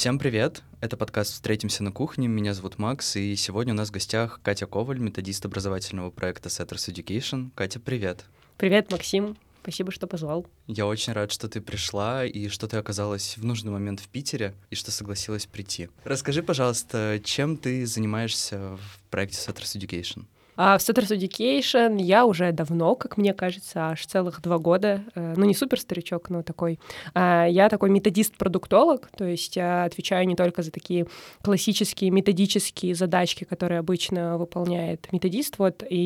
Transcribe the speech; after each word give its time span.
Всем 0.00 0.18
привет! 0.18 0.62
Это 0.80 0.96
подкаст 0.96 1.34
«Встретимся 1.34 1.84
на 1.84 1.92
кухне». 1.92 2.26
Меня 2.26 2.54
зовут 2.54 2.78
Макс, 2.78 3.16
и 3.16 3.36
сегодня 3.36 3.74
у 3.74 3.76
нас 3.76 3.90
в 3.90 3.92
гостях 3.92 4.40
Катя 4.42 4.64
Коваль, 4.64 4.98
методист 4.98 5.44
образовательного 5.44 6.08
проекта 6.08 6.48
Setters 6.48 6.90
Education. 6.90 7.50
Катя, 7.54 7.80
привет! 7.80 8.24
Привет, 8.56 8.90
Максим! 8.90 9.36
Спасибо, 9.60 9.92
что 9.92 10.06
позвал. 10.06 10.46
Я 10.66 10.86
очень 10.86 11.12
рад, 11.12 11.30
что 11.30 11.50
ты 11.50 11.60
пришла 11.60 12.24
и 12.24 12.48
что 12.48 12.66
ты 12.66 12.78
оказалась 12.78 13.36
в 13.36 13.44
нужный 13.44 13.72
момент 13.72 14.00
в 14.00 14.08
Питере 14.08 14.54
и 14.70 14.74
что 14.74 14.90
согласилась 14.90 15.44
прийти. 15.44 15.90
Расскажи, 16.04 16.42
пожалуйста, 16.42 17.20
чем 17.22 17.58
ты 17.58 17.84
занимаешься 17.84 18.78
в 18.78 19.00
проекте 19.10 19.36
Setters 19.36 19.76
Education? 19.76 20.24
А 20.62 20.76
в 20.76 20.82
Setters 20.82 21.16
Education 21.16 21.98
я 22.02 22.26
уже 22.26 22.52
давно, 22.52 22.94
как 22.94 23.16
мне 23.16 23.32
кажется, 23.32 23.92
аж 23.92 24.04
целых 24.04 24.42
два 24.42 24.58
года, 24.58 25.02
э, 25.14 25.32
ну 25.34 25.46
не 25.46 25.54
супер 25.54 25.80
старичок, 25.80 26.28
но 26.28 26.42
такой. 26.42 26.78
А, 27.14 27.46
я 27.46 27.70
такой 27.70 27.88
методист-продуктолог, 27.88 29.08
то 29.16 29.24
есть 29.24 29.56
я 29.56 29.84
отвечаю 29.84 30.28
не 30.28 30.36
только 30.36 30.60
за 30.60 30.70
такие 30.70 31.06
классические 31.40 32.10
методические 32.10 32.94
задачки, 32.94 33.44
которые 33.44 33.78
обычно 33.78 34.36
выполняет 34.36 35.10
методист, 35.12 35.54
вот, 35.56 35.82
и 35.88 35.96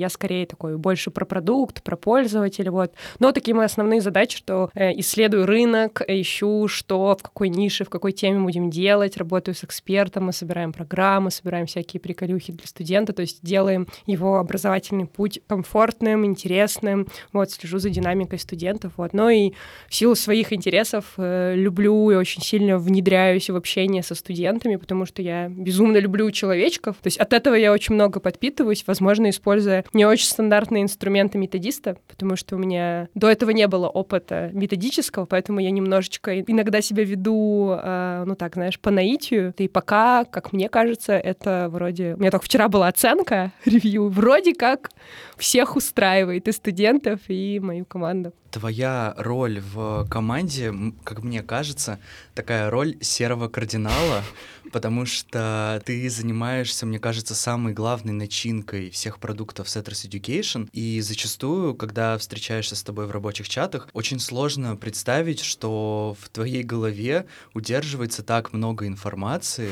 я 0.00 0.08
скорее 0.08 0.44
такой 0.44 0.76
больше 0.76 1.12
про 1.12 1.24
продукт, 1.24 1.80
про 1.84 1.94
пользователя, 1.94 2.72
вот. 2.72 2.92
Но 3.20 3.30
такие 3.30 3.54
мои 3.54 3.66
основные 3.66 4.00
задачи, 4.00 4.38
что 4.38 4.70
э, 4.74 4.90
исследую 4.98 5.46
рынок, 5.46 6.02
ищу, 6.08 6.66
что, 6.66 7.16
в 7.16 7.22
какой 7.22 7.48
нише, 7.48 7.84
в 7.84 7.90
какой 7.90 8.10
теме 8.10 8.40
будем 8.40 8.70
делать, 8.70 9.16
работаю 9.16 9.54
с 9.54 9.62
экспертом, 9.62 10.24
мы 10.24 10.32
собираем 10.32 10.72
программы, 10.72 11.30
собираем 11.30 11.66
всякие 11.66 12.00
приколюхи 12.00 12.52
для 12.52 12.66
студента, 12.66 13.12
то 13.12 13.22
есть 13.22 13.38
делаем 13.44 13.86
его 14.06 14.38
образовательный 14.38 15.06
путь 15.06 15.40
комфортным, 15.46 16.24
интересным, 16.24 17.06
вот, 17.32 17.50
слежу 17.50 17.78
за 17.78 17.90
динамикой 17.90 18.38
студентов, 18.38 18.92
вот, 18.96 19.12
но 19.12 19.30
и 19.30 19.52
в 19.88 19.94
силу 19.94 20.14
своих 20.14 20.52
интересов 20.52 21.04
э, 21.16 21.54
люблю 21.56 22.10
и 22.10 22.14
очень 22.14 22.42
сильно 22.42 22.78
внедряюсь 22.78 23.50
в 23.50 23.56
общение 23.56 24.02
со 24.02 24.14
студентами, 24.14 24.76
потому 24.76 25.06
что 25.06 25.22
я 25.22 25.48
безумно 25.48 25.98
люблю 25.98 26.30
человечков, 26.30 26.96
то 26.96 27.06
есть 27.06 27.18
от 27.18 27.32
этого 27.32 27.54
я 27.54 27.72
очень 27.72 27.94
много 27.94 28.20
подпитываюсь, 28.20 28.84
возможно, 28.86 29.30
используя 29.30 29.84
не 29.92 30.04
очень 30.04 30.26
стандартные 30.26 30.82
инструменты 30.82 31.38
методиста, 31.38 31.96
потому 32.08 32.36
что 32.36 32.56
у 32.56 32.58
меня 32.58 33.08
до 33.14 33.28
этого 33.28 33.50
не 33.50 33.66
было 33.66 33.88
опыта 33.88 34.50
методического, 34.52 35.26
поэтому 35.26 35.60
я 35.60 35.70
немножечко 35.70 36.40
иногда 36.40 36.80
себя 36.80 37.04
веду, 37.04 37.74
э, 37.76 38.24
ну 38.26 38.34
так, 38.34 38.54
знаешь, 38.54 38.78
по 38.78 38.90
наитию, 38.90 39.54
и 39.58 39.68
пока, 39.68 40.24
как 40.24 40.52
мне 40.52 40.68
кажется, 40.68 41.12
это 41.12 41.68
вроде... 41.70 42.14
У 42.14 42.20
меня 42.20 42.30
только 42.30 42.44
вчера 42.46 42.68
была 42.68 42.88
оценка, 42.88 43.52
ревью 43.64 43.89
интервью. 43.90 44.08
Вроде 44.08 44.54
как 44.54 44.90
всех 45.36 45.76
устраивает 45.76 46.48
и 46.48 46.52
студентов, 46.52 47.20
и 47.28 47.60
мою 47.60 47.84
команду. 47.84 48.32
Твоя 48.50 49.14
роль 49.16 49.60
в 49.60 50.06
команде, 50.10 50.72
как 51.04 51.22
мне 51.22 51.42
кажется, 51.42 51.98
такая 52.34 52.68
роль 52.68 52.96
серого 53.00 53.48
кардинала, 53.48 54.24
потому 54.72 55.06
что 55.06 55.80
ты 55.86 56.10
занимаешься, 56.10 56.84
мне 56.84 56.98
кажется, 56.98 57.34
самой 57.34 57.72
главной 57.74 58.12
начинкой 58.12 58.90
всех 58.90 59.18
продуктов 59.18 59.68
Setters 59.68 60.08
Education, 60.08 60.68
и 60.72 61.00
зачастую, 61.00 61.74
когда 61.74 62.18
встречаешься 62.18 62.74
с 62.74 62.82
тобой 62.82 63.06
в 63.06 63.12
рабочих 63.12 63.48
чатах, 63.48 63.88
очень 63.92 64.18
сложно 64.18 64.76
представить, 64.76 65.40
что 65.40 66.16
в 66.20 66.28
твоей 66.28 66.64
голове 66.64 67.26
удерживается 67.54 68.24
так 68.24 68.52
много 68.52 68.88
информации, 68.88 69.70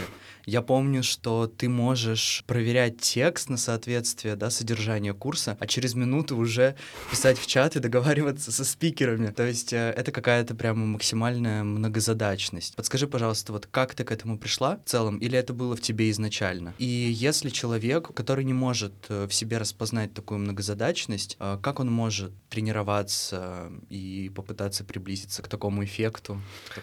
я 0.49 0.63
помню, 0.63 1.03
что 1.03 1.47
ты 1.47 1.69
можешь 1.69 2.43
проверять 2.47 2.99
текст 3.03 3.51
на 3.51 3.59
соответствие, 3.59 4.35
да, 4.35 4.49
содержание 4.49 5.13
курса, 5.13 5.59
а 5.61 5.67
через 5.67 5.95
минуту 5.95 6.39
уже 6.39 6.75
писать 7.11 7.39
в 7.39 7.47
чат 7.47 7.77
и 7.77 7.81
договариваться 7.81 8.51
со 8.51 8.65
спикерами. 8.65 9.27
То 9.27 9.47
есть 9.47 9.75
э, 9.75 9.93
это 9.95 10.11
какая-то 10.11 10.55
прямо 10.55 10.87
максимальная 10.87 11.65
многозадачность. 11.65 12.77
Подскажи, 12.77 13.07
пожалуйста, 13.07 13.53
вот 13.53 13.67
как 13.67 13.95
ты 13.95 14.05
к 14.05 14.11
этому 14.11 14.39
пришла 14.39 14.79
в 14.87 14.89
целом, 14.89 15.19
или 15.19 15.39
это 15.39 15.53
было 15.53 15.77
в 15.77 15.83
тебе 15.83 16.11
изначально? 16.11 16.73
И 16.79 16.87
если 16.87 17.51
человек, 17.51 18.15
который 18.15 18.45
не 18.45 18.55
может 18.55 18.95
э, 19.11 19.27
в 19.27 19.35
себе 19.35 19.59
распознать 19.59 20.15
такую 20.15 20.39
многозадачность, 20.39 21.37
э, 21.41 21.59
как 21.63 21.79
он 21.79 21.93
может 21.93 22.33
тренироваться 22.49 23.71
и 23.91 24.33
попытаться 24.35 24.83
приблизиться 24.83 25.43
к 25.43 25.49
такому 25.49 25.85
эффекту? 25.85 26.41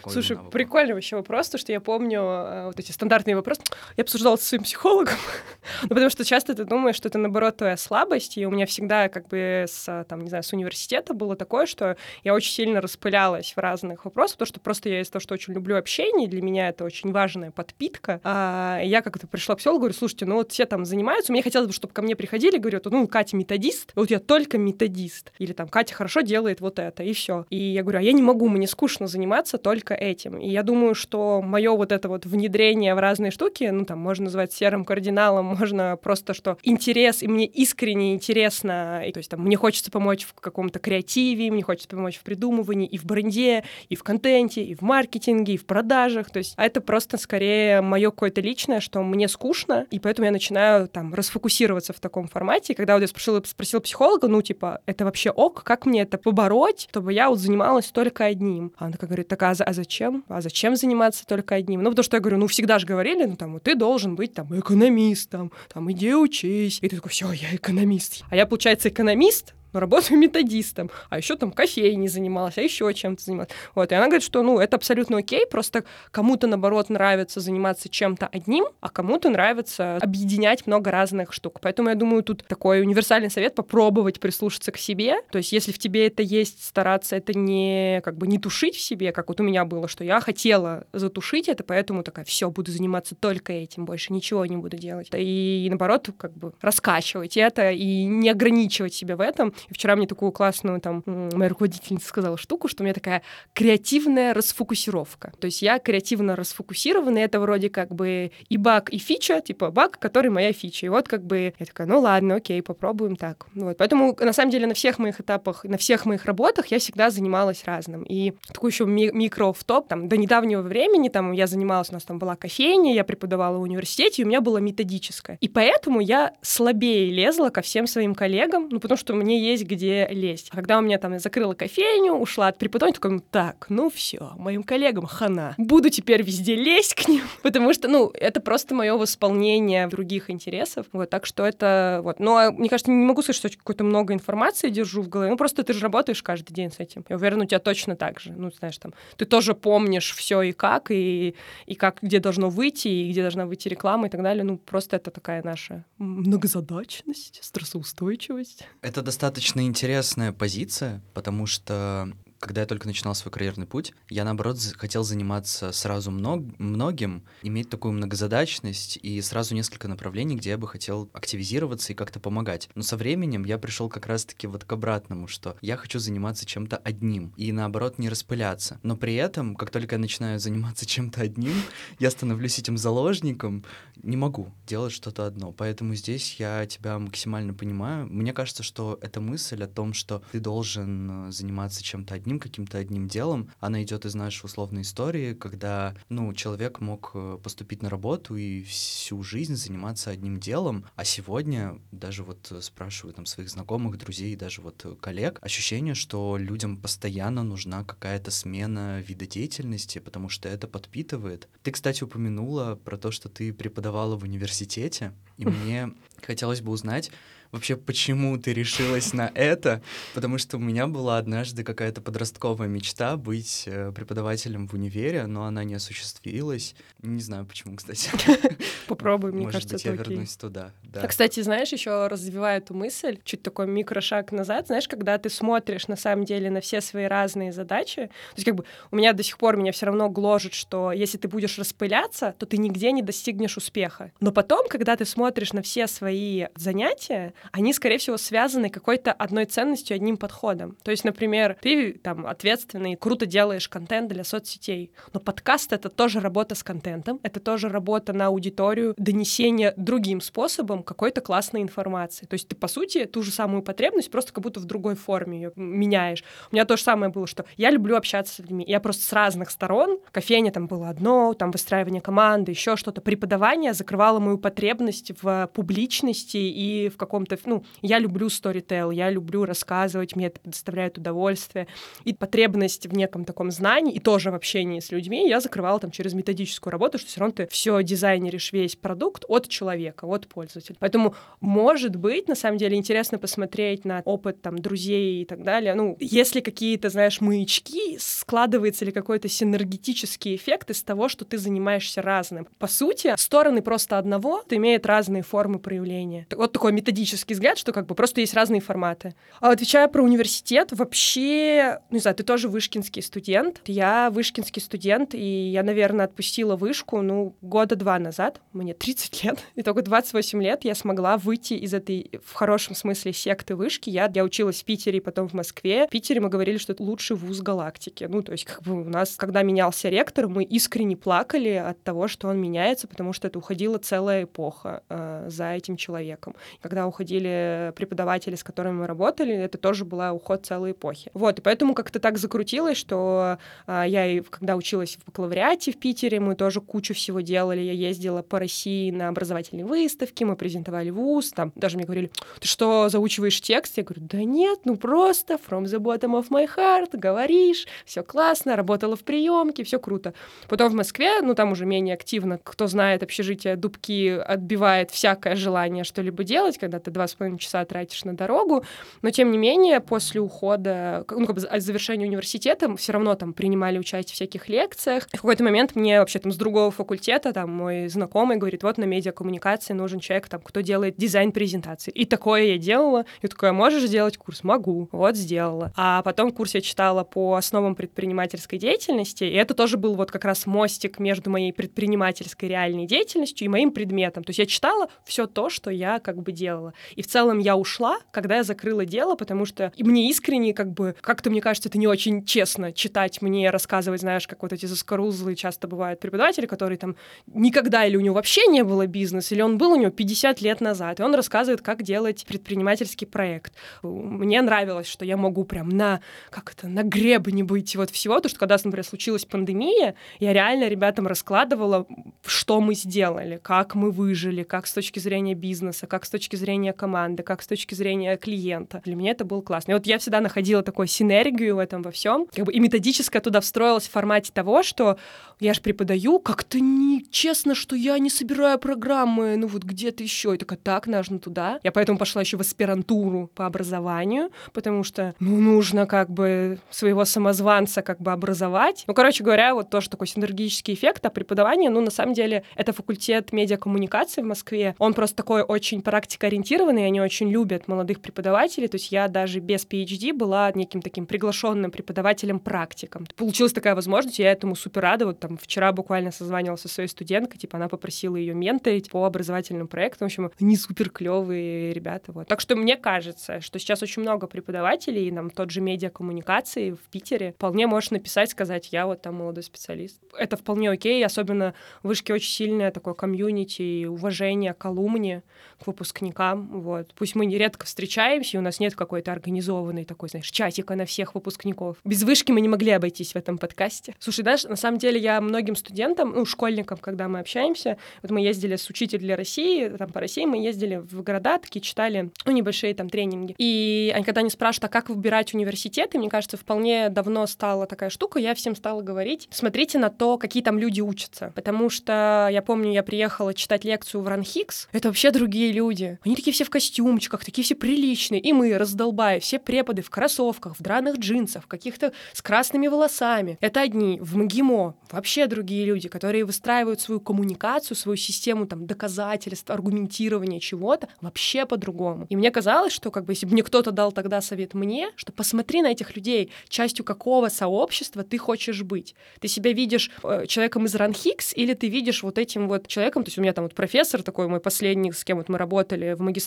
Слушай, 0.08 0.36
навыку? 0.36 0.52
прикольный 0.52 0.94
вообще 0.94 1.16
вопрос, 1.16 1.48
то, 1.48 1.58
что 1.58 1.72
я 1.72 1.80
помню 1.80 2.22
вот 2.66 2.78
эти 2.78 2.92
стандартные 2.92 3.34
вопросы, 3.34 3.55
просто 3.56 3.76
я 3.96 4.02
обсуждала 4.02 4.36
со 4.36 4.44
своим 4.44 4.62
психологом, 4.62 5.14
ну, 5.82 5.88
потому 5.88 6.10
что 6.10 6.24
часто 6.24 6.54
ты 6.54 6.64
думаешь, 6.64 6.96
что 6.96 7.08
это, 7.08 7.18
наоборот, 7.18 7.56
твоя 7.58 7.76
слабость, 7.76 8.36
и 8.38 8.46
у 8.46 8.50
меня 8.50 8.66
всегда 8.66 9.08
как 9.08 9.28
бы 9.28 9.64
с, 9.68 10.04
там, 10.08 10.20
не 10.22 10.28
знаю, 10.28 10.42
с 10.42 10.52
университета 10.52 11.14
было 11.14 11.36
такое, 11.36 11.66
что 11.66 11.96
я 12.24 12.34
очень 12.34 12.52
сильно 12.52 12.80
распылялась 12.80 13.52
в 13.54 13.58
разных 13.58 14.04
вопросах, 14.04 14.38
потому 14.38 14.46
что 14.46 14.60
просто 14.60 14.88
я 14.88 15.00
из-за 15.00 15.12
того, 15.12 15.20
что 15.20 15.34
очень 15.34 15.54
люблю 15.54 15.76
общение, 15.76 16.28
для 16.28 16.42
меня 16.42 16.68
это 16.68 16.84
очень 16.84 17.12
важная 17.12 17.50
подпитка, 17.50 18.20
а 18.24 18.80
я 18.82 19.02
как-то 19.02 19.26
пришла 19.26 19.54
к 19.54 19.58
психологу, 19.58 19.80
говорю, 19.80 19.94
слушайте, 19.94 20.26
ну 20.26 20.36
вот 20.36 20.52
все 20.52 20.66
там 20.66 20.84
занимаются, 20.84 21.32
мне 21.32 21.42
хотелось 21.42 21.68
бы, 21.68 21.72
чтобы 21.72 21.94
ко 21.94 22.02
мне 22.02 22.16
приходили, 22.16 22.58
говорят, 22.58 22.84
ну, 22.86 23.06
Катя 23.08 23.36
методист, 23.36 23.92
вот 23.94 24.10
я 24.10 24.20
только 24.20 24.58
методист, 24.58 25.32
или 25.38 25.52
там, 25.52 25.68
Катя 25.68 25.94
хорошо 25.94 26.20
делает 26.20 26.60
вот 26.60 26.78
это, 26.78 27.02
и 27.02 27.12
все. 27.12 27.46
И 27.50 27.56
я 27.56 27.82
говорю, 27.82 27.98
а 27.98 28.02
я 28.02 28.12
не 28.12 28.22
могу, 28.22 28.48
мне 28.48 28.66
скучно 28.66 29.06
заниматься 29.06 29.58
только 29.58 29.94
этим. 29.94 30.38
И 30.38 30.48
я 30.48 30.62
думаю, 30.62 30.94
что 30.94 31.42
мое 31.42 31.72
вот 31.72 31.92
это 31.92 32.08
вот 32.08 32.26
внедрение 32.26 32.94
в 32.94 32.98
разные 32.98 33.30
штуки, 33.30 33.45
штуки, 33.46 33.64
ну, 33.64 33.84
там, 33.84 33.98
можно 33.98 34.24
назвать 34.24 34.52
серым 34.52 34.84
кардиналом, 34.84 35.46
можно 35.58 35.96
просто, 35.96 36.34
что 36.34 36.58
интерес, 36.62 37.22
и 37.22 37.28
мне 37.28 37.46
искренне 37.46 38.14
интересно, 38.14 39.02
и, 39.06 39.12
то 39.12 39.18
есть, 39.18 39.30
там, 39.30 39.40
мне 39.42 39.56
хочется 39.56 39.90
помочь 39.90 40.24
в 40.24 40.34
каком-то 40.34 40.78
креативе, 40.78 41.50
мне 41.50 41.62
хочется 41.62 41.88
помочь 41.88 42.16
в 42.16 42.22
придумывании, 42.22 42.86
и 42.86 42.98
в 42.98 43.04
бренде, 43.04 43.64
и 43.88 43.96
в 43.96 44.02
контенте, 44.02 44.62
и 44.62 44.74
в 44.74 44.82
маркетинге, 44.82 45.54
и 45.54 45.56
в 45.56 45.66
продажах, 45.66 46.30
то 46.30 46.38
есть, 46.38 46.54
а 46.56 46.66
это 46.66 46.80
просто 46.80 47.18
скорее 47.18 47.80
мое 47.80 48.10
какое-то 48.10 48.40
личное, 48.40 48.80
что 48.80 49.02
мне 49.02 49.28
скучно, 49.28 49.86
и 49.90 49.98
поэтому 49.98 50.26
я 50.26 50.32
начинаю, 50.32 50.88
там, 50.88 51.14
расфокусироваться 51.14 51.92
в 51.92 52.00
таком 52.00 52.28
формате, 52.28 52.74
когда 52.74 52.94
вот 52.94 53.00
я 53.00 53.08
спросила, 53.08 53.42
спросила 53.46 53.80
психолога, 53.80 54.28
ну, 54.28 54.42
типа, 54.42 54.80
это 54.86 55.04
вообще 55.04 55.30
ок, 55.30 55.62
как 55.62 55.86
мне 55.86 56.02
это 56.02 56.18
побороть, 56.18 56.88
чтобы 56.90 57.12
я 57.12 57.28
вот 57.28 57.38
занималась 57.38 57.86
только 57.86 58.24
одним? 58.24 58.72
А 58.76 58.86
она 58.86 58.92
такая 58.92 59.08
говорит, 59.08 59.28
так, 59.28 59.42
а, 59.42 59.50
а 59.50 59.72
зачем? 59.72 60.24
А 60.28 60.40
зачем 60.40 60.76
заниматься 60.76 61.24
только 61.26 61.54
одним? 61.54 61.82
Ну, 61.82 61.90
потому 61.90 62.04
что 62.04 62.16
я 62.16 62.20
говорю, 62.20 62.38
ну, 62.38 62.46
всегда 62.46 62.78
же 62.78 62.86
говорили, 62.86 63.35
там, 63.36 63.60
ты 63.60 63.74
должен 63.74 64.16
быть 64.16 64.34
там 64.34 64.58
экономистом, 64.58 65.52
там, 65.72 65.90
иди 65.90 66.14
учись. 66.14 66.78
И 66.82 66.88
ты 66.88 66.96
такой, 66.96 67.10
все, 67.10 67.30
я 67.32 67.54
экономист. 67.54 68.24
А 68.28 68.36
я, 68.36 68.46
получается, 68.46 68.88
экономист, 68.88 69.54
но 69.72 69.80
работаю 69.80 70.18
методистом, 70.18 70.90
а 71.10 71.18
еще 71.18 71.36
там 71.36 71.52
кофейней 71.52 72.08
занималась, 72.08 72.58
а 72.58 72.62
еще 72.62 72.92
чем-то 72.92 73.22
занималась. 73.22 73.50
Вот, 73.74 73.92
и 73.92 73.94
она 73.94 74.06
говорит, 74.06 74.22
что, 74.22 74.42
ну, 74.42 74.58
это 74.58 74.76
абсолютно 74.76 75.18
окей, 75.18 75.46
просто 75.46 75.84
кому-то, 76.10 76.46
наоборот, 76.46 76.88
нравится 76.88 77.40
заниматься 77.40 77.88
чем-то 77.88 78.26
одним, 78.26 78.66
а 78.80 78.88
кому-то 78.88 79.30
нравится 79.30 79.96
объединять 79.96 80.66
много 80.66 80.90
разных 80.90 81.32
штук. 81.32 81.60
Поэтому 81.60 81.88
я 81.88 81.94
думаю, 81.94 82.22
тут 82.22 82.46
такой 82.46 82.80
универсальный 82.80 83.30
совет 83.30 83.54
попробовать 83.54 84.20
прислушаться 84.20 84.72
к 84.72 84.78
себе. 84.78 85.16
То 85.30 85.38
есть, 85.38 85.52
если 85.52 85.72
в 85.72 85.78
тебе 85.78 86.06
это 86.06 86.22
есть, 86.22 86.64
стараться 86.64 87.16
это 87.16 87.36
не 87.36 88.00
как 88.04 88.16
бы 88.16 88.26
не 88.26 88.38
тушить 88.38 88.76
в 88.76 88.80
себе, 88.80 89.12
как 89.12 89.28
вот 89.28 89.40
у 89.40 89.44
меня 89.44 89.64
было, 89.64 89.88
что 89.88 90.04
я 90.04 90.20
хотела 90.20 90.86
затушить 90.92 91.48
это, 91.48 91.64
поэтому 91.64 92.02
такая, 92.02 92.24
все, 92.24 92.50
буду 92.50 92.70
заниматься 92.70 93.14
только 93.14 93.52
этим, 93.52 93.84
больше 93.84 94.12
ничего 94.12 94.44
не 94.46 94.56
буду 94.56 94.76
делать. 94.76 95.08
И 95.12 95.66
наоборот, 95.68 96.10
как 96.16 96.32
бы 96.36 96.52
раскачивать 96.60 97.36
это 97.36 97.70
и 97.70 98.04
не 98.04 98.30
ограничивать 98.30 98.94
себя 98.94 99.16
в 99.16 99.20
этом, 99.20 99.52
и 99.68 99.74
вчера 99.74 99.96
мне 99.96 100.06
такую 100.06 100.32
классную 100.32 100.80
там 100.80 101.02
моя 101.06 101.48
руководительница 101.48 102.08
сказала 102.08 102.36
штуку, 102.36 102.68
что 102.68 102.82
у 102.82 102.84
меня 102.84 102.94
такая 102.94 103.22
креативная 103.54 104.34
расфокусировка. 104.34 105.32
То 105.38 105.46
есть 105.46 105.62
я 105.62 105.78
креативно 105.78 106.36
расфокусирована, 106.36 107.18
это 107.18 107.40
вроде 107.40 107.70
как 107.70 107.94
бы 107.94 108.32
и 108.48 108.56
баг, 108.56 108.90
и 108.90 108.98
фича, 108.98 109.40
типа 109.40 109.70
баг, 109.70 109.98
который 109.98 110.30
моя 110.30 110.52
фича. 110.52 110.86
И 110.86 110.88
вот 110.88 111.08
как 111.08 111.24
бы 111.24 111.54
я 111.58 111.66
такая, 111.66 111.86
ну 111.86 112.00
ладно, 112.00 112.36
окей, 112.36 112.62
попробуем 112.62 113.16
так. 113.16 113.46
Вот. 113.54 113.76
Поэтому 113.76 114.16
на 114.18 114.32
самом 114.32 114.50
деле 114.50 114.66
на 114.66 114.74
всех 114.74 114.98
моих 114.98 115.20
этапах, 115.20 115.64
на 115.64 115.78
всех 115.78 116.06
моих 116.06 116.24
работах 116.24 116.66
я 116.68 116.78
всегда 116.78 117.10
занималась 117.10 117.64
разным. 117.64 118.02
И 118.02 118.34
такой 118.48 118.70
еще 118.70 118.86
ми- 118.86 119.12
микро 119.12 119.52
в 119.52 119.64
топ, 119.64 119.88
там, 119.88 120.08
до 120.08 120.16
недавнего 120.16 120.62
времени 120.62 121.08
там 121.08 121.32
я 121.32 121.46
занималась, 121.46 121.90
у 121.90 121.94
нас 121.94 122.04
там 122.04 122.18
была 122.18 122.36
кофейня, 122.36 122.94
я 122.94 123.04
преподавала 123.04 123.58
в 123.58 123.62
университете, 123.62 124.22
и 124.22 124.24
у 124.24 124.28
меня 124.28 124.40
было 124.40 124.58
методическое. 124.58 125.38
И 125.40 125.48
поэтому 125.48 126.00
я 126.00 126.34
слабее 126.42 127.10
лезла 127.10 127.50
ко 127.50 127.62
всем 127.62 127.86
своим 127.86 128.14
коллегам, 128.14 128.68
ну, 128.70 128.80
потому 128.80 128.98
что 128.98 129.14
мне 129.14 129.38
есть 129.50 129.64
где 129.64 130.06
лезть. 130.10 130.48
А 130.52 130.56
когда 130.56 130.78
у 130.78 130.80
меня 130.80 130.98
там 130.98 131.12
я 131.12 131.18
закрыла 131.18 131.54
кофейню, 131.54 132.12
ушла 132.12 132.48
от 132.48 132.58
преподавания, 132.58 132.94
такой, 132.94 133.10
«Ну 133.12 133.22
так, 133.30 133.66
ну 133.68 133.90
все, 133.90 134.32
моим 134.36 134.62
коллегам 134.62 135.06
хана. 135.06 135.54
Буду 135.58 135.90
теперь 135.90 136.22
везде 136.22 136.54
лезть 136.54 136.94
к 136.94 137.08
ним, 137.08 137.22
потому 137.42 137.72
что, 137.72 137.88
ну, 137.88 138.10
это 138.14 138.40
просто 138.40 138.74
мое 138.74 138.94
восполнение 138.94 139.86
других 139.86 140.30
интересов. 140.30 140.86
Вот, 140.92 141.10
так 141.10 141.26
что 141.26 141.44
это 141.44 142.00
вот. 142.02 142.20
Ну, 142.20 142.36
а, 142.36 142.50
мне 142.50 142.68
кажется, 142.68 142.90
не 142.90 143.04
могу 143.04 143.22
сказать, 143.22 143.36
что 143.36 143.48
какой-то 143.48 143.84
много 143.84 144.14
информации 144.14 144.70
держу 144.70 145.02
в 145.02 145.08
голове. 145.08 145.30
Ну, 145.30 145.36
просто 145.36 145.62
ты 145.62 145.72
же 145.72 145.80
работаешь 145.80 146.22
каждый 146.22 146.52
день 146.52 146.70
с 146.70 146.80
этим. 146.80 147.04
Я 147.08 147.16
уверена, 147.16 147.44
у 147.44 147.46
тебя 147.46 147.58
точно 147.58 147.96
так 147.96 148.20
же. 148.20 148.32
Ну, 148.32 148.50
знаешь, 148.50 148.78
там, 148.78 148.92
ты 149.16 149.24
тоже 149.24 149.54
помнишь 149.54 150.14
все 150.14 150.42
и 150.42 150.52
как, 150.52 150.90
и, 150.90 151.34
и 151.66 151.74
как, 151.74 151.98
где 152.02 152.20
должно 152.20 152.50
выйти, 152.50 152.88
и 152.88 153.10
где 153.10 153.22
должна 153.22 153.46
выйти 153.46 153.68
реклама 153.68 154.08
и 154.08 154.10
так 154.10 154.22
далее. 154.22 154.44
Ну, 154.44 154.58
просто 154.58 154.96
это 154.96 155.10
такая 155.10 155.42
наша 155.42 155.84
многозадачность, 155.98 157.40
стрессоустойчивость. 157.42 158.66
Это 158.82 159.02
достаточно 159.02 159.35
интересная 159.66 160.32
позиция, 160.32 161.02
потому 161.14 161.46
что 161.46 162.10
когда 162.40 162.62
я 162.62 162.66
только 162.66 162.86
начинал 162.86 163.14
свой 163.14 163.32
карьерный 163.32 163.66
путь, 163.66 163.92
я, 164.08 164.24
наоборот, 164.24 164.58
хотел 164.76 165.04
заниматься 165.04 165.72
сразу 165.72 166.10
мног 166.10 166.44
многим, 166.58 167.22
иметь 167.42 167.70
такую 167.70 167.92
многозадачность 167.92 168.98
и 169.02 169.20
сразу 169.20 169.54
несколько 169.54 169.88
направлений, 169.88 170.36
где 170.36 170.50
я 170.50 170.58
бы 170.58 170.68
хотел 170.68 171.08
активизироваться 171.12 171.92
и 171.92 171.96
как-то 171.96 172.20
помогать. 172.20 172.68
Но 172.74 172.82
со 172.82 172.96
временем 172.96 173.44
я 173.44 173.58
пришел 173.58 173.88
как 173.88 174.06
раз-таки 174.06 174.46
вот 174.46 174.64
к 174.64 174.72
обратному, 174.72 175.28
что 175.28 175.56
я 175.60 175.76
хочу 175.76 175.98
заниматься 175.98 176.46
чем-то 176.46 176.76
одним 176.76 177.32
и, 177.36 177.52
наоборот, 177.52 177.98
не 177.98 178.08
распыляться. 178.08 178.78
Но 178.82 178.96
при 178.96 179.14
этом, 179.14 179.56
как 179.56 179.70
только 179.70 179.96
я 179.96 179.98
начинаю 179.98 180.38
заниматься 180.38 180.86
чем-то 180.86 181.22
одним, 181.22 181.54
я 181.98 182.10
становлюсь 182.10 182.58
этим 182.58 182.76
заложником, 182.76 183.64
не 184.02 184.16
могу 184.16 184.52
делать 184.66 184.92
что-то 184.92 185.26
одно. 185.26 185.52
Поэтому 185.52 185.94
здесь 185.94 186.36
я 186.38 186.66
тебя 186.66 186.98
максимально 186.98 187.54
понимаю. 187.54 188.06
Мне 188.06 188.32
кажется, 188.32 188.62
что 188.62 188.98
эта 189.00 189.20
мысль 189.20 189.62
о 189.62 189.66
том, 189.66 189.94
что 189.94 190.22
ты 190.32 190.40
должен 190.40 191.28
э, 191.28 191.32
заниматься 191.32 191.82
чем-то 191.82 192.14
одним, 192.14 192.25
каким-то 192.40 192.78
одним 192.78 193.08
делом, 193.08 193.50
она 193.60 193.82
идет 193.82 194.04
из 194.04 194.14
нашей 194.14 194.44
условной 194.44 194.82
истории, 194.82 195.34
когда, 195.34 195.96
ну, 196.08 196.32
человек 196.34 196.80
мог 196.80 197.12
э, 197.14 197.38
поступить 197.42 197.82
на 197.82 197.88
работу 197.88 198.36
и 198.36 198.62
всю 198.62 199.22
жизнь 199.22 199.54
заниматься 199.54 200.10
одним 200.10 200.38
делом, 200.38 200.84
а 200.96 201.04
сегодня 201.04 201.80
даже 201.92 202.22
вот 202.22 202.50
э, 202.50 202.60
спрашиваю 202.60 203.14
там 203.14 203.26
своих 203.26 203.48
знакомых, 203.48 203.98
друзей, 203.98 204.36
даже 204.36 204.60
вот 204.60 204.98
коллег, 205.00 205.38
ощущение, 205.42 205.94
что 205.94 206.36
людям 206.36 206.76
постоянно 206.76 207.42
нужна 207.42 207.84
какая-то 207.84 208.30
смена 208.30 209.00
вида 209.00 209.26
деятельности, 209.26 209.98
потому 209.98 210.28
что 210.28 210.48
это 210.48 210.66
подпитывает. 210.66 211.48
Ты, 211.62 211.70
кстати, 211.70 212.04
упомянула 212.04 212.74
про 212.74 212.98
то, 212.98 213.10
что 213.10 213.28
ты 213.28 213.52
преподавала 213.52 214.16
в 214.16 214.24
университете, 214.24 215.12
и 215.36 215.46
мне 215.46 215.92
хотелось 216.22 216.60
бы 216.60 216.72
узнать, 216.72 217.10
вообще, 217.52 217.76
почему 217.76 218.36
ты 218.38 218.52
решилась 218.52 219.12
на 219.12 219.30
это, 219.34 219.82
потому 220.14 220.38
что 220.38 220.56
у 220.56 220.60
меня 220.60 220.86
была 220.86 221.18
однажды 221.18 221.64
какая-то 221.64 222.00
подростковая 222.00 222.68
мечта 222.68 223.16
быть 223.16 223.64
э, 223.66 223.92
преподавателем 223.92 224.68
в 224.68 224.74
универе, 224.74 225.26
но 225.26 225.44
она 225.44 225.64
не 225.64 225.74
осуществилась. 225.74 226.74
Не 227.02 227.20
знаю, 227.20 227.46
почему, 227.46 227.76
кстати. 227.76 228.10
Попробуй, 228.86 229.32
мне 229.32 229.44
Может 229.44 229.54
кажется, 229.54 229.74
быть, 229.74 229.84
я 229.84 229.92
это 229.92 230.02
окей. 230.02 230.14
вернусь 230.14 230.36
туда. 230.36 230.72
Да. 230.82 231.00
А, 231.02 231.06
кстати, 231.06 231.40
знаешь, 231.40 231.72
еще 231.72 232.06
развивая 232.06 232.58
эту 232.58 232.74
мысль, 232.74 233.18
чуть 233.24 233.42
такой 233.42 233.66
микрошаг 233.66 234.32
назад, 234.32 234.68
знаешь, 234.68 234.88
когда 234.88 235.18
ты 235.18 235.28
смотришь 235.28 235.88
на 235.88 235.96
самом 235.96 236.24
деле 236.24 236.50
на 236.50 236.60
все 236.60 236.80
свои 236.80 237.04
разные 237.04 237.52
задачи, 237.52 238.06
то 238.06 238.36
есть 238.36 238.44
как 238.44 238.54
бы 238.54 238.64
у 238.90 238.96
меня 238.96 239.12
до 239.12 239.22
сих 239.22 239.38
пор 239.38 239.56
меня 239.56 239.72
все 239.72 239.86
равно 239.86 240.08
гложет, 240.08 240.54
что 240.54 240.92
если 240.92 241.18
ты 241.18 241.28
будешь 241.28 241.58
распыляться, 241.58 242.34
то 242.38 242.46
ты 242.46 242.56
нигде 242.58 242.92
не 242.92 243.02
достигнешь 243.02 243.56
успеха. 243.56 244.12
Но 244.20 244.32
потом, 244.32 244.68
когда 244.68 244.96
ты 244.96 245.04
смотришь 245.04 245.52
на 245.52 245.62
все 245.62 245.86
свои 245.86 246.46
занятия, 246.56 247.34
они, 247.52 247.72
скорее 247.72 247.98
всего, 247.98 248.16
связаны 248.16 248.70
какой-то 248.70 249.12
одной 249.12 249.44
ценностью, 249.44 249.94
одним 249.94 250.16
подходом. 250.16 250.76
То 250.82 250.90
есть, 250.90 251.04
например, 251.04 251.56
ты 251.60 251.92
там 251.92 252.26
ответственный, 252.26 252.96
круто 252.96 253.26
делаешь 253.26 253.68
контент 253.68 254.08
для 254.08 254.24
соцсетей, 254.24 254.90
но 255.12 255.20
подкаст— 255.20 255.72
это 255.74 255.88
тоже 255.88 256.20
работа 256.20 256.54
с 256.54 256.62
контентом, 256.62 257.20
это 257.22 257.40
тоже 257.40 257.68
работа 257.68 258.12
на 258.12 258.26
аудиторию, 258.26 258.94
донесение 258.96 259.74
другим 259.76 260.20
способом 260.20 260.82
какой-то 260.82 261.20
классной 261.20 261.62
информации. 261.62 262.26
То 262.26 262.34
есть 262.34 262.48
ты, 262.48 262.56
по 262.56 262.68
сути, 262.68 263.04
ту 263.04 263.22
же 263.22 263.30
самую 263.30 263.62
потребность 263.62 264.10
просто 264.10 264.32
как 264.32 264.42
будто 264.42 264.60
в 264.60 264.64
другой 264.64 264.94
форме 264.94 265.38
ее 265.38 265.52
меняешь. 265.56 266.24
У 266.50 266.54
меня 266.54 266.64
то 266.64 266.76
же 266.76 266.82
самое 266.82 267.12
было, 267.12 267.26
что 267.26 267.44
я 267.56 267.70
люблю 267.70 267.96
общаться 267.96 268.34
с 268.34 268.38
людьми. 268.38 268.64
Я 268.66 268.80
просто 268.80 269.04
с 269.04 269.12
разных 269.12 269.50
сторон, 269.50 269.98
кофейня 270.12 270.52
там 270.52 270.66
было 270.66 270.88
одно, 270.88 271.34
там 271.34 271.50
выстраивание 271.50 272.00
команды, 272.00 272.52
еще 272.52 272.76
что-то, 272.76 273.00
преподавание 273.00 273.72
закрывало 273.72 274.18
мою 274.18 274.38
потребность 274.38 275.12
в 275.22 275.50
публичности 275.52 276.36
и 276.36 276.88
в 276.88 276.96
каком-то, 277.28 277.48
ну, 277.48 277.64
я 277.82 277.98
люблю 277.98 278.28
storytell, 278.28 278.94
я 278.94 279.10
люблю 279.10 279.44
рассказывать, 279.44 280.16
мне 280.16 280.26
это 280.26 280.40
доставляет 280.44 280.98
удовольствие. 280.98 281.66
И 282.04 282.14
потребность 282.14 282.86
в 282.86 282.94
неком 282.94 283.24
таком 283.24 283.50
знании, 283.50 283.94
и 283.94 284.00
тоже 284.00 284.30
в 284.30 284.34
общении 284.34 284.80
с 284.80 284.90
людьми 284.90 285.28
я 285.28 285.40
закрывала 285.40 285.80
там 285.80 285.90
через 285.90 286.14
методическую 286.14 286.72
работу, 286.72 286.98
что 286.98 287.08
все 287.08 287.20
равно 287.20 287.34
ты 287.34 287.46
все 287.48 287.82
дизайнеришь 287.82 288.52
весь 288.52 288.76
продукт 288.76 289.24
от 289.28 289.48
человека, 289.48 290.04
от 290.04 290.28
пользователя. 290.28 290.76
Поэтому, 290.78 291.14
может 291.40 291.96
быть, 291.96 292.28
на 292.28 292.34
самом 292.34 292.58
деле 292.58 292.76
интересно 292.76 293.18
посмотреть 293.18 293.84
на 293.84 294.02
опыт 294.04 294.42
там 294.42 294.58
друзей 294.58 295.22
и 295.22 295.24
так 295.24 295.42
далее. 295.42 295.74
Ну, 295.74 295.96
если 296.00 296.40
какие-то, 296.40 296.88
знаешь, 296.90 297.20
маячки, 297.20 297.98
складывается 297.98 298.84
ли 298.84 298.92
какой-то 298.92 299.28
синергетический 299.28 300.36
эффект 300.36 300.70
из 300.70 300.82
того, 300.82 301.08
что 301.08 301.24
ты 301.24 301.38
занимаешься 301.38 302.02
разным. 302.02 302.48
По 302.58 302.66
сути, 302.66 303.14
стороны 303.16 303.62
просто 303.62 303.98
одного 303.98 304.42
имеют 304.50 304.86
разные 304.86 305.22
формы 305.22 305.58
проявления. 305.58 306.26
Вот 306.34 306.52
такой 306.52 306.72
методический 306.72 307.15
взгляд, 307.34 307.58
что 307.58 307.72
как 307.72 307.86
бы 307.86 307.94
просто 307.94 308.20
есть 308.20 308.34
разные 308.34 308.60
форматы. 308.60 309.14
А 309.40 309.50
отвечая 309.50 309.88
про 309.88 310.02
университет, 310.02 310.70
вообще, 310.72 311.80
ну, 311.90 311.96
не 311.96 312.00
знаю, 312.00 312.16
ты 312.16 312.22
тоже 312.22 312.48
вышкинский 312.48 313.02
студент. 313.02 313.60
Я 313.66 314.10
вышкинский 314.10 314.60
студент, 314.60 315.14
и 315.14 315.48
я, 315.48 315.62
наверное, 315.62 316.06
отпустила 316.06 316.56
вышку, 316.56 317.02
ну, 317.02 317.34
года 317.40 317.76
два 317.76 317.98
назад. 317.98 318.40
Мне 318.52 318.74
30 318.74 319.24
лет. 319.24 319.38
И 319.54 319.62
только 319.62 319.82
28 319.82 320.42
лет 320.42 320.64
я 320.64 320.74
смогла 320.74 321.16
выйти 321.16 321.54
из 321.54 321.74
этой, 321.74 322.10
в 322.24 322.34
хорошем 322.34 322.74
смысле, 322.74 323.12
секты 323.12 323.54
вышки. 323.54 323.90
Я, 323.90 324.10
я 324.14 324.24
училась 324.24 324.62
в 324.62 324.64
Питере, 324.64 325.00
потом 325.00 325.28
в 325.28 325.32
Москве. 325.32 325.86
В 325.86 325.90
Питере 325.90 326.20
мы 326.20 326.28
говорили, 326.28 326.58
что 326.58 326.72
это 326.72 326.82
лучший 326.82 327.16
вуз 327.16 327.40
галактики. 327.40 328.04
Ну, 328.04 328.22
то 328.22 328.32
есть, 328.32 328.44
как 328.44 328.62
бы 328.62 328.80
у 328.80 328.88
нас, 328.88 329.16
когда 329.16 329.42
менялся 329.42 329.88
ректор, 329.88 330.28
мы 330.28 330.44
искренне 330.44 330.96
плакали 330.96 331.50
от 331.50 331.82
того, 331.82 332.08
что 332.08 332.28
он 332.28 332.38
меняется, 332.38 332.88
потому 332.88 333.12
что 333.12 333.28
это 333.28 333.38
уходила 333.38 333.78
целая 333.78 334.24
эпоха 334.24 334.82
э, 334.88 335.26
за 335.28 335.52
этим 335.52 335.76
человеком. 335.76 336.34
Когда 336.60 336.86
уходили 337.06 337.72
преподаватели, 337.76 338.34
с 338.34 338.42
которыми 338.42 338.80
мы 338.80 338.86
работали, 338.86 339.32
это 339.32 339.58
тоже 339.58 339.84
была 339.84 340.12
уход 340.12 340.44
целой 340.44 340.72
эпохи. 340.72 341.10
Вот, 341.14 341.38
и 341.38 341.42
поэтому 341.42 341.74
как-то 341.74 342.00
так 342.00 342.18
закрутилось, 342.18 342.76
что 342.76 343.38
э, 343.66 343.84
я, 343.86 344.06
и 344.06 344.20
когда 344.20 344.56
училась 344.56 344.96
в 344.96 345.06
бакалавриате 345.06 345.72
в 345.72 345.78
Питере, 345.78 346.18
мы 346.18 346.34
тоже 346.34 346.60
кучу 346.60 346.94
всего 346.94 347.20
делали. 347.20 347.60
Я 347.60 347.72
ездила 347.72 348.22
по 348.22 348.38
России 348.40 348.90
на 348.90 349.08
образовательные 349.08 349.64
выставки, 349.64 350.24
мы 350.24 350.34
презентовали 350.34 350.90
вуз, 350.90 351.30
там 351.30 351.52
даже 351.54 351.76
мне 351.76 351.84
говорили, 351.86 352.10
ты 352.40 352.48
что, 352.48 352.88
заучиваешь 352.88 353.40
текст? 353.40 353.76
Я 353.76 353.84
говорю, 353.84 354.02
да 354.10 354.18
нет, 354.24 354.60
ну 354.64 354.76
просто 354.76 355.34
from 355.34 355.64
the 355.64 355.78
bottom 355.78 356.20
of 356.20 356.28
my 356.30 356.48
heart, 356.56 356.90
говоришь, 356.92 357.66
все 357.84 358.02
классно, 358.02 358.56
работала 358.56 358.96
в 358.96 359.04
приемке, 359.04 359.62
все 359.62 359.78
круто. 359.78 360.12
Потом 360.48 360.70
в 360.70 360.74
Москве, 360.74 361.20
ну 361.22 361.34
там 361.34 361.52
уже 361.52 361.66
менее 361.66 361.94
активно, 361.94 362.38
кто 362.42 362.66
знает, 362.66 363.02
общежитие 363.02 363.56
Дубки 363.56 364.08
отбивает 364.08 364.90
всякое 364.90 365.36
желание 365.36 365.84
что-либо 365.84 366.24
делать, 366.24 366.58
когда 366.58 366.80
ты 366.80 366.90
два 366.96 367.06
с 367.06 367.14
половиной 367.14 367.38
часа 367.38 367.64
тратишь 367.64 368.04
на 368.04 368.16
дорогу, 368.16 368.64
но 369.02 369.10
тем 369.10 369.30
не 369.30 369.38
менее 369.38 369.80
после 369.80 370.20
ухода, 370.20 371.04
ну 371.10 371.26
как 371.26 371.36
бы 371.36 371.42
от 371.42 371.62
завершения 371.62 372.06
университета 372.06 372.74
все 372.76 372.92
равно 372.92 373.14
там 373.14 373.32
принимали 373.32 373.78
участие 373.78 374.12
в 374.12 374.16
всяких 374.16 374.48
лекциях. 374.48 375.06
И 375.12 375.16
в 375.16 375.20
какой-то 375.20 375.44
момент 375.44 375.76
мне 375.76 376.00
вообще 376.00 376.18
там 376.18 376.32
с 376.32 376.36
другого 376.36 376.70
факультета 376.70 377.32
там 377.32 377.50
мой 377.50 377.88
знакомый 377.88 378.38
говорит, 378.38 378.62
вот 378.62 378.78
на 378.78 378.84
медиакоммуникации 378.84 379.74
нужен 379.74 380.00
человек, 380.00 380.28
там, 380.28 380.40
кто 380.40 380.60
делает 380.60 380.96
дизайн 380.96 381.32
презентации. 381.32 381.90
И 381.90 382.04
такое 382.06 382.44
я 382.44 382.58
делала. 382.58 383.04
И 383.20 383.28
такое, 383.28 383.52
можешь 383.52 383.84
сделать 383.84 384.16
курс? 384.16 384.42
Могу. 384.42 384.88
Вот 384.92 385.16
сделала. 385.16 385.72
А 385.76 386.02
потом 386.02 386.30
курс 386.30 386.54
я 386.54 386.60
читала 386.60 387.04
по 387.04 387.34
основам 387.34 387.74
предпринимательской 387.74 388.58
деятельности, 388.58 389.24
и 389.24 389.34
это 389.34 389.54
тоже 389.54 389.76
был 389.76 389.94
вот 389.94 390.10
как 390.10 390.24
раз 390.24 390.46
мостик 390.46 390.98
между 390.98 391.30
моей 391.30 391.52
предпринимательской 391.52 392.48
реальной 392.48 392.86
деятельностью 392.86 393.44
и 393.44 393.48
моим 393.48 393.70
предметом. 393.70 394.24
То 394.24 394.30
есть 394.30 394.38
я 394.38 394.46
читала 394.46 394.88
все 395.04 395.26
то, 395.26 395.50
что 395.50 395.70
я 395.70 395.98
как 395.98 396.22
бы 396.22 396.32
делала. 396.32 396.72
И 396.94 397.02
в 397.02 397.06
целом 397.06 397.38
я 397.38 397.56
ушла, 397.56 397.98
когда 398.10 398.36
я 398.36 398.42
закрыла 398.42 398.84
дело, 398.84 399.14
потому 399.14 399.44
что 399.44 399.72
мне 399.78 400.08
искренне 400.10 400.54
как 400.54 400.72
бы, 400.72 400.94
как-то 401.00 401.30
мне 401.30 401.40
кажется, 401.40 401.68
это 401.68 401.78
не 401.78 401.86
очень 401.86 402.24
честно 402.24 402.72
читать 402.72 403.22
мне, 403.22 403.50
рассказывать, 403.50 404.00
знаешь, 404.00 404.26
как 404.26 404.42
вот 404.42 404.52
эти 404.52 404.66
заскорузлые 404.66 405.36
часто 405.36 405.68
бывают 405.68 406.00
преподаватели, 406.00 406.46
которые 406.46 406.78
там 406.78 406.96
никогда 407.26 407.84
или 407.84 407.96
у 407.96 408.00
него 408.00 408.14
вообще 408.14 408.46
не 408.46 408.62
было 408.64 408.86
бизнеса, 408.86 409.34
или 409.34 409.42
он 409.42 409.58
был 409.58 409.72
у 409.72 409.76
него 409.76 409.90
50 409.90 410.40
лет 410.40 410.60
назад, 410.60 411.00
и 411.00 411.02
он 411.02 411.14
рассказывает, 411.14 411.62
как 411.62 411.82
делать 411.82 412.24
предпринимательский 412.26 413.06
проект. 413.06 413.54
Мне 413.82 414.42
нравилось, 414.42 414.86
что 414.86 415.04
я 415.04 415.16
могу 415.16 415.44
прям 415.44 415.68
на, 415.68 416.00
как 416.30 416.52
это, 416.52 416.68
на 416.68 416.82
гребне 416.82 417.44
быть 417.44 417.76
вот 417.76 417.90
всего, 417.90 418.20
то, 418.20 418.28
что 418.28 418.38
когда, 418.38 418.56
например, 418.56 418.84
случилась 418.84 419.24
пандемия, 419.24 419.94
я 420.18 420.32
реально 420.32 420.68
ребятам 420.68 421.06
раскладывала, 421.06 421.86
что 422.24 422.60
мы 422.60 422.74
сделали, 422.74 423.40
как 423.42 423.74
мы 423.74 423.90
выжили, 423.90 424.42
как 424.42 424.66
с 424.66 424.72
точки 424.72 424.98
зрения 424.98 425.34
бизнеса, 425.34 425.86
как 425.86 426.04
с 426.04 426.10
точки 426.10 426.36
зрения 426.36 426.72
команды, 426.76 427.22
как 427.22 427.42
с 427.42 427.46
точки 427.46 427.74
зрения 427.74 428.16
клиента. 428.16 428.82
Для 428.84 428.94
меня 428.94 429.10
это 429.10 429.24
было 429.24 429.40
классно. 429.40 429.72
И 429.72 429.74
вот 429.74 429.86
я 429.86 429.98
всегда 429.98 430.20
находила 430.20 430.62
такую 430.62 430.86
синергию 430.86 431.56
в 431.56 431.58
этом 431.58 431.82
во 431.82 431.90
всем, 431.90 432.26
как 432.32 432.44
бы 432.44 432.52
и 432.52 432.60
методически 432.60 433.18
туда 433.18 433.40
встроилась 433.40 433.88
в 433.88 433.90
формате 433.90 434.30
того, 434.32 434.62
что 434.62 434.98
я 435.40 435.54
же 435.54 435.60
преподаю, 435.60 436.18
как-то 436.18 436.60
нечестно, 436.60 437.54
что 437.54 437.76
я 437.76 437.98
не 437.98 438.10
собираю 438.10 438.58
программы, 438.58 439.36
ну 439.36 439.46
вот 439.46 439.64
где-то 439.64 440.02
еще. 440.02 440.34
И 440.34 440.38
такая, 440.38 440.58
так, 440.58 440.86
нужно 440.86 441.18
туда. 441.18 441.60
Я 441.62 441.72
поэтому 441.72 441.98
пошла 441.98 442.22
еще 442.22 442.36
в 442.36 442.40
аспирантуру 442.40 443.30
по 443.34 443.46
образованию, 443.46 444.30
потому 444.52 444.82
что, 444.82 445.14
ну, 445.20 445.36
нужно 445.38 445.86
как 445.86 446.10
бы 446.10 446.58
своего 446.70 447.04
самозванца 447.04 447.82
как 447.82 448.00
бы 448.00 448.12
образовать. 448.12 448.84
Ну, 448.86 448.94
короче 448.94 449.24
говоря, 449.24 449.54
вот 449.54 449.70
тоже 449.70 449.90
такой 449.90 450.06
синергический 450.06 450.74
эффект, 450.74 451.04
а 451.06 451.10
преподавание, 451.10 451.70
ну, 451.70 451.80
на 451.80 451.90
самом 451.90 452.14
деле, 452.14 452.44
это 452.54 452.72
факультет 452.72 453.32
медиакоммуникации 453.32 454.22
в 454.22 454.26
Москве. 454.26 454.74
Он 454.78 454.94
просто 454.94 455.16
такой 455.16 455.42
очень 455.42 455.82
практикоориентированный, 455.82 456.65
они 456.68 457.00
очень 457.00 457.30
любят 457.30 457.68
молодых 457.68 458.00
преподавателей, 458.00 458.68
то 458.68 458.76
есть 458.76 458.92
я 458.92 459.08
даже 459.08 459.40
без 459.40 459.66
PhD 459.66 460.12
была 460.12 460.50
неким 460.52 460.82
таким 460.82 461.06
приглашенным 461.06 461.70
преподавателем-практиком. 461.70 463.06
Получилась 463.16 463.52
такая 463.52 463.74
возможность, 463.74 464.18
я 464.18 464.32
этому 464.32 464.56
супер 464.56 464.82
рада. 464.82 465.06
Вот 465.06 465.20
там 465.20 465.36
вчера 465.36 465.72
буквально 465.72 466.10
созванивался 466.10 466.68
со 466.68 466.74
своей 466.74 466.88
студенткой, 466.88 467.38
типа 467.38 467.56
она 467.56 467.68
попросила 467.68 468.16
ее 468.16 468.34
менторить 468.34 468.90
по 468.90 469.04
образовательным 469.04 469.68
проектам. 469.68 470.08
В 470.08 470.10
общем, 470.10 470.30
они 470.40 470.56
супер 470.56 470.90
клевые 470.90 471.72
ребята. 471.72 472.12
Вот. 472.12 472.28
Так 472.28 472.40
что 472.40 472.56
мне 472.56 472.76
кажется, 472.76 473.40
что 473.40 473.58
сейчас 473.58 473.82
очень 473.82 474.02
много 474.02 474.26
преподавателей, 474.26 475.08
и 475.08 475.10
нам 475.10 475.30
тот 475.30 475.50
же 475.50 475.60
медиакоммуникации 475.60 476.72
в 476.72 476.90
Питере 476.90 477.32
вполне 477.32 477.66
можешь 477.66 477.90
написать, 477.90 478.30
сказать, 478.30 478.68
я 478.72 478.86
вот 478.86 479.02
там 479.02 479.16
молодой 479.16 479.42
специалист. 479.42 480.00
Это 480.16 480.36
вполне 480.36 480.70
окей, 480.70 481.04
особенно 481.04 481.54
в 481.82 481.88
вышке 481.88 482.14
очень 482.14 482.30
сильное 482.30 482.70
такое 482.70 482.94
комьюнити, 482.94 483.84
уважение 483.86 484.54
к 484.54 484.64
алумне, 484.64 485.22
к 485.62 485.66
выпускникам. 485.66 486.55
Вот. 486.60 486.92
Пусть 486.94 487.14
мы 487.14 487.26
нередко 487.26 487.66
встречаемся, 487.66 488.36
и 488.36 488.40
у 488.40 488.42
нас 488.42 488.60
нет 488.60 488.74
какой-то 488.74 489.12
организованной 489.12 489.84
такой, 489.84 490.08
знаешь, 490.08 490.30
чатика 490.30 490.74
на 490.74 490.86
всех 490.86 491.14
выпускников. 491.14 491.76
Без 491.84 492.02
вышки 492.02 492.32
мы 492.32 492.40
не 492.40 492.48
могли 492.48 492.70
обойтись 492.70 493.12
в 493.12 493.16
этом 493.16 493.38
подкасте. 493.38 493.94
Слушай, 493.98 494.22
знаешь, 494.22 494.44
на 494.44 494.56
самом 494.56 494.78
деле 494.78 495.00
я 495.00 495.20
многим 495.20 495.56
студентам, 495.56 496.12
ну, 496.14 496.24
школьникам, 496.24 496.78
когда 496.78 497.08
мы 497.08 497.20
общаемся, 497.20 497.78
вот 498.02 498.10
мы 498.10 498.20
ездили 498.20 498.56
с 498.56 498.68
учитель 498.70 498.98
для 498.98 499.16
России, 499.16 499.68
там 499.68 499.90
по 499.92 500.00
России 500.00 500.24
мы 500.24 500.38
ездили 500.38 500.76
в 500.76 501.02
города, 501.02 501.38
такие 501.38 501.60
читали, 501.60 502.10
ну, 502.24 502.32
небольшие 502.32 502.74
там 502.74 502.88
тренинги. 502.88 503.34
И 503.38 503.92
они 503.94 504.04
когда 504.04 504.20
они 504.20 504.30
спрашивают, 504.30 504.64
а 504.64 504.68
как 504.68 504.88
выбирать 504.88 505.34
университеты, 505.34 505.98
мне 505.98 506.08
кажется, 506.08 506.36
вполне 506.36 506.88
давно 506.88 507.26
стала 507.26 507.66
такая 507.66 507.90
штука, 507.90 508.18
я 508.18 508.34
всем 508.34 508.54
стала 508.56 508.82
говорить, 508.82 509.28
смотрите 509.30 509.78
на 509.78 509.90
то, 509.90 510.18
какие 510.18 510.42
там 510.42 510.58
люди 510.58 510.80
учатся. 510.80 511.32
Потому 511.34 511.70
что 511.70 512.28
я 512.30 512.42
помню, 512.42 512.72
я 512.72 512.82
приехала 512.82 513.34
читать 513.34 513.64
лекцию 513.64 514.02
в 514.02 514.08
Ранхикс, 514.08 514.68
это 514.72 514.88
вообще 514.88 515.10
другие 515.10 515.52
люди. 515.52 515.98
Они 516.04 516.16
такие 516.16 516.35
все 516.36 516.44
в 516.44 516.50
костюмчиках, 516.50 517.24
такие 517.24 517.44
все 517.44 517.54
приличные. 517.54 518.20
И 518.20 518.32
мы, 518.32 518.56
раздолбая, 518.56 519.20
все 519.20 519.38
преподы 519.38 519.82
в 519.82 519.90
кроссовках, 519.90 520.56
в 520.58 520.62
драных 520.62 520.98
джинсах, 520.98 521.48
каких-то 521.48 521.92
с 522.12 522.22
красными 522.22 522.68
волосами. 522.68 523.38
Это 523.40 523.62
одни. 523.62 523.98
В 524.00 524.16
МГИМО 524.16 524.74
вообще 524.90 525.26
другие 525.26 525.64
люди, 525.64 525.88
которые 525.88 526.24
выстраивают 526.24 526.80
свою 526.80 527.00
коммуникацию, 527.00 527.76
свою 527.76 527.96
систему 527.96 528.46
там 528.46 528.66
доказательств, 528.66 529.50
аргументирования 529.50 530.40
чего-то 530.40 530.88
вообще 531.00 531.46
по-другому. 531.46 532.06
И 532.10 532.16
мне 532.16 532.30
казалось, 532.30 532.72
что 532.72 532.90
как 532.90 533.06
бы 533.06 533.12
если 533.12 533.26
бы 533.26 533.32
мне 533.32 533.42
кто-то 533.42 533.70
дал 533.70 533.92
тогда 533.92 534.20
совет 534.20 534.54
мне, 534.54 534.90
что 534.96 535.12
посмотри 535.12 535.62
на 535.62 535.72
этих 535.72 535.96
людей, 535.96 536.30
частью 536.48 536.84
какого 536.84 537.28
сообщества 537.28 538.04
ты 538.04 538.18
хочешь 538.18 538.62
быть. 538.62 538.94
Ты 539.20 539.28
себя 539.28 539.52
видишь 539.52 539.90
э, 540.02 540.26
человеком 540.26 540.66
из 540.66 540.74
Ранхикс 540.74 541.32
или 541.34 541.54
ты 541.54 541.68
видишь 541.68 542.02
вот 542.02 542.18
этим 542.18 542.48
вот 542.48 542.66
человеком, 542.68 543.04
то 543.04 543.08
есть 543.08 543.18
у 543.18 543.22
меня 543.22 543.32
там 543.32 543.44
вот 543.44 543.54
профессор 543.54 544.02
такой, 544.02 544.28
мой 544.28 544.40
последний, 544.40 544.92
с 544.92 545.02
кем 545.02 545.16
вот 545.16 545.28
мы 545.28 545.38
работали 545.38 545.94
в 545.94 546.00
магистратуре, 546.00 546.25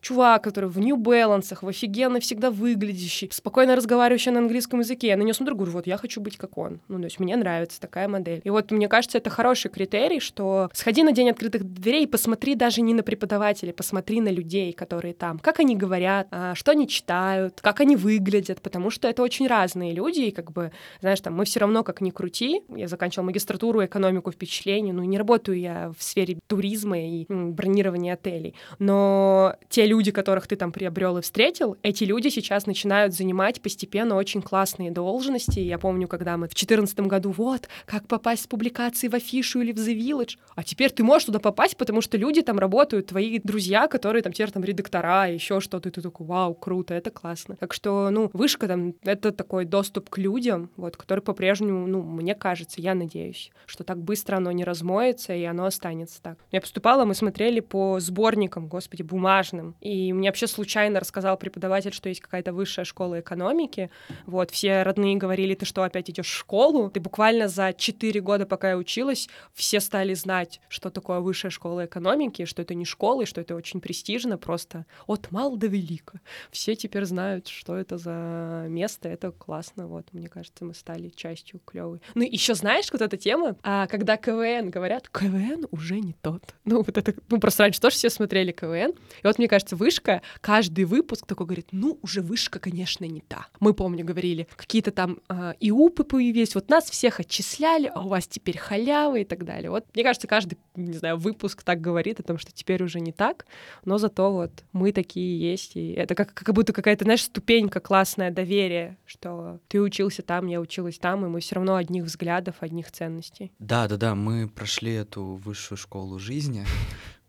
чувак, 0.00 0.44
который 0.44 0.68
в 0.70 0.78
New 0.78 0.96
Balance, 0.96 1.56
в 1.60 1.68
офигенно 1.68 2.20
всегда 2.20 2.50
выглядящий, 2.50 3.28
спокойно 3.32 3.76
разговаривающий 3.76 4.32
на 4.32 4.38
английском 4.38 4.80
языке. 4.80 5.08
Я 5.08 5.16
на 5.16 5.22
него 5.22 5.34
смотрю, 5.34 5.56
говорю, 5.56 5.72
вот 5.72 5.86
я 5.86 5.96
хочу 5.96 6.20
быть 6.20 6.36
как 6.36 6.58
он. 6.58 6.80
Ну, 6.88 6.98
то 6.98 7.04
есть 7.04 7.20
мне 7.20 7.36
нравится 7.36 7.80
такая 7.80 8.08
модель. 8.08 8.40
И 8.44 8.50
вот 8.50 8.70
мне 8.70 8.88
кажется, 8.88 9.18
это 9.18 9.30
хороший 9.30 9.70
критерий, 9.70 10.20
что 10.20 10.70
сходи 10.72 11.02
на 11.02 11.12
день 11.12 11.30
открытых 11.30 11.64
дверей 11.64 12.04
и 12.04 12.06
посмотри 12.06 12.54
даже 12.54 12.82
не 12.82 12.94
на 12.94 13.02
преподавателей, 13.02 13.72
посмотри 13.72 14.20
на 14.20 14.28
людей, 14.28 14.72
которые 14.72 15.14
там, 15.14 15.38
как 15.38 15.60
они 15.60 15.76
говорят, 15.76 16.28
а, 16.30 16.54
что 16.54 16.72
они 16.72 16.88
читают, 16.88 17.60
как 17.60 17.80
они 17.80 17.96
выглядят, 17.96 18.60
потому 18.60 18.90
что 18.90 19.08
это 19.08 19.22
очень 19.22 19.46
разные 19.46 19.92
люди, 19.92 20.20
и 20.20 20.30
как 20.30 20.52
бы, 20.52 20.72
знаешь, 21.00 21.20
там, 21.20 21.34
мы 21.34 21.44
все 21.44 21.60
равно 21.60 21.84
как 21.84 22.00
ни 22.00 22.10
крути, 22.10 22.62
я 22.68 22.88
заканчивала 22.88 23.26
магистратуру, 23.26 23.84
экономику 23.84 24.30
впечатлений, 24.32 24.92
ну, 24.92 25.02
не 25.04 25.18
работаю 25.18 25.58
я 25.58 25.92
в 25.96 26.02
сфере 26.02 26.38
туризма 26.46 26.98
и 26.98 27.26
бронирования 27.28 28.14
отелей, 28.14 28.54
но 28.78 29.21
те 29.68 29.86
люди, 29.86 30.10
которых 30.10 30.46
ты 30.46 30.56
там 30.56 30.72
приобрел 30.72 31.18
и 31.18 31.22
встретил, 31.22 31.76
эти 31.82 32.04
люди 32.04 32.28
сейчас 32.28 32.66
начинают 32.66 33.14
занимать 33.14 33.60
постепенно 33.60 34.16
очень 34.16 34.42
классные 34.42 34.90
должности. 34.90 35.60
Я 35.60 35.78
помню, 35.78 36.08
когда 36.08 36.36
мы 36.36 36.46
в 36.46 36.54
2014 36.54 37.00
году, 37.00 37.30
вот, 37.30 37.68
как 37.86 38.06
попасть 38.06 38.44
с 38.44 38.46
публикации 38.46 39.08
в 39.08 39.14
афишу 39.14 39.60
или 39.60 39.72
в 39.72 39.76
The 39.76 39.96
Village, 39.96 40.38
а 40.54 40.62
теперь 40.62 40.90
ты 40.90 41.02
можешь 41.02 41.26
туда 41.26 41.38
попасть, 41.38 41.76
потому 41.76 42.00
что 42.00 42.16
люди 42.16 42.42
там 42.42 42.58
работают, 42.58 43.08
твои 43.08 43.38
друзья, 43.38 43.88
которые 43.88 44.22
там 44.22 44.32
теперь 44.32 44.50
там 44.50 44.64
редактора, 44.64 45.28
еще 45.28 45.60
что-то, 45.60 45.88
и 45.88 45.92
ты 45.92 46.00
такой, 46.00 46.26
вау, 46.26 46.54
круто, 46.54 46.94
это 46.94 47.10
классно. 47.10 47.56
Так 47.56 47.72
что, 47.72 48.10
ну, 48.10 48.30
вышка 48.32 48.68
там, 48.68 48.94
это 49.02 49.32
такой 49.32 49.64
доступ 49.64 50.10
к 50.10 50.18
людям, 50.18 50.70
вот, 50.76 50.96
который 50.96 51.20
по-прежнему, 51.20 51.86
ну, 51.86 52.02
мне 52.02 52.34
кажется, 52.34 52.80
я 52.80 52.94
надеюсь, 52.94 53.50
что 53.66 53.84
так 53.84 53.98
быстро 53.98 54.36
оно 54.36 54.52
не 54.52 54.64
размоется, 54.64 55.34
и 55.34 55.44
оно 55.44 55.66
останется 55.66 56.20
так. 56.22 56.38
Я 56.50 56.60
поступала, 56.60 57.04
мы 57.04 57.14
смотрели 57.14 57.60
по 57.60 58.00
сборникам, 58.00 58.68
господи, 58.68 59.02
бумажным, 59.12 59.76
и 59.80 60.12
мне 60.12 60.28
вообще 60.28 60.46
случайно 60.46 60.98
рассказал 60.98 61.36
преподаватель, 61.36 61.92
что 61.92 62.08
есть 62.08 62.20
какая-то 62.20 62.52
высшая 62.52 62.84
школа 62.84 63.20
экономики, 63.20 63.90
вот, 64.26 64.50
все 64.50 64.82
родные 64.82 65.16
говорили, 65.16 65.54
ты 65.54 65.66
что, 65.66 65.82
опять 65.82 66.10
идешь 66.10 66.26
в 66.26 66.36
школу? 66.36 66.90
Ты 66.90 67.00
буквально 67.00 67.48
за 67.48 67.72
4 67.72 68.20
года, 68.20 68.46
пока 68.46 68.70
я 68.70 68.76
училась, 68.76 69.28
все 69.52 69.80
стали 69.80 70.14
знать, 70.14 70.60
что 70.68 70.90
такое 70.90 71.20
высшая 71.20 71.50
школа 71.50 71.84
экономики, 71.84 72.44
что 72.44 72.62
это 72.62 72.74
не 72.74 72.84
школа, 72.84 73.22
и 73.22 73.26
что 73.26 73.40
это 73.40 73.54
очень 73.54 73.80
престижно, 73.80 74.38
просто 74.38 74.86
от 75.06 75.30
мал 75.30 75.56
до 75.56 75.66
велика. 75.66 76.20
Все 76.50 76.74
теперь 76.74 77.04
знают, 77.04 77.48
что 77.48 77.76
это 77.76 77.98
за 77.98 78.66
место, 78.68 79.08
это 79.08 79.30
классно, 79.30 79.86
вот, 79.86 80.06
мне 80.12 80.28
кажется, 80.28 80.64
мы 80.64 80.74
стали 80.74 81.10
частью 81.10 81.60
клевой. 81.64 82.00
Ну, 82.14 82.22
еще 82.22 82.54
знаешь, 82.54 82.88
вот 82.90 83.02
эта 83.02 83.16
тема, 83.16 83.56
а, 83.62 83.86
когда 83.86 84.16
КВН 84.16 84.70
говорят, 84.70 85.08
КВН 85.08 85.66
уже 85.70 86.00
не 86.00 86.14
тот. 86.14 86.42
Ну, 86.64 86.82
вот 86.82 86.96
это, 86.96 87.14
ну, 87.28 87.38
просто 87.38 87.64
раньше 87.64 87.80
тоже 87.80 87.96
все 87.96 88.10
смотрели 88.10 88.52
КВН, 88.52 88.94
и 89.22 89.26
вот, 89.26 89.38
мне 89.38 89.48
кажется, 89.48 89.76
вышка, 89.76 90.22
каждый 90.40 90.84
выпуск 90.84 91.26
такой 91.26 91.46
говорит, 91.46 91.68
ну, 91.72 91.98
уже 92.02 92.20
вышка, 92.20 92.58
конечно, 92.58 93.04
не 93.04 93.20
та. 93.20 93.46
Мы, 93.60 93.74
помню, 93.74 94.04
говорили, 94.04 94.48
какие-то 94.56 94.90
там 94.90 95.18
э, 95.28 95.54
ИУПы 95.60 96.04
появились, 96.04 96.54
вот 96.54 96.68
нас 96.68 96.90
всех 96.90 97.20
отчисляли, 97.20 97.90
а 97.94 98.02
у 98.02 98.08
вас 98.08 98.26
теперь 98.26 98.58
халява 98.58 99.16
и 99.16 99.24
так 99.24 99.44
далее. 99.44 99.70
Вот, 99.70 99.84
мне 99.94 100.02
кажется, 100.02 100.26
каждый, 100.26 100.58
не 100.74 100.94
знаю, 100.94 101.16
выпуск 101.18 101.62
так 101.62 101.80
говорит 101.80 102.20
о 102.20 102.22
том, 102.22 102.38
что 102.38 102.52
теперь 102.52 102.82
уже 102.82 103.00
не 103.00 103.12
так, 103.12 103.46
но 103.84 103.98
зато 103.98 104.32
вот 104.32 104.64
мы 104.72 104.92
такие 104.92 105.38
есть, 105.38 105.76
и 105.76 105.92
это 105.92 106.14
как, 106.14 106.34
как 106.34 106.54
будто 106.54 106.72
какая-то, 106.72 107.04
знаешь, 107.04 107.22
ступенька 107.22 107.80
классная 107.80 108.30
доверия, 108.30 108.98
что 109.06 109.60
ты 109.68 109.80
учился 109.80 110.22
там, 110.22 110.46
я 110.46 110.60
училась 110.60 110.98
там, 110.98 111.24
и 111.24 111.28
мы 111.28 111.40
все 111.40 111.56
равно 111.56 111.76
одних 111.76 112.04
взглядов, 112.04 112.56
одних 112.60 112.90
ценностей. 112.90 113.52
Да, 113.58 113.88
да, 113.88 113.96
да, 113.96 114.14
мы 114.14 114.48
прошли 114.48 114.92
эту 114.94 115.24
высшую 115.24 115.78
школу 115.78 116.18
жизни, 116.18 116.64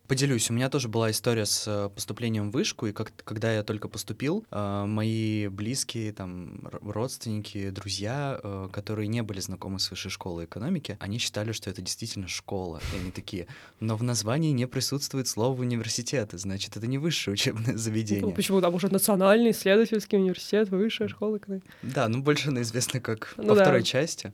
Поделюсь, 0.07 0.49
у 0.49 0.53
меня 0.53 0.69
тоже 0.69 0.89
была 0.89 1.11
история 1.11 1.45
с 1.45 1.65
э, 1.65 1.89
поступлением 1.89 2.51
в 2.51 2.53
вышку, 2.53 2.87
и 2.87 2.91
как, 2.91 3.13
когда 3.23 3.53
я 3.53 3.63
только 3.63 3.87
поступил, 3.87 4.45
э, 4.51 4.83
мои 4.85 5.47
близкие, 5.47 6.11
там, 6.11 6.59
родственники, 6.81 7.69
друзья, 7.69 8.37
э, 8.43 8.67
которые 8.73 9.07
не 9.07 9.23
были 9.23 9.39
знакомы 9.39 9.79
с 9.79 9.89
высшей 9.89 10.11
школой 10.11 10.43
экономики, 10.43 10.97
они 10.99 11.19
считали, 11.19 11.53
что 11.53 11.69
это 11.69 11.81
действительно 11.81 12.27
школа, 12.27 12.81
и 12.93 12.99
они 12.99 13.11
такие, 13.11 13.47
но 13.79 13.95
в 13.95 14.03
названии 14.03 14.51
не 14.51 14.67
присутствует 14.67 15.29
слово 15.29 15.61
университет, 15.61 16.31
значит, 16.33 16.75
это 16.75 16.85
не 16.85 16.97
высшее 16.97 17.33
учебное 17.35 17.77
заведение. 17.77 18.25
Ну, 18.25 18.33
почему? 18.33 18.59
Там 18.59 18.75
уже 18.75 18.91
национальный 18.91 19.51
исследовательский 19.51 20.17
университет, 20.17 20.67
высшая 20.67 21.07
школа 21.07 21.37
экономики. 21.37 21.69
Да, 21.81 22.09
ну 22.09 22.21
больше 22.21 22.49
она 22.49 22.61
известна 22.63 22.99
как 22.99 23.33
ну, 23.37 23.47
во 23.47 23.55
да. 23.55 23.63
второй 23.63 23.83
части. 23.83 24.33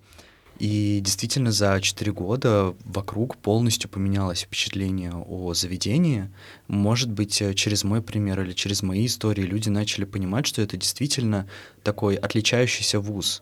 И 0.60 1.00
действительно 1.02 1.52
за 1.52 1.80
4 1.80 2.12
года 2.12 2.76
вокруг 2.84 3.38
полностью 3.38 3.90
поменялось 3.90 4.42
впечатление 4.42 5.14
о 5.14 5.54
заведении. 5.54 6.30
Может 6.68 7.10
быть, 7.10 7.42
э, 7.42 7.54
через 7.54 7.86
мой 7.86 8.02
пример 8.02 8.42
или 8.42 8.52
через 8.52 8.84
мои 8.84 9.06
истории 9.06 9.44
люди 9.44 9.70
начали 9.70 10.04
понимать, 10.04 10.46
что 10.46 10.62
это 10.62 10.76
действительно 10.76 11.48
такой 11.82 12.16
отличающийся 12.16 13.00
вуз. 13.00 13.42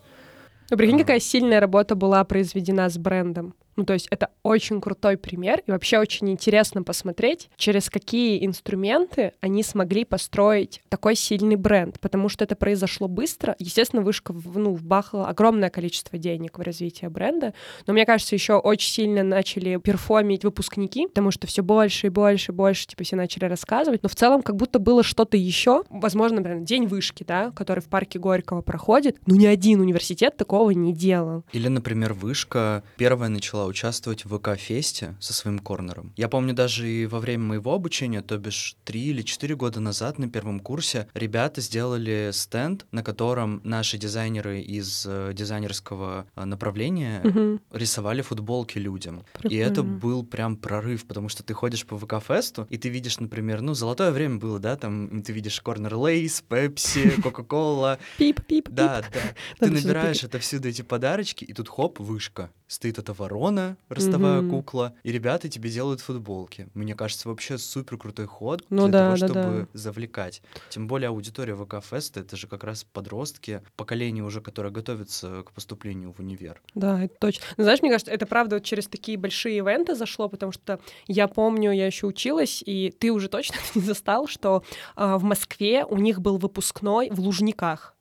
Ну, 0.70 0.76
прикинь, 0.76 0.98
какая 0.98 1.18
сильная 1.18 1.58
работа 1.60 1.96
была 1.96 2.22
произведена 2.22 2.88
с 2.88 2.98
брендом. 2.98 3.54
Ну, 3.78 3.84
то 3.84 3.92
есть 3.92 4.08
это 4.10 4.30
очень 4.42 4.80
крутой 4.80 5.16
пример, 5.16 5.62
и 5.64 5.70
вообще 5.70 6.00
очень 6.00 6.28
интересно 6.30 6.82
посмотреть, 6.82 7.48
через 7.56 7.88
какие 7.88 8.44
инструменты 8.44 9.34
они 9.40 9.62
смогли 9.62 10.04
построить 10.04 10.82
такой 10.88 11.14
сильный 11.14 11.54
бренд, 11.54 12.00
потому 12.00 12.28
что 12.28 12.42
это 12.42 12.56
произошло 12.56 13.06
быстро. 13.06 13.54
Естественно, 13.60 14.02
вышка 14.02 14.32
ну, 14.32 14.74
вбахала 14.74 15.28
огромное 15.28 15.70
количество 15.70 16.18
денег 16.18 16.58
в 16.58 16.62
развитие 16.62 17.08
бренда, 17.08 17.54
но 17.86 17.92
мне 17.92 18.04
кажется, 18.04 18.34
еще 18.34 18.54
очень 18.54 18.90
сильно 18.90 19.22
начали 19.22 19.76
перформить 19.76 20.42
выпускники, 20.42 21.06
потому 21.06 21.30
что 21.30 21.46
все 21.46 21.62
больше 21.62 22.08
и 22.08 22.10
больше 22.10 22.50
и 22.50 22.54
больше, 22.56 22.88
типа, 22.88 23.04
все 23.04 23.14
начали 23.14 23.44
рассказывать, 23.44 24.02
но 24.02 24.08
в 24.08 24.16
целом 24.16 24.42
как 24.42 24.56
будто 24.56 24.80
было 24.80 25.04
что-то 25.04 25.36
еще, 25.36 25.84
возможно, 25.88 26.38
например, 26.38 26.64
день 26.64 26.88
вышки, 26.88 27.22
да, 27.22 27.52
который 27.52 27.78
в 27.78 27.86
парке 27.86 28.18
Горького 28.18 28.60
проходит, 28.60 29.18
ну, 29.26 29.36
ни 29.36 29.46
один 29.46 29.80
университет 29.80 30.36
такого 30.36 30.72
не 30.72 30.92
делал. 30.92 31.44
Или, 31.52 31.68
например, 31.68 32.12
вышка 32.12 32.82
первая 32.96 33.28
начала 33.28 33.67
участвовать 33.68 34.24
в 34.24 34.36
ВК-фесте 34.36 35.16
со 35.20 35.32
своим 35.32 35.58
корнером. 35.58 36.12
Я 36.16 36.28
помню 36.28 36.54
даже 36.54 36.88
и 36.88 37.06
во 37.06 37.20
время 37.20 37.44
моего 37.44 37.74
обучения, 37.74 38.22
то 38.22 38.36
бишь 38.38 38.76
три 38.84 39.06
или 39.06 39.22
четыре 39.22 39.54
года 39.56 39.80
назад 39.80 40.18
на 40.18 40.28
первом 40.28 40.60
курсе, 40.60 41.08
ребята 41.14 41.60
сделали 41.60 42.30
стенд, 42.32 42.86
на 42.92 43.02
котором 43.02 43.60
наши 43.64 43.98
дизайнеры 43.98 44.60
из 44.60 45.04
э, 45.06 45.32
дизайнерского 45.34 46.26
э, 46.36 46.44
направления 46.44 47.20
Мгм. 47.24 47.60
рисовали 47.72 48.22
футболки 48.22 48.78
людям. 48.78 49.18
И 49.18 49.38
Прикольно. 49.38 49.62
это 49.62 49.82
был 49.82 50.24
прям 50.24 50.56
прорыв, 50.56 51.06
потому 51.06 51.28
что 51.28 51.42
ты 51.42 51.54
ходишь 51.54 51.84
по 51.86 51.98
ВК-фесту, 51.98 52.66
и 52.70 52.78
ты 52.78 52.88
видишь, 52.88 53.18
например, 53.20 53.60
ну, 53.60 53.74
золотое 53.74 54.10
время 54.10 54.36
было, 54.38 54.58
да, 54.58 54.76
там 54.76 55.22
ты 55.22 55.32
видишь 55.32 55.60
корнер 55.60 55.94
Lay's, 55.96 56.42
Пепси, 56.48 57.10
Кока-Кола, 57.22 57.98
Пип, 58.16 58.44
пип, 58.46 58.68
да, 58.70 59.02
да. 59.12 59.20
Ты 59.58 59.70
набираешь 59.70 60.16
запикать. 60.16 60.24
отовсюду 60.24 60.68
эти 60.68 60.82
подарочки, 60.82 61.44
и 61.44 61.52
тут 61.52 61.68
хоп, 61.68 61.98
вышка. 62.00 62.50
Стоит 62.68 62.98
эта 62.98 63.14
ворона, 63.14 63.78
ростовая 63.88 64.42
Мгм. 64.42 64.50
кукла, 64.50 64.94
и 65.02 65.10
ребята 65.10 65.48
тебе 65.48 65.70
делают 65.70 66.00
футболки. 66.02 66.68
Мне 66.74 66.94
кажется, 66.94 67.26
вообще 67.28 67.56
супер 67.56 67.96
крутой 67.96 68.26
ход 68.26 68.62
Ну 68.68 68.82
для 68.84 68.92
да, 68.92 69.04
того, 69.06 69.16
да, 69.16 69.26
чтобы 69.26 69.68
да. 69.72 69.78
завлекать. 69.78 70.42
Тем 70.68 70.86
более 70.86 71.08
аудитория 71.08 71.56
ВК 71.56 71.82
Феста 71.82 72.20
это 72.20 72.36
же 72.36 72.46
как 72.46 72.64
раз 72.64 72.84
подростки, 72.84 73.62
поколение 73.76 74.22
уже, 74.22 74.42
которое 74.42 74.68
готовится 74.68 75.44
к 75.44 75.52
поступлению 75.52 76.12
в 76.12 76.20
универ. 76.20 76.60
Да, 76.74 77.02
это 77.04 77.14
точно. 77.18 77.46
Но 77.56 77.64
знаешь, 77.64 77.80
мне 77.80 77.90
кажется, 77.90 78.12
это 78.12 78.26
правда 78.26 78.56
вот 78.56 78.64
через 78.64 78.86
такие 78.86 79.16
большие 79.16 79.56
ивенты 79.56 79.94
зашло, 79.94 80.28
потому 80.28 80.52
что 80.52 80.78
я 81.06 81.26
помню, 81.26 81.72
я 81.72 81.86
еще 81.86 82.06
училась, 82.06 82.62
и 82.66 82.90
ты 82.90 83.10
уже 83.12 83.30
точно 83.30 83.56
не 83.74 83.80
застал, 83.80 84.26
что 84.26 84.62
а, 84.94 85.16
в 85.16 85.22
Москве 85.24 85.86
у 85.86 85.96
них 85.96 86.20
был 86.20 86.36
выпускной 86.36 87.08
в 87.08 87.18
Лужниках. 87.18 87.94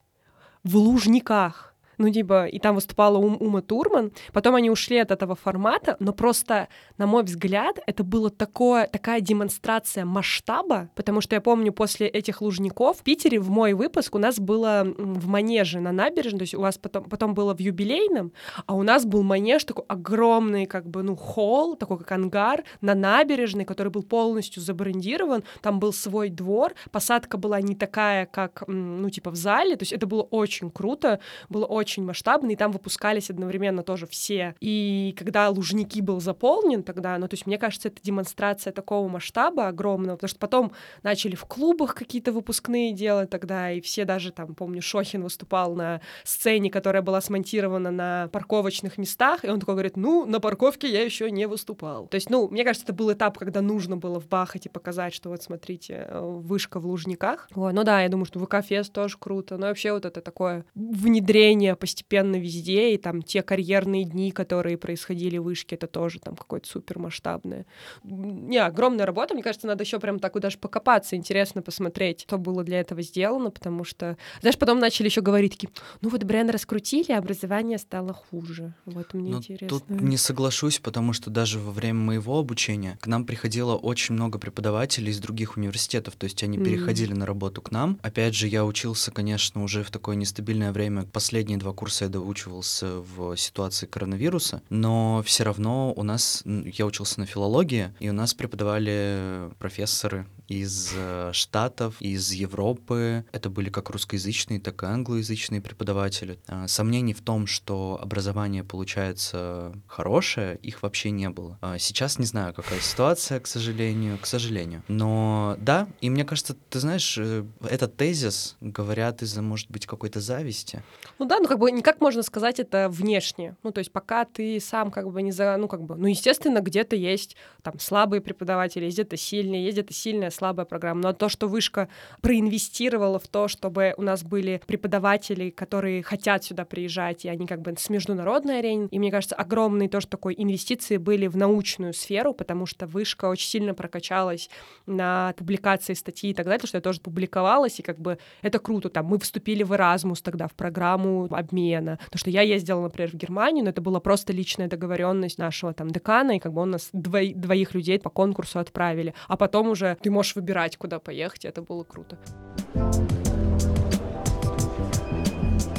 В 0.66 0.76
Лужниках. 0.76 1.74
Ну, 1.98 2.10
типа, 2.10 2.46
и 2.46 2.60
там 2.60 2.76
выступала 2.76 3.18
Ум- 3.18 3.38
Ума 3.40 3.62
Турман. 3.62 4.12
Потом 4.34 4.56
они 4.56 4.70
ушли 4.70 4.98
от 4.98 5.12
этого 5.12 5.36
формата, 5.36 5.98
но 6.00 6.14
просто, 6.14 6.68
на 6.98 7.08
мой 7.08 7.24
взгляд, 7.24 7.80
это 7.88 8.04
было 8.04 8.30
такое, 8.30 8.88
такая 8.88 9.20
демонстрация 9.20 10.06
масштаба, 10.06 10.90
потому 10.96 11.22
что 11.22 11.36
я 11.36 11.42
помню, 11.42 11.74
после 11.74 12.08
этих 12.08 12.42
Лужников 12.42 13.00
в 13.00 13.04
Питере 13.04 13.40
в 13.40 13.50
мой 13.50 13.74
выпуск 13.74 14.16
у 14.16 14.20
нас 14.20 14.40
было 14.40 14.84
в 14.98 15.28
Манеже 15.28 15.80
на 15.80 15.92
набережной, 15.92 16.40
то 16.40 16.44
есть 16.44 16.54
у 16.54 16.62
вас 16.62 16.78
потом, 16.78 17.06
потом 17.06 17.34
было 17.34 17.56
в 17.56 17.60
юбилейном, 17.60 18.32
а 18.66 18.76
у 18.76 18.84
нас 18.84 19.06
был 19.06 19.24
манеж 19.24 19.64
такой 19.64 19.86
огромный, 19.88 20.66
как 20.66 20.88
бы, 20.88 21.02
ну, 21.04 21.16
холл, 21.16 21.76
такой 21.76 21.98
как 21.98 22.12
ангар 22.12 22.64
на 22.82 22.94
набережной, 22.94 23.66
который 23.66 23.90
был 23.90 24.04
полностью 24.04 24.62
забрендирован, 24.62 25.44
там 25.62 25.80
был 25.80 25.94
свой 25.94 26.30
двор, 26.30 26.74
посадка 26.92 27.38
была 27.38 27.60
не 27.62 27.76
такая, 27.76 28.26
как, 28.28 28.64
ну, 28.68 29.10
типа 29.10 29.32
в 29.32 29.36
зале, 29.36 29.76
то 29.76 29.84
есть 29.84 29.94
это 29.94 30.06
было 30.06 30.22
очень 30.22 30.70
круто, 30.70 31.20
было 31.50 31.66
очень 31.66 31.87
масштабно, 31.96 32.52
и 32.52 32.56
там 32.56 32.72
выпускались 32.72 33.30
одновременно 33.30 33.84
тоже 33.84 34.08
все. 34.08 34.56
И 34.60 35.16
когда 35.18 35.50
Лужники 35.50 36.02
был 36.02 36.20
заполнен 36.20 36.84
тогда, 36.84 37.18
ну, 37.18 37.28
то 37.28 37.36
есть 37.36 37.46
мне 37.46 37.58
кажется, 37.58 37.88
это 37.88 38.02
демонстрация 38.02 38.74
такого 38.74 39.08
масштаба 39.08 39.68
огромного, 39.68 40.16
потому 40.16 40.30
что 40.30 40.40
потом 40.40 40.72
начали 41.04 41.36
в 41.36 41.46
клубах 41.46 41.96
какие-то 41.96 42.32
выпускные 42.32 42.94
делать 42.94 43.30
тогда, 43.30 43.72
и 43.72 43.82
все 43.82 44.06
даже 44.06 44.32
там, 44.32 44.56
помню, 44.56 44.82
Шохин 44.82 45.24
выступал 45.24 45.76
на 45.76 46.02
сцене, 46.24 46.70
которая 46.70 47.02
была 47.02 47.22
смонтирована 47.22 47.92
на 47.92 48.30
парковочных 48.32 48.98
местах, 48.98 49.46
и 49.46 49.50
он 49.50 49.60
такой 49.60 49.76
говорит, 49.76 49.98
ну, 49.98 50.26
на 50.26 50.40
парковке 50.40 50.90
я 50.90 51.04
еще 51.04 51.32
не 51.32 51.48
выступал. 51.48 52.08
То 52.08 52.16
есть, 52.16 52.30
ну, 52.30 52.48
мне 52.50 52.64
кажется, 52.64 52.86
это 52.86 52.94
был 52.94 53.12
этап, 53.12 53.38
когда 53.38 53.62
нужно 53.62 53.98
было 53.98 54.20
вбахать 54.20 54.66
и 54.66 54.70
показать, 54.70 55.14
что 55.14 55.30
вот, 55.30 55.42
смотрите, 55.42 56.08
э, 56.08 56.20
вышка 56.20 56.80
в 56.80 56.86
Лужниках. 56.86 57.50
Ой, 57.56 57.74
ну 57.74 57.84
да, 57.84 58.02
я 58.02 58.10
думаю, 58.10 58.26
что 58.26 58.40
ВК-фест 58.40 58.92
тоже 58.92 59.18
круто, 59.18 59.58
но 59.58 59.68
вообще 59.68 59.94
вот 59.94 60.06
это 60.06 60.22
такое 60.22 60.66
внедрение 60.76 61.76
постепенно 61.78 62.36
везде, 62.36 62.94
и 62.94 62.98
там 62.98 63.22
те 63.22 63.42
карьерные 63.42 64.04
дни, 64.04 64.32
которые 64.32 64.78
происходили 64.78 65.38
в 65.38 65.44
вышке, 65.44 65.76
это 65.76 65.88
тоже 65.88 66.20
там 66.20 66.36
какое-то 66.36 66.68
супер 66.68 67.00
масштабное. 67.00 67.66
Не, 68.04 68.58
огромная 68.58 69.06
работа, 69.06 69.34
мне 69.34 69.44
кажется, 69.44 69.68
надо 69.68 69.84
еще 69.84 70.00
прям 70.00 70.20
так 70.20 70.34
вот 70.34 70.42
даже 70.44 70.58
покопаться, 70.58 71.16
интересно 71.16 71.62
посмотреть, 71.62 72.22
что 72.22 72.38
было 72.38 72.64
для 72.64 72.80
этого 72.80 73.02
сделано, 73.02 73.52
потому 73.52 73.84
что, 73.84 74.18
знаешь, 74.42 74.58
потом 74.58 74.80
начали 74.80 75.08
еще 75.08 75.22
говорить 75.22 75.54
такие, 75.54 75.70
ну 76.02 76.10
вот 76.10 76.24
бренд 76.24 76.52
раскрутили, 76.52 77.12
а 77.12 77.20
образование 77.20 77.78
стало 77.78 78.14
хуже. 78.14 78.74
Вот 78.86 79.14
мне 79.14 79.32
Ну, 79.32 79.38
интересно. 79.38 79.68
тут 79.80 79.90
не 79.90 80.18
соглашусь, 80.18 80.80
потому 80.80 81.14
что 81.14 81.30
даже 81.30 81.60
во 81.60 81.72
время 81.72 82.00
моего 82.00 82.40
обучения 82.40 82.98
к 83.02 83.08
нам 83.08 83.26
приходило 83.26 83.76
очень 83.76 84.16
много 84.16 84.40
преподавателей 84.40 85.12
из 85.12 85.20
других 85.20 85.58
университетов, 85.58 86.16
то 86.16 86.26
есть 86.26 86.44
они 86.44 86.58
М. 86.58 86.64
переходили 86.64 87.14
на 87.14 87.26
работу 87.26 87.62
к 87.62 87.72
нам. 87.72 88.00
Опять 88.02 88.34
же, 88.36 88.48
я 88.48 88.66
учился, 88.66 89.12
конечно, 89.12 89.64
уже 89.64 89.84
в 89.84 89.92
такое 89.92 90.16
нестабильное 90.16 90.72
время. 90.72 91.04
Последние 91.04 91.58
два 91.58 91.67
курса 91.74 92.06
я 92.06 92.10
доучивался 92.10 93.00
в 93.00 93.36
ситуации 93.36 93.86
коронавируса, 93.86 94.62
но 94.70 95.22
все 95.26 95.44
равно 95.44 95.94
у 95.96 96.04
нас, 96.04 96.44
я 96.46 96.86
учился 96.86 97.20
на 97.20 97.26
филологии, 97.26 97.94
и 98.00 98.10
у 98.10 98.14
нас 98.14 98.34
преподавали 98.34 99.50
профессоры 99.60 100.26
из 100.48 100.94
э, 100.96 101.32
Штатов, 101.34 101.96
из 102.02 102.32
Европы. 102.32 103.26
Это 103.32 103.50
были 103.50 103.70
как 103.70 103.90
русскоязычные, 103.90 104.60
так 104.60 104.84
и 104.84 104.86
англоязычные 104.86 105.62
преподаватели. 105.62 106.40
А, 106.48 106.68
Сомнений 106.68 107.14
в 107.14 107.22
том, 107.22 107.48
что 107.48 108.00
образование 108.02 108.64
получается 108.64 109.74
хорошее, 109.88 110.58
их 110.62 110.84
вообще 110.84 111.12
не 111.12 111.30
было. 111.30 111.58
А, 111.62 111.78
Сейчас 111.78 112.20
не 112.20 112.26
знаю, 112.26 112.54
какая 112.54 112.80
ситуация, 112.80 113.40
к 113.40 113.48
сожалению, 113.48 114.18
к 114.18 114.26
сожалению. 114.26 114.84
Но 114.88 115.56
да, 115.60 115.88
и 116.02 116.10
мне 116.10 116.24
кажется, 116.24 116.56
ты 116.70 116.80
знаешь, 116.80 117.18
э, 117.18 117.46
этот 117.62 117.98
тезис 117.98 118.56
говорят 118.62 119.22
из-за, 119.22 119.42
может 119.42 119.70
быть, 119.70 119.86
какой-то 119.86 120.20
зависти. 120.20 120.84
Ну 121.20 121.26
да, 121.26 121.40
ну 121.40 121.48
как 121.48 121.60
бы 121.60 121.72
никак 121.72 122.02
можно 122.02 122.24
сказать 122.24 122.60
это 122.60 122.90
внешне. 122.90 123.56
Ну 123.64 123.72
то 123.72 123.80
есть 123.80 123.92
пока 123.92 124.26
ты 124.26 124.60
сам 124.60 124.92
как 124.92 125.12
бы 125.12 125.22
не 125.22 125.32
за... 125.32 125.58
Ну 125.58 125.68
как 125.68 125.84
бы, 125.84 125.96
ну 125.96 126.08
естественно, 126.08 126.62
где-то 126.62 126.96
есть 126.96 127.36
там 127.62 127.80
слабые 127.80 128.22
преподаватели, 128.22 128.86
есть 128.86 128.98
где-то 128.98 129.18
сильные, 129.18 129.64
есть 129.64 129.78
где-то 129.78 129.94
сильная, 129.94 130.30
слабая 130.38 130.66
программа. 130.66 131.02
Но 131.02 131.14
то, 131.14 131.30
что 131.30 131.48
Вышка 131.48 131.90
проинвестировала 132.22 133.20
в 133.20 133.28
то, 133.28 133.48
чтобы 133.48 133.94
у 133.98 134.02
нас 134.02 134.24
были 134.24 134.62
преподаватели, 134.66 135.50
которые 135.50 136.04
хотят 136.04 136.44
сюда 136.44 136.66
приезжать, 136.66 137.26
и 137.26 137.30
они 137.30 137.46
как 137.48 137.62
бы 137.62 137.74
с 137.78 137.90
международной 137.90 138.60
арены. 138.60 138.88
И 138.92 139.00
мне 139.00 139.12
кажется, 139.12 139.36
огромные 139.36 139.90
тоже 139.90 140.08
такой 140.08 140.36
инвестиции 140.38 140.98
были 140.98 141.28
в 141.28 141.36
научную 141.36 141.94
сферу, 141.94 142.34
потому 142.34 142.66
что 142.66 142.88
Вышка 142.88 143.26
очень 143.26 143.48
сильно 143.48 143.74
прокачалась 143.74 144.50
на 144.86 145.34
публикации 145.38 145.94
статьи 145.94 146.32
и 146.32 146.34
так 146.34 146.46
далее, 146.46 146.66
что 146.66 146.78
я 146.78 146.82
тоже 146.82 147.02
публиковалась, 147.02 147.80
и 147.80 147.84
как 147.84 148.00
бы 148.00 148.18
это 148.42 148.60
круто. 148.60 148.90
Там 148.90 149.06
мы 149.08 149.20
вступили 149.20 149.64
в 149.64 149.74
Erasmus 149.74 150.20
тогда, 150.24 150.48
в 150.48 150.54
программу 150.54 151.28
обмена. 151.32 152.00
Потому 152.06 152.20
что 152.20 152.30
я 152.30 152.42
ездила, 152.42 152.82
например, 152.82 153.12
в 153.12 153.16
Германию, 153.16 153.64
но 153.64 153.72
это 153.72 153.82
была 153.82 154.00
просто 154.00 154.34
личная 154.34 154.68
договоренность 154.68 155.38
нашего 155.38 155.74
там 155.74 155.90
декана, 155.90 156.36
и 156.36 156.40
как 156.40 156.54
бы 156.54 156.62
он 156.62 156.72
нас 156.72 156.90
двои- 156.94 157.34
двоих 157.34 157.74
людей 157.74 158.00
по 158.00 158.10
конкурсу 158.10 158.60
отправили. 158.60 159.14
А 159.28 159.38
потом 159.38 159.70
уже 159.70 159.98
ты 160.02 160.12
можешь 160.12 160.27
выбирать, 160.36 160.78
куда 160.78 161.00
поехать, 161.00 161.46
это 161.46 161.62
было 161.62 161.84
круто. 161.84 162.18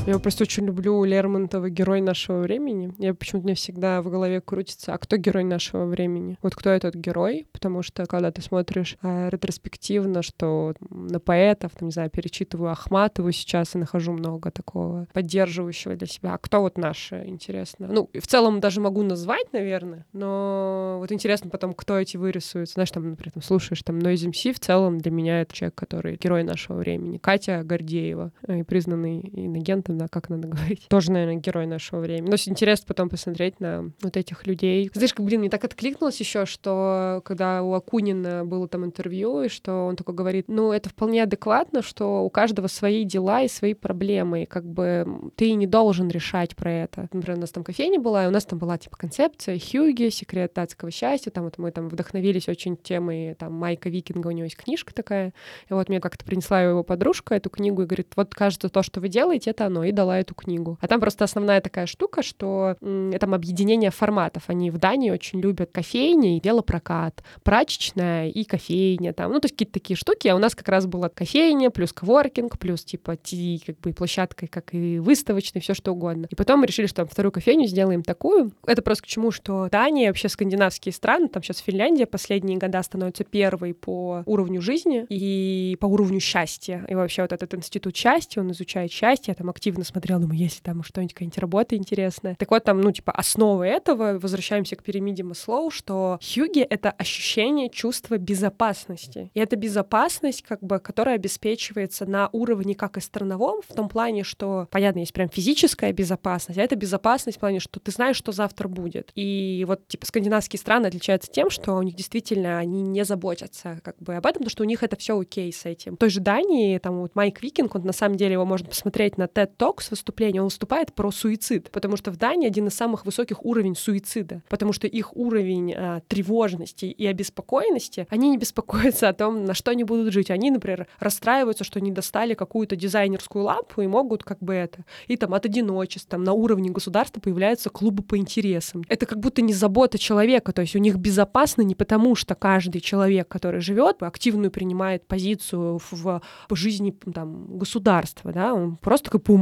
Я 0.08 0.18
просто 0.18 0.44
очень 0.44 0.64
люблю 0.64 1.04
Лермонтова 1.04 1.68
«Герой 1.68 2.00
нашего 2.00 2.38
времени». 2.38 2.94
Я 2.96 3.12
почему-то 3.12 3.44
мне 3.44 3.54
всегда 3.54 4.00
в 4.00 4.08
голове 4.08 4.40
крутится, 4.40 4.94
а 4.94 4.98
кто 4.98 5.18
герой 5.18 5.44
нашего 5.44 5.84
времени? 5.84 6.38
Вот 6.40 6.54
кто 6.54 6.70
этот 6.70 6.94
герой? 6.94 7.46
Потому 7.52 7.82
что 7.82 8.06
когда 8.06 8.30
ты 8.32 8.40
смотришь 8.40 8.96
э, 9.02 9.28
ретроспективно, 9.28 10.22
что 10.22 10.72
на 10.88 11.20
поэтов, 11.20 11.72
там, 11.78 11.88
не 11.88 11.92
знаю, 11.92 12.08
перечитываю 12.08 12.70
Ахматову 12.70 13.30
сейчас 13.32 13.74
и 13.74 13.78
нахожу 13.78 14.12
много 14.12 14.50
такого 14.50 15.06
поддерживающего 15.12 15.94
для 15.94 16.06
себя. 16.06 16.32
А 16.32 16.38
кто 16.38 16.62
вот 16.62 16.78
наш, 16.78 17.12
интересно? 17.12 17.88
Ну, 17.90 18.08
в 18.18 18.26
целом 18.26 18.60
даже 18.60 18.80
могу 18.80 19.02
назвать, 19.02 19.52
наверное, 19.52 20.06
но 20.14 20.96
вот 21.00 21.12
интересно 21.12 21.50
потом, 21.50 21.74
кто 21.74 21.98
эти 21.98 22.16
вырисуются. 22.16 22.72
Знаешь, 22.72 22.92
там, 22.92 23.10
например, 23.10 23.34
там, 23.34 23.42
слушаешь 23.42 23.82
там 23.82 23.98
Noise 23.98 24.30
MC, 24.30 24.54
в 24.54 24.58
целом 24.58 24.96
для 24.96 25.10
меня 25.10 25.42
это 25.42 25.54
человек, 25.54 25.74
который 25.74 26.16
герой 26.16 26.44
нашего 26.44 26.78
времени. 26.78 27.18
Катя 27.18 27.62
Гордеева, 27.62 28.32
э, 28.46 28.64
признанный 28.64 29.20
иногентом, 29.20 29.97
да, 29.98 30.08
как 30.08 30.28
надо 30.30 30.48
говорить. 30.48 30.86
Тоже, 30.88 31.12
наверное, 31.12 31.36
герой 31.36 31.66
нашего 31.66 32.00
времени. 32.00 32.30
Но 32.30 32.36
интересно 32.46 32.86
потом 32.88 33.08
посмотреть 33.08 33.60
на 33.60 33.90
вот 34.02 34.16
этих 34.16 34.46
людей. 34.46 34.90
Знаешь, 34.94 35.12
как, 35.12 35.24
блин, 35.24 35.40
мне 35.40 35.50
так 35.50 35.64
откликнулось 35.64 36.18
еще, 36.20 36.46
что 36.46 37.20
когда 37.24 37.62
у 37.62 37.74
Акунина 37.74 38.44
было 38.44 38.68
там 38.68 38.84
интервью, 38.84 39.42
и 39.42 39.48
что 39.48 39.86
он 39.86 39.96
такой 39.96 40.14
говорит, 40.14 40.46
ну, 40.48 40.72
это 40.72 40.88
вполне 40.88 41.22
адекватно, 41.22 41.82
что 41.82 42.24
у 42.24 42.30
каждого 42.30 42.66
свои 42.68 43.04
дела 43.04 43.42
и 43.42 43.48
свои 43.48 43.74
проблемы, 43.74 44.42
и 44.44 44.46
как 44.46 44.64
бы 44.64 45.30
ты 45.36 45.52
не 45.54 45.66
должен 45.66 46.08
решать 46.08 46.56
про 46.56 46.72
это. 46.72 47.08
Например, 47.12 47.38
у 47.38 47.40
нас 47.40 47.50
там 47.50 47.64
кофейня 47.64 48.00
была, 48.00 48.24
и 48.24 48.28
у 48.28 48.30
нас 48.30 48.44
там 48.44 48.58
была, 48.58 48.78
типа, 48.78 48.96
концепция 48.96 49.58
Хьюги, 49.58 50.08
секрет 50.10 50.52
датского 50.54 50.90
счастья, 50.90 51.30
там 51.30 51.44
вот 51.44 51.58
мы 51.58 51.70
там 51.70 51.88
вдохновились 51.88 52.48
очень 52.48 52.76
темой, 52.76 53.34
там, 53.34 53.52
Майка 53.54 53.88
Викинга, 53.88 54.28
у 54.28 54.30
него 54.30 54.44
есть 54.44 54.56
книжка 54.56 54.94
такая, 54.94 55.32
и 55.68 55.74
вот 55.74 55.88
мне 55.88 56.00
как-то 56.00 56.24
принесла 56.24 56.62
его 56.62 56.82
подружка 56.82 57.34
эту 57.34 57.50
книгу 57.50 57.82
и 57.82 57.86
говорит, 57.86 58.12
вот 58.16 58.34
кажется, 58.34 58.68
то, 58.68 58.82
что 58.82 59.00
вы 59.00 59.08
делаете, 59.08 59.50
это 59.50 59.66
оно. 59.66 59.77
Равно, 59.78 59.88
и 59.88 59.92
дала 59.92 60.18
эту 60.18 60.34
книгу. 60.34 60.78
А 60.80 60.86
там 60.86 61.00
просто 61.00 61.24
основная 61.24 61.60
такая 61.60 61.86
штука, 61.86 62.22
что 62.22 62.76
это 62.80 63.26
объединение 63.26 63.90
форматов. 63.90 64.44
Они 64.46 64.70
в 64.70 64.78
Дании 64.78 65.10
очень 65.10 65.40
любят 65.40 65.70
кофейни 65.72 66.36
и 66.36 66.40
велопрокат, 66.42 67.22
прачечная 67.42 68.28
и 68.28 68.44
кофейня 68.44 69.12
там. 69.12 69.32
Ну, 69.32 69.40
то 69.40 69.46
есть 69.46 69.54
какие-то 69.54 69.74
такие 69.74 69.96
штуки. 69.96 70.28
А 70.28 70.34
у 70.34 70.38
нас 70.38 70.54
как 70.54 70.68
раз 70.68 70.86
была 70.86 71.08
кофейня, 71.08 71.70
плюс 71.70 71.92
коворкинг, 71.92 72.58
плюс 72.58 72.84
типа 72.84 73.16
ти, 73.16 73.62
как 73.64 73.78
бы 73.80 73.92
площадка, 73.92 74.46
как 74.46 74.74
и 74.74 74.98
выставочный, 74.98 75.60
все 75.60 75.74
что 75.74 75.92
угодно. 75.92 76.26
И 76.30 76.34
потом 76.34 76.60
мы 76.60 76.66
решили, 76.66 76.86
что 76.86 76.96
там 76.96 77.08
вторую 77.08 77.32
кофейню 77.32 77.66
сделаем 77.66 78.02
такую. 78.02 78.52
Это 78.66 78.82
просто 78.82 79.04
к 79.04 79.06
чему, 79.06 79.30
что 79.30 79.68
Дания, 79.70 80.08
вообще 80.08 80.28
скандинавские 80.28 80.92
страны, 80.92 81.28
там 81.28 81.42
сейчас 81.42 81.58
Финляндия 81.58 82.06
последние 82.06 82.58
года 82.58 82.82
становится 82.82 83.24
первой 83.24 83.74
по 83.74 84.22
уровню 84.26 84.60
жизни 84.60 85.06
и 85.08 85.76
по 85.80 85.86
уровню 85.86 86.20
счастья. 86.20 86.84
И 86.88 86.94
вообще 86.94 87.22
вот 87.22 87.32
этот 87.32 87.54
институт 87.54 87.96
счастья, 87.96 88.40
он 88.40 88.50
изучает 88.52 88.90
счастье. 88.90 89.32
Я 89.32 89.34
там 89.34 89.50
активно 89.50 89.67
смотрела, 89.84 90.20
думаю, 90.20 90.38
если 90.38 90.60
там 90.62 90.82
что-нибудь, 90.82 91.14
какая-нибудь 91.14 91.38
работа 91.38 91.76
интересная. 91.76 92.34
Так 92.36 92.50
вот, 92.50 92.64
там, 92.64 92.80
ну, 92.80 92.92
типа, 92.92 93.12
основа 93.12 93.64
этого, 93.64 94.18
возвращаемся 94.18 94.76
к 94.76 94.82
пирамиде 94.82 95.22
Маслоу, 95.22 95.70
что 95.70 96.18
Хьюги— 96.22 96.60
это 96.70 96.90
ощущение 96.90 97.70
чувства 97.70 98.18
безопасности. 98.18 99.30
И 99.34 99.40
эта 99.40 99.56
безопасность, 99.56 100.42
как 100.42 100.60
бы, 100.62 100.78
которая 100.78 101.16
обеспечивается 101.16 102.06
на 102.06 102.28
уровне 102.32 102.74
как 102.74 102.96
и 102.96 103.00
страновом, 103.00 103.60
в 103.68 103.74
том 103.74 103.88
плане, 103.88 104.24
что, 104.24 104.68
понятно, 104.70 105.00
есть 105.00 105.12
прям 105.12 105.28
физическая 105.28 105.92
безопасность, 105.92 106.58
а 106.58 106.62
это 106.62 106.76
безопасность 106.76 107.38
в 107.38 107.40
плане, 107.40 107.60
что 107.60 107.80
ты 107.80 107.90
знаешь, 107.90 108.16
что 108.16 108.32
завтра 108.32 108.68
будет. 108.68 109.10
И 109.14 109.64
вот, 109.66 109.86
типа, 109.88 110.06
скандинавские 110.06 110.58
страны 110.58 110.86
отличаются 110.86 111.30
тем, 111.30 111.50
что 111.50 111.74
у 111.74 111.82
них 111.82 111.94
действительно 111.94 112.58
они 112.58 112.82
не 112.82 113.04
заботятся 113.04 113.80
как 113.82 113.96
бы 113.98 114.14
об 114.14 114.26
этом, 114.26 114.40
потому 114.40 114.50
что 114.50 114.62
у 114.62 114.66
них 114.66 114.82
это 114.82 114.96
все 114.96 115.18
окей 115.18 115.52
с 115.52 115.64
этим. 115.64 115.94
В 115.94 115.98
той 115.98 116.10
же 116.10 116.20
Дании, 116.20 116.78
там 116.78 117.00
вот 117.00 117.14
Майк 117.14 117.42
Викинг, 117.42 117.74
он 117.74 117.82
на 117.82 117.92
самом 117.92 118.16
деле 118.16 118.32
его 118.32 118.44
можно 118.44 118.68
посмотреть 118.68 119.18
на 119.18 119.24
TED 119.24 119.50
Talks 119.58 119.88
выступление, 119.90 120.40
он 120.40 120.48
выступает 120.48 120.92
про 120.92 121.10
суицид, 121.10 121.70
потому 121.70 121.96
что 121.96 122.10
в 122.10 122.16
Дании 122.16 122.46
один 122.46 122.68
из 122.68 122.74
самых 122.74 123.04
высоких 123.04 123.44
уровней 123.44 123.74
суицида, 123.74 124.42
потому 124.48 124.72
что 124.72 124.86
их 124.86 125.16
уровень 125.16 125.74
а, 125.74 126.00
тревожности 126.06 126.86
и 126.86 127.06
обеспокоенности, 127.06 128.06
они 128.10 128.30
не 128.30 128.38
беспокоятся 128.38 129.08
о 129.08 129.12
том, 129.12 129.44
на 129.44 129.54
что 129.54 129.70
они 129.72 129.84
будут 129.84 130.12
жить. 130.12 130.30
Они, 130.30 130.50
например, 130.50 130.86
расстраиваются, 131.00 131.64
что 131.64 131.80
не 131.80 131.90
достали 131.90 132.34
какую-то 132.34 132.76
дизайнерскую 132.76 133.44
лампу 133.44 133.82
и 133.82 133.86
могут 133.86 134.22
как 134.22 134.38
бы 134.38 134.54
это. 134.54 134.84
И 135.06 135.16
там 135.16 135.34
от 135.34 135.44
одиночества, 135.44 136.10
там 136.12 136.24
на 136.24 136.32
уровне 136.32 136.70
государства 136.70 137.20
появляются 137.20 137.70
клубы 137.70 138.02
по 138.02 138.16
интересам. 138.16 138.84
Это 138.88 139.06
как 139.06 139.18
будто 139.18 139.42
не 139.42 139.52
забота 139.52 139.98
человека, 139.98 140.52
то 140.52 140.62
есть 140.62 140.76
у 140.76 140.78
них 140.78 140.96
безопасно 140.96 141.62
не 141.62 141.74
потому, 141.74 142.14
что 142.14 142.34
каждый 142.34 142.80
человек, 142.80 143.28
который 143.28 143.60
живет, 143.60 144.02
активную 144.02 144.50
принимает 144.50 145.06
позицию 145.06 145.80
в, 145.90 146.22
в 146.48 146.54
жизни 146.54 146.94
там, 147.12 147.58
государства, 147.58 148.32
да, 148.32 148.54
он 148.54 148.76
просто 148.76 149.10
как 149.10 149.22
по 149.22 149.32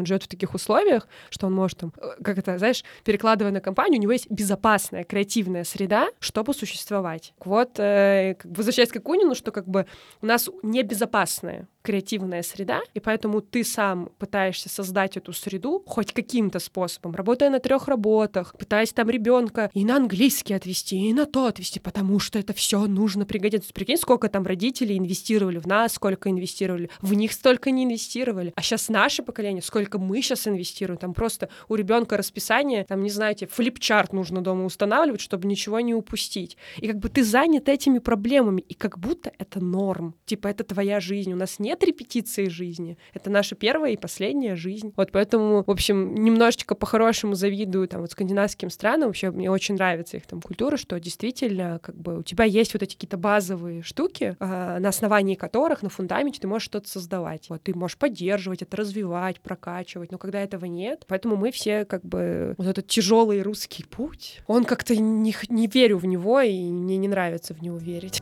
он 0.00 0.06
живет 0.06 0.24
в 0.24 0.28
таких 0.28 0.54
условиях, 0.54 1.08
что 1.30 1.46
он 1.46 1.54
может 1.54 1.78
там, 1.78 1.92
э, 1.96 2.22
как 2.22 2.38
это, 2.38 2.58
знаешь, 2.58 2.84
перекладывая 3.04 3.52
на 3.52 3.60
компанию, 3.60 3.98
у 3.98 4.02
него 4.02 4.12
есть 4.12 4.30
безопасная, 4.30 5.04
креативная 5.04 5.64
среда, 5.64 6.08
чтобы 6.20 6.54
существовать. 6.54 7.34
Вот, 7.44 7.78
э, 7.78 8.36
возвращаясь 8.44 8.90
к 8.90 9.00
Кунину, 9.00 9.34
что 9.34 9.52
как 9.52 9.68
бы 9.68 9.86
у 10.22 10.26
нас 10.26 10.48
небезопасная 10.62 11.68
креативная 11.84 12.42
среда, 12.42 12.80
и 12.94 13.00
поэтому 13.00 13.42
ты 13.42 13.62
сам 13.62 14.08
пытаешься 14.18 14.68
создать 14.68 15.16
эту 15.16 15.32
среду 15.32 15.82
хоть 15.86 16.12
каким-то 16.12 16.58
способом, 16.58 17.14
работая 17.14 17.50
на 17.50 17.60
трех 17.60 17.86
работах, 17.88 18.54
пытаясь 18.58 18.92
там 18.92 19.10
ребенка 19.10 19.70
и 19.74 19.84
на 19.84 19.96
английский 19.96 20.54
отвести, 20.54 20.96
и 20.96 21.12
на 21.12 21.26
то 21.26 21.46
отвести, 21.46 21.78
потому 21.78 22.18
что 22.18 22.38
это 22.38 22.54
все 22.54 22.86
нужно 22.86 23.26
пригодиться. 23.26 23.72
Прикинь, 23.72 23.98
сколько 23.98 24.28
там 24.28 24.44
родителей 24.44 24.96
инвестировали 24.96 25.58
в 25.58 25.66
нас, 25.66 25.92
сколько 25.92 26.30
инвестировали, 26.30 26.88
в 27.02 27.12
них 27.12 27.32
столько 27.32 27.70
не 27.70 27.84
инвестировали. 27.84 28.52
А 28.56 28.62
сейчас 28.62 28.88
наше 28.88 29.22
поколение, 29.22 29.62
сколько 29.62 29.98
мы 29.98 30.22
сейчас 30.22 30.48
инвестируем, 30.48 30.98
там 30.98 31.12
просто 31.12 31.50
у 31.68 31.74
ребенка 31.74 32.16
расписание, 32.16 32.84
там, 32.84 33.02
не 33.02 33.10
знаете, 33.10 33.46
флипчарт 33.46 34.14
нужно 34.14 34.40
дома 34.40 34.64
устанавливать, 34.64 35.20
чтобы 35.20 35.46
ничего 35.46 35.80
не 35.80 35.94
упустить. 35.94 36.56
И 36.78 36.86
как 36.86 36.98
бы 36.98 37.10
ты 37.10 37.22
занят 37.22 37.68
этими 37.68 37.98
проблемами, 37.98 38.62
и 38.62 38.72
как 38.72 38.98
будто 38.98 39.32
это 39.38 39.62
норм. 39.62 40.14
Типа, 40.24 40.48
это 40.48 40.64
твоя 40.64 40.98
жизнь. 41.00 41.32
У 41.32 41.36
нас 41.36 41.58
нет 41.58 41.73
нет 41.74 41.84
репетиции 41.84 42.48
жизни. 42.48 42.96
Это 43.12 43.30
наша 43.30 43.56
первая 43.56 43.92
и 43.92 43.96
последняя 43.96 44.54
жизнь. 44.54 44.92
Вот 44.96 45.10
поэтому, 45.10 45.64
в 45.66 45.70
общем, 45.70 46.14
немножечко 46.14 46.74
по-хорошему 46.74 47.34
завидую 47.34 47.88
там 47.88 48.00
вот 48.02 48.12
скандинавским 48.12 48.70
странам. 48.70 49.08
Вообще 49.08 49.30
мне 49.30 49.50
очень 49.50 49.74
нравится 49.74 50.16
их 50.16 50.26
там 50.26 50.40
культура, 50.40 50.76
что 50.76 50.98
действительно 51.00 51.80
как 51.82 51.96
бы 51.96 52.18
у 52.18 52.22
тебя 52.22 52.44
есть 52.44 52.74
вот 52.74 52.82
эти 52.82 52.94
какие-то 52.94 53.16
базовые 53.16 53.82
штуки, 53.82 54.36
э, 54.38 54.78
на 54.78 54.88
основании 54.88 55.34
которых, 55.34 55.82
на 55.82 55.88
фундаменте 55.88 56.40
ты 56.40 56.46
можешь 56.46 56.66
что-то 56.66 56.88
создавать. 56.88 57.48
Вот 57.48 57.62
ты 57.62 57.74
можешь 57.74 57.98
поддерживать 57.98 58.62
это, 58.62 58.76
развивать, 58.76 59.40
прокачивать. 59.40 60.12
Но 60.12 60.18
когда 60.18 60.40
этого 60.40 60.66
нет, 60.66 61.04
поэтому 61.08 61.36
мы 61.36 61.50
все 61.50 61.84
как 61.84 62.04
бы 62.04 62.54
вот 62.56 62.66
этот 62.66 62.86
тяжелый 62.86 63.42
русский 63.42 63.84
путь, 63.84 64.40
он 64.46 64.64
как-то 64.64 64.94
не, 64.96 65.34
не 65.48 65.66
верю 65.66 65.98
в 65.98 66.06
него 66.06 66.40
и 66.40 66.70
мне 66.70 66.96
не 66.96 67.08
нравится 67.08 67.54
в 67.54 67.62
него 67.62 67.78
верить. 67.78 68.20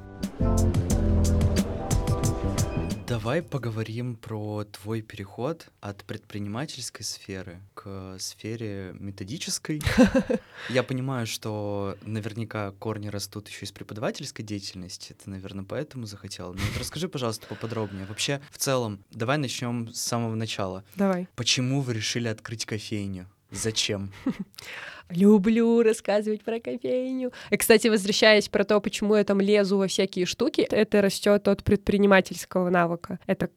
Давай 3.13 3.43
поговорим 3.43 4.17
про 4.17 4.65
твой 4.65 5.03
переход 5.03 5.69
от 5.83 6.03
предпринимательской 6.03 7.03
сферы 7.03 7.61
к 7.75 8.17
сфере 8.19 8.95
методической. 8.99 9.83
Я 10.71 10.83
понимаю, 10.83 11.27
что 11.27 11.99
наверняка 12.01 12.71
корни 12.71 13.09
растут 13.09 13.51
еще 13.51 13.67
из 13.67 13.73
преподавательской 13.73 14.43
деятельности. 14.43 15.15
Ты, 15.23 15.29
наверное, 15.29 15.63
поэтому 15.63 16.07
захотела. 16.07 16.55
Но 16.55 16.61
вот 16.61 16.81
расскажи, 16.81 17.07
пожалуйста, 17.07 17.47
поподробнее. 17.49 18.07
Вообще, 18.07 18.41
в 18.51 18.57
целом, 18.57 19.05
давай 19.11 19.37
начнем 19.37 19.93
с 19.93 20.01
самого 20.01 20.35
начала. 20.35 20.83
Давай. 20.97 21.29
Почему 21.37 21.83
вы 21.83 21.93
решили 21.93 22.29
открыть 22.29 22.65
кофейню? 22.65 23.29
Зачем? 23.51 24.11
Люблю 25.15 25.83
рассказывать 25.83 26.43
про 26.43 26.61
кофейню. 26.61 27.33
И, 27.51 27.57
кстати, 27.57 27.89
возвращаясь 27.89 28.49
про 28.49 28.65
то, 28.65 28.81
почему 28.81 29.17
я 29.17 29.25
там 29.25 29.41
лезу 29.41 29.79
во 29.79 29.87
всякие 29.87 30.27
штуки, 30.27 30.67
это 30.71 31.03
растет 31.03 31.49
от 31.49 31.63
предпринимательского 31.63 32.71
навыка. 32.71 33.19
Это 33.27 33.49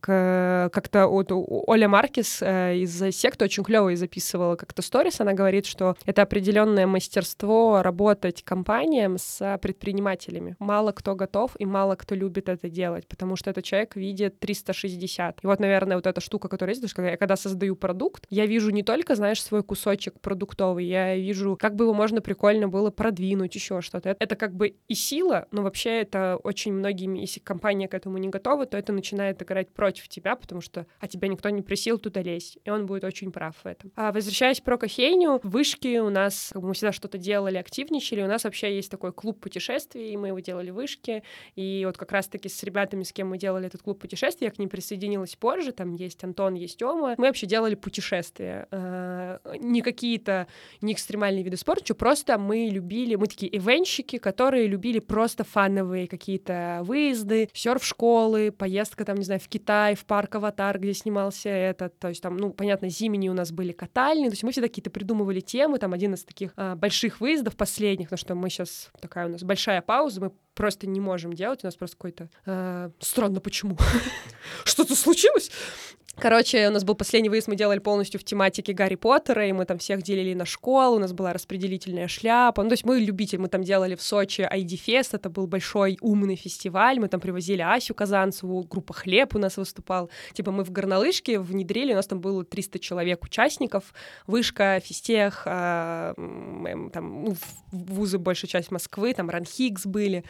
как-то 0.71 1.07
вот 1.07 1.27
Оля 1.31 1.87
Маркис 1.87 2.41
э, 2.41 2.77
из 2.77 3.15
секты 3.15 3.45
очень 3.45 3.63
клево 3.63 3.95
записывала 3.95 4.55
как-то 4.55 4.81
сторис. 4.81 5.21
Она 5.21 5.33
говорит, 5.33 5.65
что 5.65 5.95
это 6.05 6.21
определенное 6.23 6.87
мастерство 6.87 7.81
работать 7.81 8.43
компаниям 8.43 9.17
с 9.17 9.59
предпринимателями. 9.61 10.55
Мало 10.59 10.91
кто 10.91 11.15
готов 11.15 11.51
и 11.59 11.65
мало 11.65 11.95
кто 11.95 12.15
любит 12.15 12.49
это 12.49 12.69
делать, 12.69 13.07
потому 13.07 13.35
что 13.35 13.49
этот 13.49 13.63
человек 13.63 13.95
видит 13.95 14.39
360. 14.39 15.39
И 15.43 15.47
вот, 15.47 15.59
наверное, 15.59 15.97
вот 15.97 16.07
эта 16.07 16.21
штука, 16.21 16.47
которая 16.47 16.75
есть, 16.75 16.89
что 16.89 17.01
я 17.01 17.17
когда 17.17 17.35
создаю 17.35 17.75
продукт, 17.75 18.25
я 18.29 18.45
вижу 18.45 18.71
не 18.71 18.83
только, 18.83 19.15
знаешь, 19.15 19.41
свой 19.41 19.63
кусочек 19.63 20.19
продуктовый, 20.19 20.85
я 20.85 21.15
вижу 21.15 21.44
вижу, 21.45 21.57
как 21.57 21.75
бы 21.75 21.85
его 21.85 21.93
можно 21.93 22.21
прикольно 22.21 22.67
было 22.67 22.91
продвинуть, 22.91 23.55
еще 23.55 23.81
что-то. 23.81 24.15
Это 24.19 24.35
как 24.35 24.53
бы 24.53 24.75
и 24.87 24.95
сила, 24.95 25.47
но 25.51 25.61
вообще 25.61 26.01
это 26.01 26.37
очень 26.43 26.73
многими, 26.73 27.19
если 27.19 27.39
компания 27.39 27.87
к 27.87 27.93
этому 27.93 28.17
не 28.17 28.29
готова, 28.29 28.65
то 28.65 28.77
это 28.77 28.93
начинает 28.93 29.41
играть 29.41 29.69
против 29.73 30.07
тебя, 30.07 30.35
потому 30.35 30.61
что 30.61 30.85
а 30.99 31.07
тебя 31.07 31.27
никто 31.27 31.49
не 31.49 31.61
просил 31.61 31.99
туда 31.99 32.21
лезть, 32.21 32.57
и 32.63 32.69
он 32.69 32.85
будет 32.85 33.03
очень 33.03 33.31
прав 33.31 33.55
в 33.63 33.65
этом. 33.65 33.91
А 33.95 34.11
возвращаясь 34.11 34.61
про 34.61 34.77
кофейню, 34.77 35.39
вышки 35.43 35.99
у 35.99 36.09
нас, 36.09 36.49
как 36.51 36.61
бы 36.61 36.69
мы 36.69 36.73
всегда 36.73 36.91
что-то 36.91 37.17
делали, 37.17 37.57
активничали, 37.57 38.21
у 38.21 38.27
нас 38.27 38.43
вообще 38.43 38.75
есть 38.75 38.91
такой 38.91 39.13
клуб 39.13 39.39
путешествий, 39.39 40.11
и 40.11 40.17
мы 40.17 40.27
его 40.27 40.39
делали 40.39 40.71
в 40.71 40.75
вышке, 40.75 41.23
и 41.55 41.83
вот 41.85 41.97
как 41.97 42.11
раз-таки 42.11 42.49
с 42.49 42.63
ребятами, 42.63 43.03
с 43.03 43.13
кем 43.13 43.29
мы 43.29 43.37
делали 43.37 43.67
этот 43.67 43.81
клуб 43.81 43.99
путешествий, 43.99 44.47
я 44.47 44.51
к 44.51 44.59
ним 44.59 44.69
присоединилась 44.69 45.35
позже, 45.35 45.71
там 45.71 45.93
есть 45.93 46.23
Антон, 46.23 46.55
есть 46.55 46.77
Тёма, 46.79 47.15
мы 47.17 47.27
вообще 47.27 47.45
делали 47.45 47.75
путешествия, 47.75 48.67
а, 48.71 49.39
не 49.59 49.81
какие-то 49.81 50.47
не 50.81 50.93
экстремальные 50.93 51.24
экстремальные 51.25 51.43
виды 51.43 51.57
спорта, 51.57 51.85
что 51.85 51.95
просто 51.95 52.37
мы 52.37 52.69
любили, 52.71 53.15
мы 53.15 53.27
такие 53.27 53.55
ивенщики, 53.55 54.17
которые 54.17 54.67
любили 54.67 54.99
просто 54.99 55.43
фановые 55.43 56.07
какие-то 56.07 56.81
выезды, 56.83 57.49
серф-школы, 57.53 58.51
поездка 58.51 59.05
там, 59.05 59.17
не 59.17 59.23
знаю, 59.23 59.39
в 59.39 59.47
Китай, 59.47 59.95
в 59.95 60.05
парк 60.05 60.35
Аватар, 60.35 60.79
где 60.79 60.93
снимался 60.93 61.49
этот, 61.49 61.97
то 61.99 62.09
есть 62.09 62.21
там, 62.21 62.37
ну, 62.37 62.51
понятно, 62.51 62.89
зимние 62.89 63.31
у 63.31 63.33
нас 63.33 63.51
были 63.51 63.71
катальни, 63.71 64.25
то 64.25 64.33
есть 64.33 64.43
мы 64.43 64.51
всегда 64.51 64.67
какие-то 64.67 64.89
придумывали 64.89 65.39
темы, 65.39 65.79
там 65.79 65.93
один 65.93 66.13
из 66.13 66.23
таких 66.23 66.53
а, 66.57 66.75
больших 66.75 67.21
выездов 67.21 67.55
последних, 67.55 68.07
потому 68.07 68.19
что 68.19 68.35
мы 68.35 68.49
сейчас, 68.49 68.91
такая 68.99 69.27
у 69.27 69.29
нас 69.29 69.43
большая 69.43 69.81
пауза, 69.81 70.21
мы 70.21 70.31
просто 70.53 70.87
не 70.87 70.99
можем 70.99 71.33
делать, 71.33 71.63
у 71.63 71.67
нас 71.67 71.75
просто 71.75 71.97
какой-то... 71.97 72.29
Э, 72.45 72.89
странно, 72.99 73.41
почему? 73.41 73.77
Что-то 74.63 74.95
случилось? 74.95 75.51
Короче, 76.17 76.69
у 76.69 76.71
нас 76.71 76.83
был 76.85 76.95
последний 76.95 77.29
выезд, 77.29 77.47
мы 77.47 77.55
делали 77.55 77.79
полностью 77.79 78.19
в 78.19 78.23
тематике 78.23 78.71
Гарри 78.73 78.95
Поттера, 78.95 79.47
и 79.47 79.51
мы 79.51 79.65
там 79.65 79.77
всех 79.79 80.01
делили 80.01 80.33
на 80.33 80.45
школу, 80.45 80.95
у 80.95 80.99
нас 80.99 81.11
была 81.11 81.33
распределительная 81.33 82.07
шляпа. 82.07 82.63
Ну, 82.63 82.69
то 82.69 82.73
есть 82.73 82.85
мы 82.85 82.99
любители, 82.99 83.37
мы 83.37 83.49
там 83.49 83.63
делали 83.63 83.95
в 83.95 84.01
Сочи 84.01 84.41
ID 84.41 84.79
Fest, 84.87 85.09
это 85.11 85.29
был 85.29 85.45
большой 85.45 85.97
умный 86.01 86.35
фестиваль, 86.35 86.99
мы 86.99 87.09
там 87.09 87.19
привозили 87.19 87.61
Асю 87.61 87.93
Казанцеву, 87.93 88.63
группа 88.63 88.93
«Хлеб» 88.93 89.35
у 89.35 89.39
нас 89.39 89.57
выступал. 89.57 90.09
Типа 90.33 90.51
мы 90.51 90.63
в 90.63 90.71
горнолыжке 90.71 91.37
внедрили, 91.37 91.91
у 91.91 91.95
нас 91.95 92.07
там 92.07 92.21
было 92.21 92.45
300 92.45 92.79
человек 92.79 93.23
участников, 93.23 93.93
вышка, 94.25 94.79
физтех, 94.83 95.43
э, 95.45 96.13
там 96.93 97.25
ну, 97.25 97.35
вузы 97.71 98.19
большая 98.19 98.49
часть 98.49 98.71
Москвы, 98.71 99.13
там 99.13 99.29
Ранхикс 99.29 99.85
были. 99.85 100.23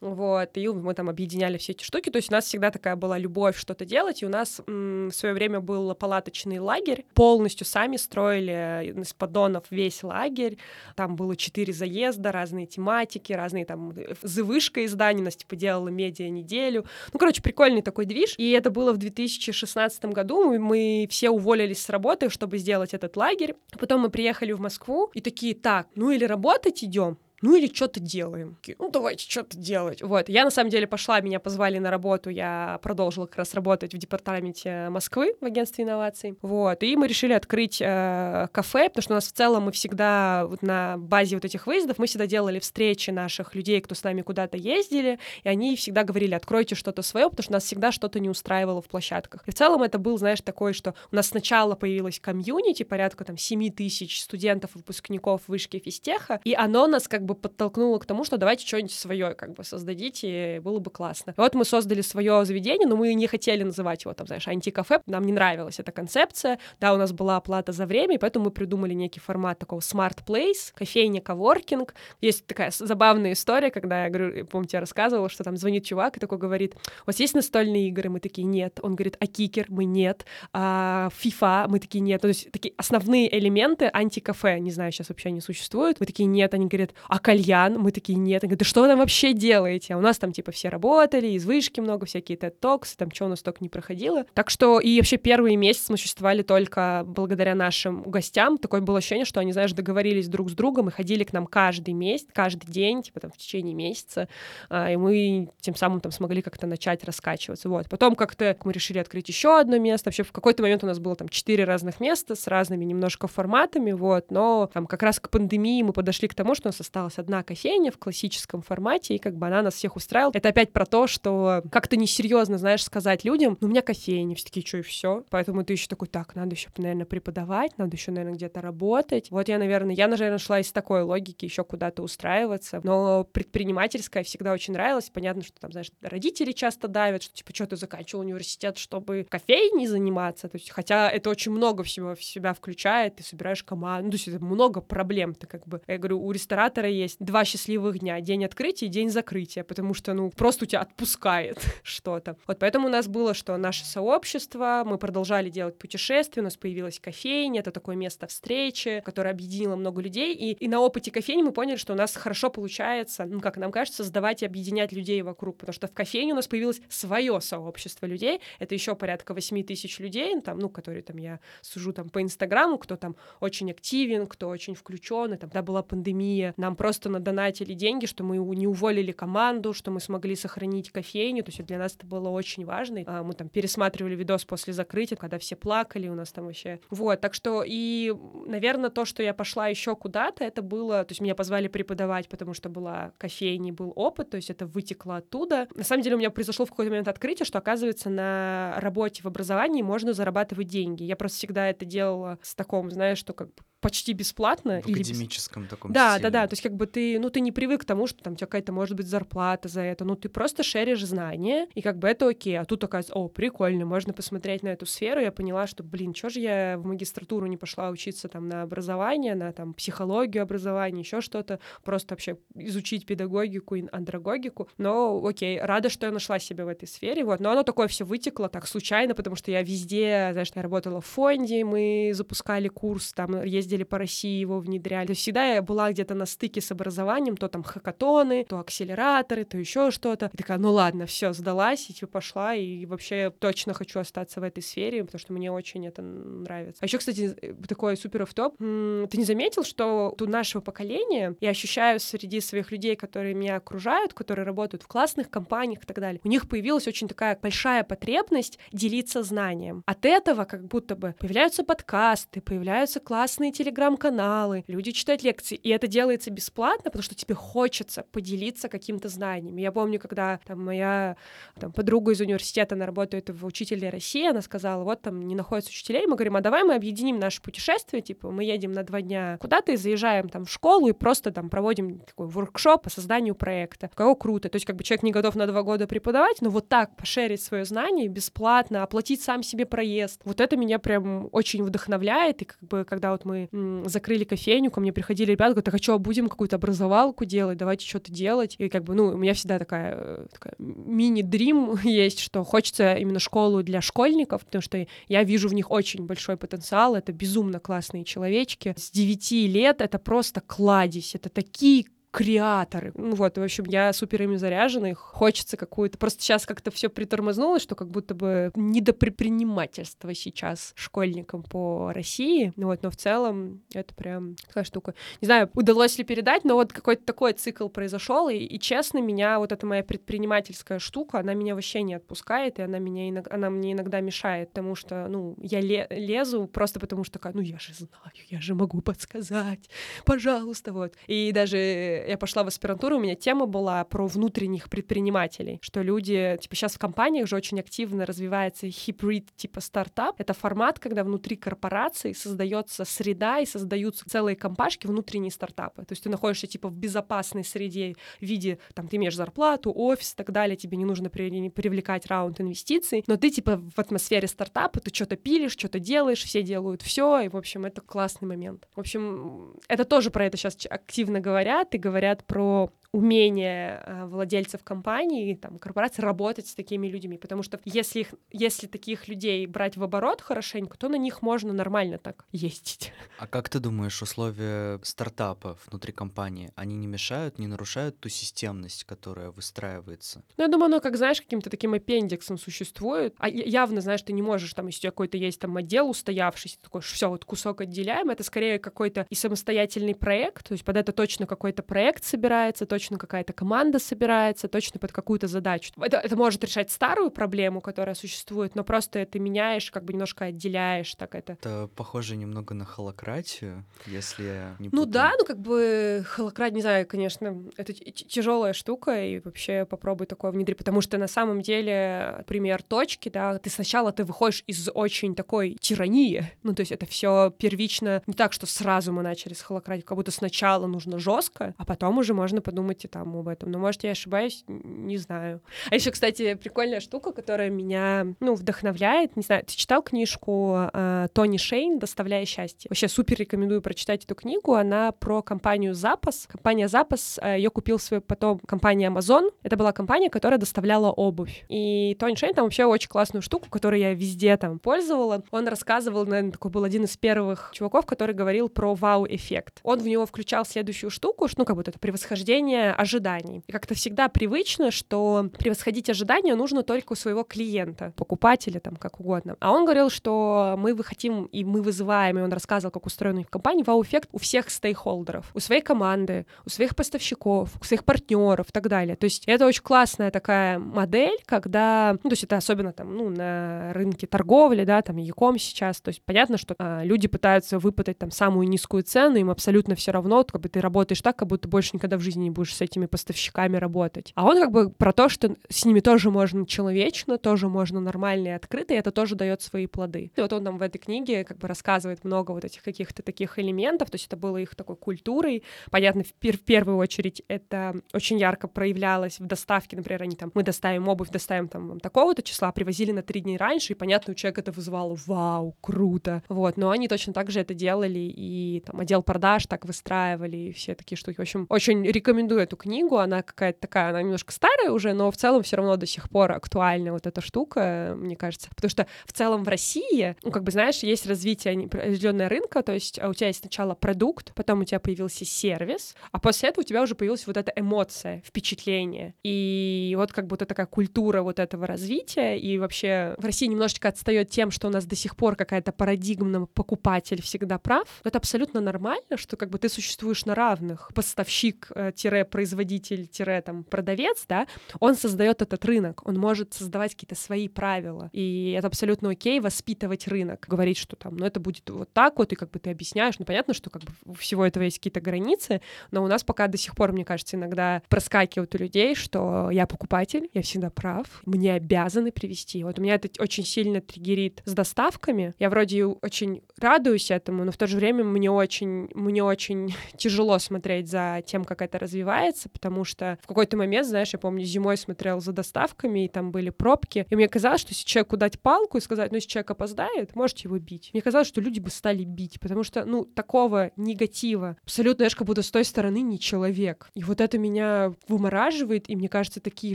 Вот, 0.00 0.56
и 0.56 0.68
мы 0.68 0.94
там 0.94 1.08
объединяли 1.08 1.58
все 1.58 1.72
эти 1.72 1.84
штуки, 1.84 2.10
то 2.10 2.16
есть 2.16 2.30
у 2.30 2.32
нас 2.32 2.46
всегда 2.46 2.70
такая 2.70 2.96
была 2.96 3.18
любовь 3.18 3.56
что-то 3.56 3.84
делать, 3.84 4.22
и 4.22 4.26
у 4.26 4.28
нас 4.28 4.60
в 4.66 5.10
свое 5.10 5.34
время 5.34 5.60
был 5.60 5.94
палаточный 5.94 6.58
лагерь, 6.58 7.04
полностью 7.14 7.66
сами 7.66 7.96
строили 7.96 8.94
из 9.00 9.12
поддонов 9.12 9.64
весь 9.70 10.02
лагерь, 10.02 10.58
там 10.96 11.16
было 11.16 11.36
четыре 11.36 11.72
заезда, 11.72 12.32
разные 12.32 12.66
тематики, 12.66 13.32
разные 13.32 13.64
там 13.64 13.92
завышка 14.22 14.84
изданий, 14.86 15.22
нас 15.22 15.36
типа 15.36 15.56
делала 15.56 15.88
медиа 15.88 16.28
неделю, 16.30 16.86
ну, 17.12 17.18
короче, 17.18 17.42
прикольный 17.42 17.82
такой 17.82 18.06
движ, 18.06 18.34
и 18.38 18.50
это 18.52 18.70
было 18.70 18.92
в 18.92 18.96
2016 18.96 20.04
году, 20.06 20.58
мы 20.58 21.06
все 21.10 21.30
уволились 21.30 21.82
с 21.82 21.88
работы, 21.90 22.30
чтобы 22.30 22.58
сделать 22.58 22.94
этот 22.94 23.16
лагерь, 23.16 23.54
потом 23.78 24.00
мы 24.00 24.10
приехали 24.10 24.52
в 24.52 24.60
Москву, 24.60 25.10
и 25.14 25.20
такие, 25.20 25.54
так, 25.54 25.88
ну 25.94 26.10
или 26.10 26.24
работать 26.24 26.82
идем, 26.82 27.18
ну 27.42 27.56
или 27.56 27.72
что-то 27.72 28.00
делаем. 28.00 28.56
Ну 28.78 28.90
давайте 28.90 29.28
что-то 29.28 29.56
делать. 29.56 30.02
Вот. 30.02 30.28
Я 30.28 30.44
на 30.44 30.50
самом 30.50 30.70
деле 30.70 30.86
пошла, 30.86 31.20
меня 31.20 31.40
позвали 31.40 31.78
на 31.78 31.90
работу, 31.90 32.30
я 32.30 32.78
продолжила 32.82 33.26
как 33.26 33.36
раз 33.38 33.54
работать 33.54 33.94
в 33.94 33.98
департаменте 33.98 34.88
Москвы 34.90 35.34
в 35.40 35.44
агентстве 35.44 35.84
инноваций. 35.84 36.36
Вот. 36.42 36.82
И 36.82 36.96
мы 36.96 37.06
решили 37.06 37.32
открыть 37.32 37.80
э, 37.80 38.48
кафе, 38.52 38.88
потому 38.88 39.02
что 39.02 39.14
у 39.14 39.16
нас 39.16 39.26
в 39.26 39.32
целом 39.32 39.64
мы 39.64 39.72
всегда 39.72 40.46
вот 40.46 40.62
на 40.62 40.96
базе 40.98 41.36
вот 41.36 41.44
этих 41.44 41.66
выездов 41.66 41.98
мы 41.98 42.06
всегда 42.06 42.26
делали 42.26 42.58
встречи 42.58 43.10
наших 43.10 43.54
людей, 43.54 43.80
кто 43.80 43.94
с 43.94 44.04
нами 44.04 44.22
куда-то 44.22 44.56
ездили, 44.56 45.18
и 45.42 45.48
они 45.48 45.76
всегда 45.76 46.04
говорили, 46.04 46.34
откройте 46.34 46.74
что-то 46.74 47.02
свое, 47.02 47.30
потому 47.30 47.44
что 47.44 47.52
нас 47.52 47.64
всегда 47.64 47.92
что-то 47.92 48.20
не 48.20 48.28
устраивало 48.28 48.82
в 48.82 48.86
площадках. 48.86 49.42
И 49.46 49.50
в 49.50 49.54
целом 49.54 49.82
это 49.82 49.98
был, 49.98 50.18
знаешь, 50.18 50.40
такой, 50.40 50.72
что 50.72 50.94
у 51.10 51.16
нас 51.16 51.28
сначала 51.28 51.74
появилась 51.74 52.20
комьюнити, 52.20 52.82
порядка 52.82 53.24
там 53.24 53.36
7 53.36 53.70
тысяч 53.70 54.22
студентов, 54.22 54.70
выпускников 54.74 55.42
вышки 55.46 55.78
физтеха, 55.78 56.40
и 56.44 56.54
оно 56.54 56.86
нас 56.86 57.08
как 57.08 57.24
бы 57.30 57.34
подтолкнуло 57.34 57.98
к 57.98 58.06
тому, 58.06 58.24
что 58.24 58.36
давайте 58.36 58.66
что-нибудь 58.66 58.92
свое 58.92 59.34
как 59.34 59.54
бы 59.54 59.64
создадите, 59.64 60.60
было 60.60 60.78
бы 60.78 60.90
классно. 60.90 61.30
И 61.30 61.40
вот 61.40 61.54
мы 61.54 61.64
создали 61.64 62.00
свое 62.00 62.44
заведение, 62.44 62.88
но 62.88 62.96
мы 62.96 63.14
не 63.14 63.26
хотели 63.26 63.62
называть 63.62 64.04
его 64.04 64.14
там, 64.14 64.26
знаешь, 64.26 64.46
антикафе, 64.48 65.00
нам 65.06 65.24
не 65.24 65.32
нравилась 65.32 65.78
эта 65.78 65.92
концепция, 65.92 66.58
да, 66.80 66.92
у 66.94 66.96
нас 66.96 67.12
была 67.12 67.36
оплата 67.36 67.72
за 67.72 67.86
время, 67.86 68.16
и 68.16 68.18
поэтому 68.18 68.46
мы 68.46 68.50
придумали 68.50 68.94
некий 68.94 69.20
формат 69.20 69.58
такого 69.58 69.80
smart 69.80 70.24
place, 70.26 70.72
кофейня, 70.74 71.20
коворкинг. 71.20 71.94
Есть 72.20 72.46
такая 72.46 72.70
забавная 72.70 73.32
история, 73.32 73.70
когда 73.70 74.04
я 74.04 74.10
говорю, 74.10 74.46
я 74.70 74.80
рассказывала, 74.80 75.28
что 75.28 75.44
там 75.44 75.56
звонит 75.56 75.84
чувак 75.84 76.16
и 76.16 76.20
такой 76.20 76.38
говорит, 76.38 76.74
у 76.74 77.06
вас 77.06 77.20
есть 77.20 77.34
настольные 77.34 77.88
игры? 77.88 78.10
Мы 78.10 78.20
такие, 78.20 78.46
нет. 78.46 78.80
Он 78.82 78.94
говорит, 78.94 79.16
а 79.20 79.26
кикер? 79.26 79.66
Мы 79.68 79.84
нет. 79.84 80.26
А 80.52 81.08
FIFA? 81.22 81.66
Мы 81.68 81.78
такие, 81.78 82.00
нет. 82.00 82.20
То 82.22 82.28
есть 82.28 82.50
такие 82.50 82.74
основные 82.76 83.32
элементы 83.38 83.88
антикафе, 83.92 84.58
не 84.58 84.70
знаю, 84.70 84.92
сейчас 84.92 85.08
вообще 85.10 85.30
не 85.30 85.40
существуют. 85.40 86.00
Мы 86.00 86.06
такие, 86.06 86.26
нет. 86.26 86.54
Они 86.54 86.66
говорят, 86.66 86.90
а 87.08 87.19
кальян? 87.20 87.78
Мы 87.78 87.92
такие, 87.92 88.18
нет. 88.18 88.42
Они 88.42 88.48
говорят, 88.48 88.60
да 88.60 88.64
что 88.64 88.82
вы 88.82 88.88
там 88.88 88.98
вообще 88.98 89.32
делаете? 89.32 89.94
А 89.94 89.98
у 89.98 90.00
нас 90.00 90.18
там, 90.18 90.32
типа, 90.32 90.52
все 90.52 90.68
работали, 90.68 91.28
из 91.28 91.44
вышки 91.44 91.80
много, 91.80 92.06
всякие 92.06 92.36
TED-токсы, 92.36 92.96
там, 92.96 93.10
что 93.12 93.26
у 93.26 93.28
нас 93.28 93.42
только 93.42 93.58
не 93.60 93.68
проходило. 93.68 94.24
Так 94.34 94.50
что 94.50 94.80
и 94.80 94.96
вообще 94.98 95.16
первый 95.16 95.56
месяц 95.56 95.88
мы 95.88 95.96
существовали 95.96 96.42
только 96.42 97.02
благодаря 97.06 97.54
нашим 97.54 98.02
гостям. 98.02 98.58
Такое 98.58 98.80
было 98.80 98.98
ощущение, 98.98 99.24
что 99.24 99.40
они, 99.40 99.52
знаешь, 99.52 99.72
договорились 99.72 100.28
друг 100.28 100.50
с 100.50 100.54
другом 100.54 100.88
и 100.88 100.90
ходили 100.90 101.24
к 101.24 101.32
нам 101.32 101.46
каждый 101.46 101.94
месяц, 101.94 102.26
каждый 102.32 102.70
день, 102.70 103.02
типа, 103.02 103.20
там, 103.20 103.30
в 103.30 103.36
течение 103.36 103.74
месяца. 103.74 104.28
А, 104.68 104.90
и 104.90 104.96
мы 104.96 105.50
тем 105.60 105.74
самым 105.74 106.00
там 106.00 106.12
смогли 106.12 106.42
как-то 106.42 106.66
начать 106.66 107.04
раскачиваться. 107.04 107.68
Вот. 107.68 107.88
Потом 107.88 108.14
как-то 108.14 108.56
мы 108.64 108.72
решили 108.72 108.98
открыть 108.98 109.28
еще 109.28 109.58
одно 109.58 109.78
место. 109.78 110.08
Вообще 110.08 110.22
в 110.22 110.32
какой-то 110.32 110.62
момент 110.62 110.84
у 110.84 110.86
нас 110.86 110.98
было 110.98 111.16
там 111.16 111.28
четыре 111.28 111.64
разных 111.64 112.00
места 112.00 112.34
с 112.34 112.46
разными 112.46 112.84
немножко 112.84 113.26
форматами, 113.26 113.92
вот. 113.92 114.30
Но 114.30 114.70
там 114.72 114.86
как 114.86 115.02
раз 115.02 115.20
к 115.20 115.28
пандемии 115.30 115.82
мы 115.82 115.92
подошли 115.92 116.28
к 116.28 116.34
тому, 116.34 116.54
что 116.54 116.68
у 116.68 116.70
нас 116.70 116.80
осталось 116.80 117.09
осталась 117.10 117.18
одна 117.18 117.42
кофейня 117.42 117.90
в 117.90 117.98
классическом 117.98 118.62
формате, 118.62 119.14
и 119.14 119.18
как 119.18 119.36
бы 119.36 119.46
она 119.46 119.62
нас 119.62 119.74
всех 119.74 119.96
устраивала. 119.96 120.32
Это 120.34 120.48
опять 120.48 120.72
про 120.72 120.86
то, 120.86 121.06
что 121.06 121.62
как-то 121.70 121.96
несерьезно, 121.96 122.58
знаешь, 122.58 122.84
сказать 122.84 123.24
людям, 123.24 123.58
ну, 123.60 123.68
у 123.68 123.70
меня 123.70 123.82
кофейня, 123.82 124.34
все 124.34 124.44
таки 124.44 124.64
что 124.66 124.78
и 124.78 124.82
все. 124.82 125.24
Поэтому 125.30 125.64
ты 125.64 125.74
еще 125.74 125.88
такой, 125.88 126.08
так, 126.08 126.34
надо 126.34 126.54
еще, 126.54 126.68
наверное, 126.76 127.04
преподавать, 127.06 127.76
надо 127.78 127.96
еще, 127.96 128.10
наверное, 128.10 128.36
где-то 128.36 128.60
работать. 128.60 129.30
Вот 129.30 129.48
я, 129.48 129.58
наверное, 129.58 129.94
я, 129.94 130.08
наверное, 130.08 130.38
шла 130.38 130.60
из 130.60 130.72
такой 130.72 131.02
логики 131.02 131.44
еще 131.44 131.64
куда-то 131.64 132.02
устраиваться. 132.02 132.80
Но 132.82 133.24
предпринимательская 133.24 134.22
всегда 134.22 134.52
очень 134.52 134.74
нравилась. 134.74 135.10
Понятно, 135.10 135.42
что 135.42 135.60
там, 135.60 135.72
знаешь, 135.72 135.90
родители 136.02 136.52
часто 136.52 136.88
давят, 136.88 137.22
что 137.22 137.34
типа, 137.34 137.54
что 137.54 137.66
ты 137.66 137.76
заканчивал 137.76 138.22
университет, 138.22 138.78
чтобы 138.78 139.26
кофейней 139.28 139.86
заниматься. 139.86 140.48
То 140.48 140.56
есть, 140.56 140.70
хотя 140.70 141.10
это 141.10 141.30
очень 141.30 141.52
много 141.52 141.82
всего 141.82 142.14
в 142.14 142.22
себя 142.22 142.54
включает, 142.54 143.16
ты 143.16 143.22
собираешь 143.22 143.62
команду, 143.62 144.10
то 144.10 144.16
есть 144.16 144.28
это 144.28 144.42
много 144.44 144.80
проблем. 144.80 145.34
Ты 145.34 145.46
как 145.46 145.66
бы, 145.66 145.80
я 145.86 145.98
говорю, 145.98 146.22
у 146.22 146.30
ресторатора 146.32 146.88
есть 147.00 147.16
два 147.20 147.44
счастливых 147.44 147.98
дня, 147.98 148.20
день 148.20 148.44
открытия 148.44 148.86
и 148.86 148.88
день 148.88 149.10
закрытия, 149.10 149.64
потому 149.64 149.94
что, 149.94 150.14
ну, 150.14 150.30
просто 150.30 150.64
у 150.64 150.68
тебя 150.68 150.80
отпускает 150.80 151.58
что-то. 151.82 152.36
Вот 152.46 152.58
поэтому 152.58 152.86
у 152.88 152.90
нас 152.90 153.08
было, 153.08 153.34
что 153.34 153.56
наше 153.56 153.84
сообщество, 153.84 154.82
мы 154.86 154.98
продолжали 154.98 155.50
делать 155.50 155.78
путешествия, 155.78 156.40
у 156.40 156.44
нас 156.44 156.56
появилась 156.56 157.00
кофейня, 157.00 157.60
это 157.60 157.70
такое 157.70 157.96
место 157.96 158.26
встречи, 158.26 159.02
которое 159.04 159.30
объединило 159.30 159.76
много 159.76 160.00
людей, 160.00 160.34
и, 160.34 160.52
и 160.52 160.68
на 160.68 160.80
опыте 160.80 161.10
кофейни 161.10 161.42
мы 161.42 161.52
поняли, 161.52 161.76
что 161.76 161.92
у 161.92 161.96
нас 161.96 162.14
хорошо 162.16 162.50
получается, 162.50 163.24
ну, 163.24 163.40
как 163.40 163.56
нам 163.56 163.72
кажется, 163.72 164.02
создавать 164.02 164.42
и 164.42 164.46
объединять 164.46 164.92
людей 164.92 165.22
вокруг, 165.22 165.58
потому 165.58 165.74
что 165.74 165.86
в 165.86 165.92
кофейне 165.92 166.32
у 166.32 166.36
нас 166.36 166.48
появилось 166.48 166.80
свое 166.88 167.40
сообщество 167.40 168.06
людей, 168.06 168.40
это 168.58 168.74
еще 168.74 168.94
порядка 168.94 169.34
8 169.34 169.62
тысяч 169.64 169.98
людей, 169.98 170.40
там, 170.40 170.58
ну, 170.58 170.68
которые 170.68 171.02
там 171.02 171.16
я 171.16 171.40
сужу 171.62 171.92
там 171.92 172.08
по 172.08 172.22
Инстаграму, 172.22 172.78
кто 172.78 172.96
там 172.96 173.16
очень 173.40 173.70
активен, 173.70 174.26
кто 174.26 174.48
очень 174.48 174.74
включен, 174.74 175.34
и 175.34 175.36
там, 175.36 175.50
когда 175.50 175.62
была 175.62 175.82
пандемия, 175.82 176.54
нам 176.56 176.76
просто 176.80 177.10
надонатили 177.10 177.74
деньги, 177.74 178.06
что 178.06 178.24
мы 178.24 178.38
не 178.56 178.66
уволили 178.66 179.12
команду, 179.12 179.74
что 179.74 179.90
мы 179.90 180.00
смогли 180.00 180.34
сохранить 180.34 180.90
кофейню, 180.90 181.44
то 181.44 181.50
есть 181.50 181.62
для 181.66 181.76
нас 181.76 181.94
это 181.94 182.06
было 182.06 182.30
очень 182.30 182.64
важно. 182.64 183.02
А, 183.06 183.22
мы 183.22 183.34
там 183.34 183.50
пересматривали 183.50 184.14
видос 184.14 184.46
после 184.46 184.72
закрытия, 184.72 185.18
когда 185.18 185.38
все 185.38 185.56
плакали, 185.56 186.08
у 186.08 186.14
нас 186.14 186.32
там 186.32 186.46
вообще... 186.46 186.80
Вот, 186.88 187.20
так 187.20 187.34
что 187.34 187.62
и, 187.66 188.14
наверное, 188.46 188.88
то, 188.88 189.04
что 189.04 189.22
я 189.22 189.34
пошла 189.34 189.68
еще 189.68 189.94
куда-то, 189.94 190.42
это 190.42 190.62
было... 190.62 191.04
То 191.04 191.12
есть 191.12 191.20
меня 191.20 191.34
позвали 191.34 191.68
преподавать, 191.68 192.30
потому 192.30 192.54
что 192.54 192.70
была 192.70 193.12
кофейня, 193.18 193.74
был 193.74 193.92
опыт, 193.94 194.30
то 194.30 194.38
есть 194.38 194.48
это 194.48 194.64
вытекло 194.64 195.16
оттуда. 195.16 195.68
На 195.74 195.84
самом 195.84 196.02
деле 196.02 196.16
у 196.16 196.18
меня 196.18 196.30
произошло 196.30 196.64
в 196.64 196.70
какой-то 196.70 196.92
момент 196.92 197.08
открытие, 197.08 197.44
что, 197.44 197.58
оказывается, 197.58 198.08
на 198.08 198.76
работе 198.78 199.20
в 199.22 199.26
образовании 199.26 199.82
можно 199.82 200.14
зарабатывать 200.14 200.68
деньги. 200.68 201.02
Я 201.02 201.16
просто 201.16 201.36
всегда 201.36 201.68
это 201.68 201.84
делала 201.84 202.38
с 202.40 202.54
таком, 202.54 202.90
знаешь, 202.90 203.18
что 203.18 203.34
как 203.34 203.48
бы 203.48 203.62
почти 203.80 204.12
бесплатно. 204.12 204.80
В 204.82 204.88
или... 204.88 205.00
академическом 205.00 205.66
таком 205.66 205.92
Да, 205.92 206.14
стиле. 206.14 206.30
да, 206.30 206.42
да. 206.42 206.46
То 206.46 206.52
есть 206.52 206.62
как 206.62 206.74
бы 206.74 206.86
ты, 206.86 207.18
ну, 207.18 207.30
ты 207.30 207.40
не 207.40 207.52
привык 207.52 207.82
к 207.82 207.84
тому, 207.84 208.06
что 208.06 208.22
там 208.22 208.34
у 208.34 208.36
тебя 208.36 208.46
какая-то 208.46 208.72
может 208.72 208.96
быть 208.96 209.06
зарплата 209.06 209.68
за 209.68 209.80
это. 209.80 210.04
Ну, 210.04 210.16
ты 210.16 210.28
просто 210.28 210.62
шеришь 210.62 211.04
знания, 211.04 211.68
и 211.74 211.82
как 211.82 211.98
бы 211.98 212.08
это 212.08 212.28
окей. 212.28 212.58
А 212.58 212.64
тут 212.64 212.84
оказывается, 212.84 213.14
о, 213.14 213.28
прикольно, 213.28 213.86
можно 213.86 214.12
посмотреть 214.12 214.62
на 214.62 214.68
эту 214.68 214.86
сферу. 214.86 215.20
Я 215.20 215.32
поняла, 215.32 215.66
что, 215.66 215.82
блин, 215.82 216.14
что 216.14 216.28
же 216.28 216.40
я 216.40 216.76
в 216.78 216.86
магистратуру 216.86 217.46
не 217.46 217.56
пошла 217.56 217.90
учиться 217.90 218.28
там 218.28 218.48
на 218.48 218.62
образование, 218.62 219.34
на 219.34 219.52
там 219.52 219.74
психологию 219.74 220.42
образования, 220.42 221.00
еще 221.00 221.20
что-то, 221.20 221.58
просто 221.82 222.14
вообще 222.14 222.36
изучить 222.54 223.06
педагогику 223.06 223.74
и 223.74 223.84
андрогогику. 223.90 224.68
Но 224.78 225.24
окей, 225.24 225.60
рада, 225.60 225.88
что 225.88 226.06
я 226.06 226.12
нашла 226.12 226.38
себя 226.38 226.64
в 226.64 226.68
этой 226.68 226.86
сфере, 226.88 227.24
вот. 227.24 227.40
Но 227.40 227.50
оно 227.50 227.62
такое 227.62 227.88
все 227.88 228.04
вытекло 228.04 228.48
так 228.48 228.66
случайно, 228.66 229.14
потому 229.14 229.36
что 229.36 229.50
я 229.50 229.62
везде, 229.62 230.30
знаешь, 230.32 230.48
я 230.54 230.62
работала 230.62 231.00
в 231.00 231.06
фонде, 231.06 231.64
мы 231.64 232.12
запускали 232.14 232.68
курс, 232.68 233.12
там 233.12 233.42
ездили 233.44 233.69
ездили 233.70 233.84
по 233.84 233.98
России, 233.98 234.40
его 234.40 234.58
внедряли. 234.58 235.06
То 235.06 235.12
есть 235.12 235.22
всегда 235.22 235.54
я 235.54 235.62
была 235.62 235.90
где-то 235.92 236.14
на 236.14 236.26
стыке 236.26 236.60
с 236.60 236.70
образованием, 236.72 237.36
то 237.36 237.48
там 237.48 237.62
хакатоны, 237.62 238.44
то 238.44 238.58
акселераторы, 238.58 239.44
то 239.44 239.56
еще 239.58 239.90
что-то. 239.90 240.30
И 240.32 240.36
такая, 240.36 240.58
ну 240.58 240.72
ладно, 240.72 241.06
все, 241.06 241.32
сдалась, 241.32 241.88
и 241.90 241.94
типа 241.94 242.12
пошла, 242.12 242.54
и 242.54 242.84
вообще 242.86 243.32
точно 243.38 243.74
хочу 243.74 244.00
остаться 244.00 244.40
в 244.40 244.42
этой 244.42 244.62
сфере, 244.62 245.04
потому 245.04 245.20
что 245.20 245.32
мне 245.32 245.52
очень 245.52 245.86
это 245.86 246.02
нравится. 246.02 246.78
А 246.82 246.86
еще, 246.86 246.98
кстати, 246.98 247.36
такой 247.68 247.96
супер 247.96 248.26
топ 248.34 248.56
Ты 248.58 249.16
не 249.16 249.24
заметил, 249.24 249.64
что 249.64 250.14
у 250.18 250.24
нашего 250.24 250.62
поколения, 250.62 251.34
я 251.40 251.50
ощущаю 251.50 252.00
среди 252.00 252.40
своих 252.40 252.70
людей, 252.70 252.96
которые 252.96 253.34
меня 253.34 253.56
окружают, 253.56 254.14
которые 254.14 254.44
работают 254.44 254.82
в 254.82 254.86
классных 254.86 255.30
компаниях 255.30 255.82
и 255.82 255.86
так 255.86 255.98
далее, 255.98 256.20
у 256.24 256.28
них 256.28 256.48
появилась 256.48 256.86
очень 256.86 257.08
такая 257.08 257.38
большая 257.40 257.84
потребность 257.84 258.58
делиться 258.72 259.22
знанием. 259.22 259.82
От 259.86 260.04
этого 260.04 260.44
как 260.44 260.66
будто 260.66 260.96
бы 260.96 261.14
появляются 261.18 261.64
подкасты, 261.64 262.40
появляются 262.40 263.00
классные 263.00 263.52
телеграм-каналы, 263.60 264.64
люди 264.68 264.90
читают 264.92 265.22
лекции, 265.22 265.54
и 265.54 265.68
это 265.68 265.86
делается 265.86 266.30
бесплатно, 266.30 266.84
потому 266.84 267.02
что 267.02 267.14
тебе 267.14 267.34
хочется 267.34 268.06
поделиться 268.10 268.70
каким-то 268.70 269.08
знанием. 269.08 269.56
Я 269.58 269.70
помню, 269.70 270.00
когда 270.00 270.40
там 270.46 270.64
моя 270.64 271.16
там, 271.58 271.70
подруга 271.70 272.12
из 272.12 272.20
университета, 272.22 272.74
она 272.74 272.86
работает 272.86 273.28
в 273.28 273.44
учителе 273.44 273.90
России, 273.90 274.26
она 274.26 274.40
сказала, 274.40 274.82
вот 274.82 275.02
там 275.02 275.20
не 275.20 275.34
находится 275.34 275.70
учителей, 275.70 276.06
мы 276.06 276.16
говорим, 276.16 276.36
а 276.36 276.40
давай 276.40 276.64
мы 276.64 276.74
объединим 276.74 277.18
наше 277.18 277.42
путешествие, 277.42 278.00
типа 278.00 278.30
мы 278.30 278.44
едем 278.44 278.72
на 278.72 278.82
два 278.82 279.02
дня 279.02 279.36
куда-то 279.42 279.72
и 279.72 279.76
заезжаем 279.76 280.30
там 280.30 280.46
в 280.46 280.50
школу 280.50 280.88
и 280.88 280.92
просто 280.92 281.30
там 281.30 281.50
проводим 281.50 282.00
такой 282.00 282.28
воркшоп 282.28 282.84
по 282.84 282.90
созданию 282.90 283.34
проекта. 283.34 283.90
Кого 283.94 284.14
круто. 284.14 284.48
То 284.48 284.56
есть 284.56 284.64
как 284.64 284.76
бы 284.76 284.84
человек 284.84 285.02
не 285.02 285.12
готов 285.12 285.34
на 285.34 285.46
два 285.46 285.62
года 285.62 285.86
преподавать, 285.86 286.40
но 286.40 286.48
вот 286.48 286.68
так 286.68 286.96
пошерить 286.96 287.42
свое 287.42 287.66
знание 287.66 288.08
бесплатно, 288.08 288.82
оплатить 288.82 289.20
сам 289.20 289.42
себе 289.42 289.66
проезд. 289.66 290.22
Вот 290.24 290.40
это 290.40 290.56
меня 290.56 290.78
прям 290.78 291.28
очень 291.32 291.62
вдохновляет, 291.62 292.40
и 292.40 292.46
как 292.46 292.58
бы 292.62 292.84
когда 292.84 293.12
вот 293.12 293.26
мы 293.26 293.49
закрыли 293.52 294.24
кофейню, 294.24 294.70
ко 294.70 294.80
мне 294.80 294.92
приходили 294.92 295.32
ребята, 295.32 295.52
говорят, 295.52 295.64
так 295.64 295.74
а 295.74 295.78
что, 295.78 295.98
будем 295.98 296.28
какую-то 296.28 296.56
образовалку 296.56 297.24
делать, 297.24 297.58
давайте 297.58 297.86
что-то 297.86 298.12
делать. 298.12 298.54
И 298.58 298.68
как 298.68 298.84
бы, 298.84 298.94
ну, 298.94 299.06
у 299.06 299.16
меня 299.16 299.34
всегда 299.34 299.58
такая, 299.58 299.94
э, 299.96 300.26
такая 300.32 300.54
мини-дрим 300.58 301.78
есть, 301.84 302.20
что 302.20 302.44
хочется 302.44 302.94
именно 302.94 303.18
школу 303.18 303.62
для 303.62 303.80
школьников, 303.80 304.44
потому 304.44 304.62
что 304.62 304.86
я 305.08 305.24
вижу 305.24 305.48
в 305.48 305.54
них 305.54 305.70
очень 305.70 306.06
большой 306.06 306.36
потенциал, 306.36 306.94
это 306.94 307.12
безумно 307.12 307.58
классные 307.58 308.04
человечки. 308.04 308.74
С 308.76 308.90
9 308.90 309.32
лет 309.52 309.80
это 309.80 309.98
просто 309.98 310.40
кладезь, 310.40 311.14
это 311.14 311.28
такие 311.28 311.86
креаторы. 312.10 312.92
Ну 312.96 313.14
вот, 313.14 313.38
в 313.38 313.42
общем, 313.42 313.64
я 313.66 313.92
супер 313.92 314.22
ими 314.22 314.36
заряжена, 314.36 314.94
хочется 314.94 315.56
какую-то... 315.56 315.98
Просто 315.98 316.22
сейчас 316.22 316.44
как-то 316.46 316.70
все 316.70 316.88
притормознулось, 316.88 317.62
что 317.62 317.74
как 317.74 317.88
будто 317.88 318.14
бы 318.14 318.50
не 318.54 318.80
до 318.80 318.92
предпринимательства 318.92 320.12
сейчас 320.14 320.72
школьникам 320.74 321.42
по 321.42 321.92
России. 321.92 322.52
Ну 322.56 322.66
вот, 322.66 322.82
но 322.82 322.90
в 322.90 322.96
целом 322.96 323.62
это 323.72 323.94
прям 323.94 324.34
такая 324.46 324.64
штука. 324.64 324.94
Не 325.20 325.26
знаю, 325.26 325.50
удалось 325.54 325.98
ли 325.98 326.04
передать, 326.04 326.44
но 326.44 326.54
вот 326.54 326.72
какой-то 326.72 327.04
такой 327.04 327.32
цикл 327.32 327.68
произошел, 327.68 328.28
и, 328.28 328.36
и 328.36 328.58
честно, 328.58 328.98
меня 328.98 329.38
вот 329.38 329.52
эта 329.52 329.64
моя 329.66 329.84
предпринимательская 329.84 330.78
штука, 330.78 331.20
она 331.20 331.34
меня 331.34 331.54
вообще 331.54 331.82
не 331.82 331.94
отпускает, 331.94 332.58
и 332.58 332.62
она, 332.62 332.78
меня 332.78 333.08
иногда, 333.08 333.34
она 333.34 333.50
мне 333.50 333.72
иногда 333.72 334.00
мешает, 334.00 334.48
потому 334.48 334.74
что, 334.74 335.06
ну, 335.08 335.36
я 335.40 335.60
ле 335.60 335.86
лезу 335.90 336.46
просто 336.46 336.80
потому 336.80 337.04
что 337.04 337.14
такая, 337.14 337.32
ну, 337.34 337.40
я 337.40 337.58
же 337.58 337.72
знаю, 337.74 338.12
я 338.28 338.40
же 338.40 338.54
могу 338.54 338.80
подсказать, 338.80 339.70
пожалуйста, 340.04 340.72
вот. 340.72 340.94
И 341.06 341.30
даже 341.32 341.99
я 342.06 342.18
пошла 342.18 342.44
в 342.44 342.48
аспирантуру, 342.48 342.96
у 342.96 343.00
меня 343.00 343.14
тема 343.14 343.46
была 343.46 343.84
про 343.84 344.06
внутренних 344.06 344.68
предпринимателей, 344.68 345.58
что 345.62 345.82
люди, 345.82 346.38
типа 346.40 346.54
сейчас 346.54 346.74
в 346.74 346.78
компаниях 346.78 347.28
же 347.28 347.36
очень 347.36 347.60
активно 347.60 348.06
развивается 348.06 348.68
хибрид 348.68 349.28
типа 349.36 349.60
стартап. 349.60 350.20
Это 350.20 350.32
формат, 350.32 350.78
когда 350.78 351.04
внутри 351.04 351.36
корпорации 351.36 352.12
создается 352.12 352.84
среда 352.84 353.40
и 353.40 353.46
создаются 353.46 354.04
целые 354.08 354.36
компашки 354.36 354.86
внутренние 354.86 355.30
стартапы. 355.30 355.84
То 355.84 355.92
есть 355.92 356.02
ты 356.04 356.10
находишься 356.10 356.46
типа 356.46 356.68
в 356.68 356.74
безопасной 356.74 357.44
среде 357.44 357.94
в 358.18 358.22
виде, 358.22 358.58
там, 358.74 358.88
ты 358.88 358.96
имеешь 358.96 359.16
зарплату, 359.16 359.72
офис 359.74 360.12
и 360.12 360.16
так 360.16 360.30
далее, 360.32 360.56
тебе 360.56 360.76
не 360.76 360.84
нужно 360.84 361.10
привлекать 361.10 362.06
раунд 362.06 362.40
инвестиций, 362.40 363.04
но 363.06 363.16
ты 363.16 363.30
типа 363.30 363.56
в 363.56 363.78
атмосфере 363.78 364.28
стартапа, 364.28 364.80
ты 364.80 364.94
что-то 364.94 365.16
пилишь, 365.16 365.52
что-то 365.52 365.78
делаешь, 365.78 366.22
все 366.22 366.42
делают 366.42 366.82
все, 366.82 367.20
и, 367.20 367.28
в 367.28 367.36
общем, 367.36 367.64
это 367.64 367.80
классный 367.80 368.28
момент. 368.28 368.68
В 368.74 368.80
общем, 368.80 369.54
это 369.68 369.84
тоже 369.84 370.10
про 370.10 370.26
это 370.26 370.36
сейчас 370.36 370.56
активно 370.68 371.20
говорят, 371.20 371.74
и 371.74 371.78
говорят 371.78 371.89
про 372.26 372.70
умение 372.92 373.82
э, 373.86 374.04
владельцев 374.06 374.64
компаний, 374.64 375.36
там, 375.36 375.58
корпораций 375.58 376.02
работать 376.02 376.48
с 376.48 376.54
такими 376.54 376.88
людьми, 376.88 377.18
потому 377.18 377.42
что 377.42 377.60
если, 377.64 378.00
их, 378.00 378.14
если 378.32 378.66
таких 378.66 379.06
людей 379.06 379.46
брать 379.46 379.76
в 379.76 379.82
оборот 379.82 380.20
хорошенько, 380.20 380.76
то 380.76 380.88
на 380.88 380.96
них 380.96 381.22
можно 381.22 381.52
нормально 381.52 381.98
так 381.98 382.26
ездить. 382.32 382.92
А 383.18 383.26
как 383.26 383.50
ты 383.50 383.60
думаешь, 383.60 384.00
условия 384.00 384.80
стартапа 384.82 385.58
внутри 385.66 385.92
компании, 385.92 386.52
они 386.56 386.76
не 386.76 386.86
мешают, 386.86 387.38
не 387.38 387.46
нарушают 387.46 388.00
ту 388.00 388.08
системность, 388.08 388.84
которая 388.84 389.30
выстраивается? 389.30 390.24
Ну, 390.38 390.44
я 390.44 390.48
думаю, 390.48 390.66
оно, 390.66 390.80
как 390.80 390.96
знаешь, 390.96 391.20
каким-то 391.20 391.50
таким 391.50 391.74
аппендиксом 391.74 392.38
существует. 392.38 393.14
А 393.18 393.28
явно, 393.28 393.82
знаешь, 393.82 394.00
ты 394.00 394.14
не 394.14 394.22
можешь, 394.22 394.54
там, 394.54 394.68
если 394.68 394.88
какой-то 394.88 395.18
есть 395.18 395.38
там 395.38 395.54
отдел 395.58 395.90
устоявшийся, 395.90 396.58
такой, 396.62 396.80
все, 396.80 397.10
вот 397.10 397.26
кусок 397.26 397.60
отделяем, 397.60 398.08
это 398.08 398.24
скорее 398.24 398.58
какой-то 398.58 399.06
и 399.10 399.14
самостоятельный 399.14 399.94
проект, 399.94 400.48
то 400.48 400.52
есть 400.52 400.64
под 400.64 400.78
это 400.78 400.92
точно 400.92 401.26
какой-то 401.26 401.62
проект 401.62 402.04
собирается, 402.04 402.64
точно 402.64 402.79
точно 402.80 402.96
какая-то 402.96 403.34
команда 403.34 403.78
собирается, 403.78 404.48
точно 404.48 404.80
под 404.80 404.90
какую-то 404.90 405.26
задачу. 405.26 405.70
Это, 405.78 405.98
это 405.98 406.16
может 406.16 406.42
решать 406.42 406.70
старую 406.70 407.10
проблему, 407.10 407.60
которая 407.60 407.94
существует, 407.94 408.54
но 408.54 408.64
просто 408.64 409.00
это 409.00 409.18
меняешь, 409.18 409.70
как 409.70 409.84
бы 409.84 409.92
немножко 409.92 410.24
отделяешь, 410.24 410.94
так 410.94 411.14
это. 411.14 411.34
Это 411.34 411.68
похоже 411.76 412.16
немного 412.16 412.54
на 412.54 412.64
холократию, 412.64 413.66
если 413.86 414.24
я 414.24 414.56
не 414.58 414.70
Ну 414.72 414.86
да, 414.86 415.12
ну 415.18 415.26
как 415.26 415.38
бы 415.38 416.02
холократ, 416.08 416.54
не 416.54 416.62
знаю, 416.62 416.86
конечно, 416.86 417.44
это 417.58 417.74
тяжелая 417.74 418.54
штука, 418.54 419.04
и 419.04 419.20
вообще 419.20 419.66
попробуй 419.66 420.06
такое 420.06 420.30
внедрить, 420.30 420.56
потому 420.56 420.80
что 420.80 420.96
на 420.96 421.08
самом 421.08 421.42
деле 421.42 422.24
пример 422.26 422.62
точки, 422.62 423.10
да, 423.10 423.36
ты 423.38 423.50
сначала 423.50 423.92
ты 423.92 424.04
выходишь 424.04 424.42
из 424.46 424.70
очень 424.72 425.14
такой 425.14 425.58
тирании, 425.60 426.32
ну 426.42 426.54
то 426.54 426.60
есть 426.60 426.72
это 426.72 426.86
все 426.86 427.30
первично, 427.36 428.02
не 428.06 428.14
так, 428.14 428.32
что 428.32 428.46
сразу 428.46 428.90
мы 428.90 429.02
начали 429.02 429.34
с 429.34 429.42
холократии, 429.42 429.82
как 429.82 429.98
будто 429.98 430.10
сначала 430.10 430.66
нужно 430.66 430.98
жестко, 430.98 431.54
а 431.58 431.64
потом 431.66 431.98
уже 431.98 432.14
можно 432.14 432.40
подумать 432.40 432.69
думаете 432.70 432.88
там 432.88 433.16
об 433.16 433.26
этом. 433.26 433.50
Но, 433.50 433.58
может, 433.58 433.82
я 433.82 433.90
ошибаюсь, 433.90 434.44
не 434.46 434.96
знаю. 434.96 435.40
А 435.70 435.74
еще, 435.74 435.90
кстати, 435.90 436.34
прикольная 436.34 436.80
штука, 436.80 437.12
которая 437.12 437.50
меня, 437.50 438.06
ну, 438.20 438.34
вдохновляет. 438.34 439.16
Не 439.16 439.22
знаю, 439.22 439.44
ты 439.44 439.56
читал 439.56 439.82
книжку 439.82 440.68
э, 440.72 441.08
Тони 441.12 441.36
Шейн 441.36 441.78
«Доставляя 441.80 442.24
счастье»? 442.24 442.68
Вообще 442.70 442.86
супер 442.88 443.16
рекомендую 443.18 443.60
прочитать 443.60 444.04
эту 444.04 444.14
книгу. 444.14 444.54
Она 444.54 444.92
про 444.92 445.20
компанию 445.22 445.74
Запас. 445.74 446.26
Компания 446.28 446.68
Запас, 446.68 447.18
э, 447.20 447.38
ее 447.38 447.50
купил 447.50 447.80
свой 447.80 448.00
потом 448.00 448.38
компания 448.38 448.88
Amazon. 448.88 449.30
Это 449.42 449.56
была 449.56 449.72
компания, 449.72 450.10
которая 450.10 450.38
доставляла 450.38 450.92
обувь. 450.92 451.44
И 451.48 451.96
Тони 451.98 452.14
Шейн 452.14 452.34
там 452.34 452.44
вообще 452.44 452.66
очень 452.66 452.88
классную 452.88 453.22
штуку, 453.22 453.48
которую 453.50 453.80
я 453.80 453.94
везде 453.94 454.36
там 454.36 454.60
пользовала. 454.60 455.24
Он 455.32 455.48
рассказывал, 455.48 456.06
наверное, 456.06 456.32
такой 456.32 456.52
был 456.52 456.62
один 456.62 456.84
из 456.84 456.96
первых 456.96 457.50
чуваков, 457.52 457.84
который 457.84 458.14
говорил 458.14 458.48
про 458.48 458.74
вау-эффект. 458.74 459.58
Он 459.64 459.80
в 459.80 459.86
него 459.88 460.06
включал 460.06 460.44
следующую 460.44 460.90
штуку, 460.90 461.26
ну, 461.36 461.44
как 461.44 461.56
будто 461.56 461.70
это 461.70 461.80
превосхождение 461.80 462.59
ожиданий. 462.60 463.42
И 463.46 463.52
как-то 463.52 463.74
всегда 463.74 464.08
привычно, 464.08 464.70
что 464.70 465.30
превосходить 465.38 465.90
ожидания 465.90 466.34
нужно 466.34 466.62
только 466.62 466.92
у 466.92 466.96
своего 466.96 467.22
клиента, 467.22 467.92
покупателя, 467.96 468.60
там, 468.60 468.76
как 468.76 469.00
угодно. 469.00 469.36
А 469.40 469.52
он 469.52 469.64
говорил, 469.64 469.90
что 469.90 470.54
мы 470.58 470.76
хотим, 470.82 471.24
и 471.24 471.44
мы 471.44 471.62
вызываем, 471.62 472.18
и 472.18 472.22
он 472.22 472.32
рассказывал, 472.32 472.70
как 472.70 472.86
устроена 472.86 473.20
их 473.20 473.30
компания, 473.30 473.64
вау-эффект 473.64 474.08
у 474.12 474.18
всех 474.18 474.50
стейкхолдеров, 474.50 475.30
у 475.34 475.40
своей 475.40 475.62
команды, 475.62 476.26
у 476.46 476.50
своих 476.50 476.74
поставщиков, 476.74 477.50
у 477.60 477.64
своих 477.64 477.84
партнеров 477.84 478.48
и 478.48 478.52
так 478.52 478.68
далее. 478.68 478.96
То 478.96 479.04
есть 479.04 479.24
это 479.26 479.46
очень 479.46 479.62
классная 479.62 480.10
такая 480.10 480.58
модель, 480.58 481.18
когда, 481.26 481.96
ну, 482.02 482.10
то 482.10 482.12
есть 482.12 482.24
это 482.24 482.36
особенно 482.36 482.72
там, 482.72 482.96
ну, 482.96 483.10
на 483.10 483.72
рынке 483.72 484.06
торговли, 484.06 484.64
да, 484.64 484.82
там, 484.82 484.96
Яком 484.96 485.38
сейчас, 485.38 485.80
то 485.80 485.88
есть 485.88 486.02
понятно, 486.04 486.38
что 486.38 486.54
а, 486.58 486.82
люди 486.84 487.08
пытаются 487.08 487.58
выпытать 487.58 487.98
там 487.98 488.10
самую 488.10 488.48
низкую 488.48 488.82
цену, 488.82 489.16
им 489.16 489.30
абсолютно 489.30 489.74
все 489.74 489.92
равно, 489.92 490.24
как 490.24 490.40
бы 490.40 490.48
ты 490.48 490.60
работаешь 490.60 491.00
так, 491.02 491.16
как 491.16 491.28
будто 491.28 491.48
больше 491.48 491.70
никогда 491.74 491.96
в 491.96 492.00
жизни 492.00 492.24
не 492.24 492.30
будешь 492.30 492.49
будешь 492.50 492.56
с 492.56 492.60
этими 492.60 492.86
поставщиками 492.86 493.56
работать. 493.56 494.12
А 494.14 494.26
он 494.26 494.38
как 494.40 494.50
бы 494.50 494.70
про 494.70 494.92
то, 494.92 495.08
что 495.08 495.36
с 495.48 495.64
ними 495.64 495.80
тоже 495.80 496.10
можно 496.10 496.46
человечно, 496.46 497.18
тоже 497.18 497.48
можно 497.48 497.80
нормально 497.80 498.28
и 498.28 498.30
открыто, 498.30 498.74
и 498.74 498.76
это 498.76 498.90
тоже 498.90 499.14
дает 499.14 499.42
свои 499.42 499.66
плоды. 499.66 500.12
И 500.16 500.20
вот 500.20 500.32
он 500.32 500.42
нам 500.44 500.58
в 500.58 500.62
этой 500.62 500.78
книге 500.78 501.24
как 501.24 501.38
бы 501.38 501.48
рассказывает 501.48 502.04
много 502.04 502.32
вот 502.32 502.44
этих 502.44 502.62
каких-то 502.62 503.02
таких 503.02 503.38
элементов, 503.38 503.90
то 503.90 503.96
есть 503.96 504.06
это 504.06 504.16
было 504.16 504.38
их 504.38 504.54
такой 504.54 504.76
культурой. 504.76 505.42
Понятно, 505.70 506.02
в, 506.02 506.12
пер- 506.20 506.36
в 506.36 506.44
первую 506.44 506.78
очередь 506.78 507.22
это 507.28 507.74
очень 507.92 508.18
ярко 508.18 508.48
проявлялось 508.48 509.20
в 509.20 509.26
доставке, 509.26 509.76
например, 509.76 510.02
они 510.02 510.16
там, 510.16 510.30
мы 510.34 510.42
доставим 510.42 510.88
обувь, 510.88 511.10
доставим 511.10 511.48
там 511.48 511.80
такого-то 511.80 512.22
числа, 512.22 512.52
привозили 512.52 512.92
на 512.92 513.02
три 513.02 513.20
дня 513.20 513.38
раньше, 513.38 513.72
и 513.72 513.76
понятно, 513.76 514.12
у 514.12 514.14
человека 514.14 514.40
это 514.40 514.52
вызывало 514.52 514.96
вау, 515.06 515.56
круто, 515.60 516.22
вот, 516.28 516.56
но 516.56 516.70
они 516.70 516.88
точно 516.88 517.12
так 517.12 517.30
же 517.30 517.40
это 517.40 517.54
делали, 517.54 517.98
и 517.98 518.62
там 518.66 518.80
отдел 518.80 519.02
продаж 519.02 519.46
так 519.46 519.64
выстраивали, 519.64 520.36
и 520.36 520.52
все 520.52 520.74
такие 520.74 520.96
штуки. 520.96 521.16
В 521.16 521.20
общем, 521.20 521.46
очень 521.48 521.84
рекомендую 521.84 522.39
эту 522.40 522.56
книгу, 522.56 522.98
она 522.98 523.22
какая-то 523.22 523.60
такая, 523.60 523.90
она 523.90 524.02
немножко 524.02 524.32
старая 524.32 524.70
уже, 524.70 524.92
но 524.92 525.10
в 525.10 525.16
целом 525.16 525.42
все 525.42 525.56
равно 525.56 525.76
до 525.76 525.86
сих 525.86 526.08
пор 526.10 526.32
актуальна 526.32 526.92
вот 526.92 527.06
эта 527.06 527.20
штука, 527.20 527.94
мне 527.96 528.16
кажется. 528.16 528.48
Потому 528.54 528.70
что 528.70 528.86
в 529.06 529.12
целом 529.12 529.44
в 529.44 529.48
России, 529.48 530.16
ну, 530.22 530.30
как 530.30 530.42
бы, 530.42 530.50
знаешь, 530.50 530.78
есть 530.78 531.06
развитие 531.06 531.66
определенного 531.66 532.28
рынка, 532.28 532.62
то 532.62 532.72
есть 532.72 532.98
а 532.98 533.08
у 533.08 533.14
тебя 533.14 533.28
есть 533.28 533.40
сначала 533.40 533.74
продукт, 533.74 534.32
потом 534.34 534.60
у 534.60 534.64
тебя 534.64 534.80
появился 534.80 535.24
сервис, 535.24 535.94
а 536.12 536.18
после 536.18 536.48
этого 536.48 536.62
у 536.62 536.66
тебя 536.66 536.82
уже 536.82 536.94
появилась 536.94 537.26
вот 537.26 537.36
эта 537.36 537.52
эмоция, 537.54 538.22
впечатление. 538.26 539.14
И 539.22 539.94
вот 539.96 540.12
как 540.12 540.26
будто 540.26 540.46
такая 540.46 540.66
культура 540.66 541.22
вот 541.22 541.38
этого 541.38 541.66
развития, 541.66 542.38
и 542.38 542.58
вообще 542.58 543.14
в 543.18 543.24
России 543.24 543.46
немножечко 543.46 543.88
отстает 543.88 544.30
тем, 544.30 544.50
что 544.50 544.68
у 544.68 544.70
нас 544.70 544.84
до 544.86 544.96
сих 544.96 545.16
пор 545.16 545.36
какая-то 545.36 545.72
парадигма 545.72 546.46
покупатель 546.46 547.22
всегда 547.22 547.58
прав. 547.58 547.88
Это 548.04 548.18
абсолютно 548.18 548.60
нормально, 548.60 549.16
что 549.16 549.36
как 549.36 549.50
бы 549.50 549.58
ты 549.58 549.68
существуешь 549.68 550.24
на 550.24 550.34
равных. 550.34 550.90
Поставщик-продавец 550.94 552.19
э, 552.20 552.24
производитель-там 552.24 553.64
продавец, 553.64 554.24
да, 554.28 554.46
он 554.78 554.94
создает 554.94 555.42
этот 555.42 555.64
рынок, 555.64 556.06
он 556.06 556.16
может 556.16 556.54
создавать 556.54 556.92
какие-то 556.92 557.14
свои 557.14 557.48
правила, 557.48 558.10
и 558.12 558.54
это 558.56 558.66
абсолютно 558.66 559.10
окей 559.10 559.40
воспитывать 559.40 560.08
рынок, 560.08 560.46
говорить, 560.48 560.78
что 560.78 560.96
там, 560.96 561.16
ну 561.16 561.26
это 561.26 561.40
будет 561.40 561.68
вот 561.70 561.92
так 561.92 562.18
вот, 562.18 562.32
и 562.32 562.36
как 562.36 562.50
бы 562.50 562.58
ты 562.58 562.70
объясняешь, 562.70 563.18
ну 563.18 563.24
понятно, 563.24 563.54
что 563.54 563.70
как 563.70 563.82
бы 563.82 563.92
у 564.04 564.14
всего 564.14 564.44
этого 564.44 564.64
есть 564.64 564.78
какие-то 564.78 565.00
границы, 565.00 565.60
но 565.90 566.02
у 566.02 566.06
нас 566.06 566.24
пока 566.24 566.46
до 566.46 566.56
сих 566.56 566.74
пор, 566.74 566.92
мне 566.92 567.04
кажется, 567.04 567.36
иногда 567.36 567.82
проскакивают 567.88 568.54
у 568.54 568.58
людей, 568.58 568.94
что 568.94 569.50
я 569.50 569.66
покупатель, 569.66 570.28
я 570.34 570.42
всегда 570.42 570.70
прав, 570.70 571.22
мне 571.24 571.54
обязаны 571.54 572.12
привести. 572.12 572.62
Вот 572.64 572.78
у 572.78 572.82
меня 572.82 572.94
это 572.94 573.08
очень 573.22 573.44
сильно 573.44 573.80
триггерит 573.80 574.42
с 574.44 574.52
доставками. 574.52 575.34
Я 575.38 575.50
вроде 575.50 575.84
очень 575.84 576.42
радуюсь 576.58 577.10
этому, 577.10 577.44
но 577.44 577.52
в 577.52 577.56
то 577.56 577.66
же 577.66 577.76
время 577.76 578.04
мне 578.04 578.30
очень, 578.30 578.88
мне 578.94 579.22
очень 579.22 579.74
тяжело 579.96 580.38
смотреть 580.38 580.88
за 580.88 581.22
тем, 581.26 581.44
как 581.44 581.62
это 581.62 581.78
развивается 581.78 582.09
развивается, 582.10 582.48
потому 582.48 582.84
что 582.84 583.18
в 583.22 583.26
какой-то 583.26 583.56
момент, 583.56 583.86
знаешь, 583.86 584.12
я 584.12 584.18
помню, 584.18 584.44
зимой 584.44 584.76
смотрел 584.76 585.20
за 585.20 585.32
доставками, 585.32 586.04
и 586.04 586.08
там 586.08 586.32
были 586.32 586.50
пробки, 586.50 587.06
и 587.08 587.16
мне 587.16 587.28
казалось, 587.28 587.60
что 587.60 587.70
если 587.70 587.86
человеку 587.86 588.16
дать 588.16 588.40
палку 588.40 588.78
и 588.78 588.80
сказать, 588.80 589.10
ну, 589.10 589.16
если 589.16 589.28
человек 589.28 589.50
опоздает, 589.50 590.14
можете 590.14 590.48
его 590.48 590.58
бить. 590.58 590.90
Мне 590.92 591.02
казалось, 591.02 591.28
что 591.28 591.40
люди 591.40 591.60
бы 591.60 591.70
стали 591.70 592.04
бить, 592.04 592.40
потому 592.40 592.62
что, 592.62 592.84
ну, 592.84 593.04
такого 593.04 593.70
негатива 593.76 594.56
абсолютно, 594.62 595.02
знаешь, 595.02 595.16
как 595.16 595.26
будто 595.26 595.42
с 595.42 595.50
той 595.50 595.64
стороны 595.64 596.00
не 596.00 596.18
человек. 596.18 596.90
И 596.94 597.02
вот 597.02 597.20
это 597.20 597.38
меня 597.38 597.94
вымораживает, 598.08 598.90
и 598.90 598.96
мне 598.96 599.08
кажется, 599.08 599.40
такие 599.40 599.74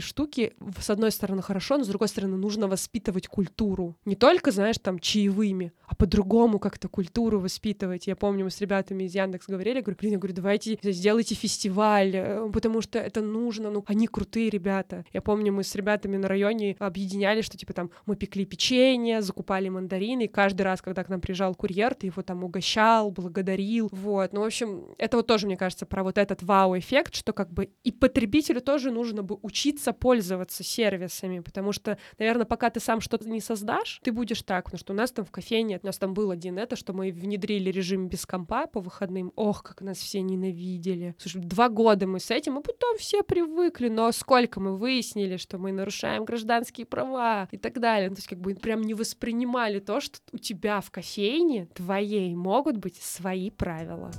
штуки, 0.00 0.54
с 0.80 0.90
одной 0.90 1.10
стороны, 1.10 1.42
хорошо, 1.42 1.78
но 1.78 1.84
с 1.84 1.88
другой 1.88 2.08
стороны, 2.08 2.36
нужно 2.36 2.68
воспитывать 2.68 3.28
культуру. 3.28 3.96
Не 4.04 4.16
только, 4.16 4.50
знаешь, 4.50 4.76
там, 4.78 4.98
чаевыми, 4.98 5.72
а 5.86 5.94
по-другому 5.94 6.58
как-то 6.58 6.88
культуру 6.88 7.40
воспитывать. 7.40 8.06
Я 8.06 8.16
помню, 8.16 8.44
мы 8.44 8.50
с 8.50 8.60
ребятами 8.60 9.04
из 9.04 9.14
Яндекс 9.14 9.46
говорили, 9.48 9.80
говорю, 9.80 9.96
блин, 9.98 10.12
я 10.12 10.18
говорю, 10.18 10.34
давайте 10.34 10.78
сделайте 10.82 11.34
фестиваль, 11.34 12.16
потому 12.52 12.80
что 12.80 12.98
это 12.98 13.20
нужно, 13.22 13.70
ну, 13.70 13.84
они 13.86 14.06
крутые 14.06 14.50
ребята. 14.50 15.04
Я 15.12 15.22
помню, 15.22 15.52
мы 15.52 15.62
с 15.62 15.74
ребятами 15.74 16.16
на 16.16 16.28
районе 16.28 16.76
объединяли, 16.78 17.42
что, 17.42 17.56
типа, 17.56 17.72
там, 17.72 17.90
мы 18.06 18.16
пекли 18.16 18.44
печенье, 18.44 19.22
закупали 19.22 19.68
мандарины, 19.68 20.24
и 20.24 20.28
каждый 20.28 20.62
раз, 20.62 20.82
когда 20.82 21.04
к 21.04 21.08
нам 21.08 21.20
приезжал 21.20 21.54
курьер, 21.54 21.94
ты 21.94 22.06
его 22.06 22.22
там 22.22 22.44
угощал, 22.44 23.10
благодарил, 23.10 23.88
вот. 23.92 24.32
Ну, 24.32 24.40
в 24.40 24.44
общем, 24.44 24.84
это 24.98 25.16
вот 25.16 25.26
тоже, 25.26 25.46
мне 25.46 25.56
кажется, 25.56 25.86
про 25.86 26.02
вот 26.02 26.18
этот 26.18 26.42
вау-эффект, 26.42 27.14
что 27.14 27.32
как 27.32 27.52
бы 27.52 27.70
и 27.84 27.92
потребителю 27.92 28.60
тоже 28.60 28.90
нужно 28.90 29.22
бы 29.22 29.38
учиться 29.42 29.92
пользоваться 29.92 30.64
сервисами, 30.64 31.40
потому 31.40 31.72
что, 31.72 31.98
наверное, 32.18 32.46
пока 32.46 32.70
ты 32.70 32.80
сам 32.80 33.00
что-то 33.00 33.28
не 33.28 33.40
создашь, 33.40 34.00
ты 34.02 34.12
будешь 34.12 34.42
так, 34.42 34.64
потому 34.64 34.78
что 34.78 34.92
у 34.92 34.96
нас 34.96 35.12
там 35.12 35.24
в 35.24 35.30
кофейне, 35.30 35.80
у 35.82 35.86
нас 35.86 35.98
там 35.98 36.14
был 36.14 36.30
один 36.30 36.58
это, 36.58 36.76
что 36.76 36.92
мы 36.92 37.12
внедрили 37.12 37.70
режим 37.70 38.08
без 38.08 38.26
компа 38.26 38.66
по 38.66 38.80
выходным. 38.80 39.32
Ох, 39.36 39.62
как 39.62 39.82
нас 39.82 39.98
все 39.98 40.20
ненавидели. 40.20 41.14
Слушай, 41.18 41.42
два 41.42 41.68
года 41.68 42.06
мы 42.06 42.15
с 42.20 42.30
этим, 42.30 42.58
а 42.58 42.60
потом 42.60 42.96
все 42.98 43.22
привыкли, 43.22 43.88
но 43.88 44.10
сколько 44.12 44.60
мы 44.60 44.76
выяснили, 44.76 45.36
что 45.36 45.58
мы 45.58 45.72
нарушаем 45.72 46.24
гражданские 46.24 46.86
права 46.86 47.48
и 47.50 47.58
так 47.58 47.78
далее. 47.80 48.08
Ну, 48.08 48.16
то 48.16 48.18
есть 48.20 48.28
как 48.28 48.38
бы 48.38 48.54
прям 48.54 48.82
не 48.82 48.94
воспринимали 48.94 49.80
то, 49.80 50.00
что 50.00 50.18
у 50.32 50.38
тебя 50.38 50.80
в 50.80 50.90
кофейне 50.90 51.66
твоей 51.74 52.34
могут 52.34 52.76
быть 52.76 52.96
свои 52.96 53.50
правила. 53.50 54.10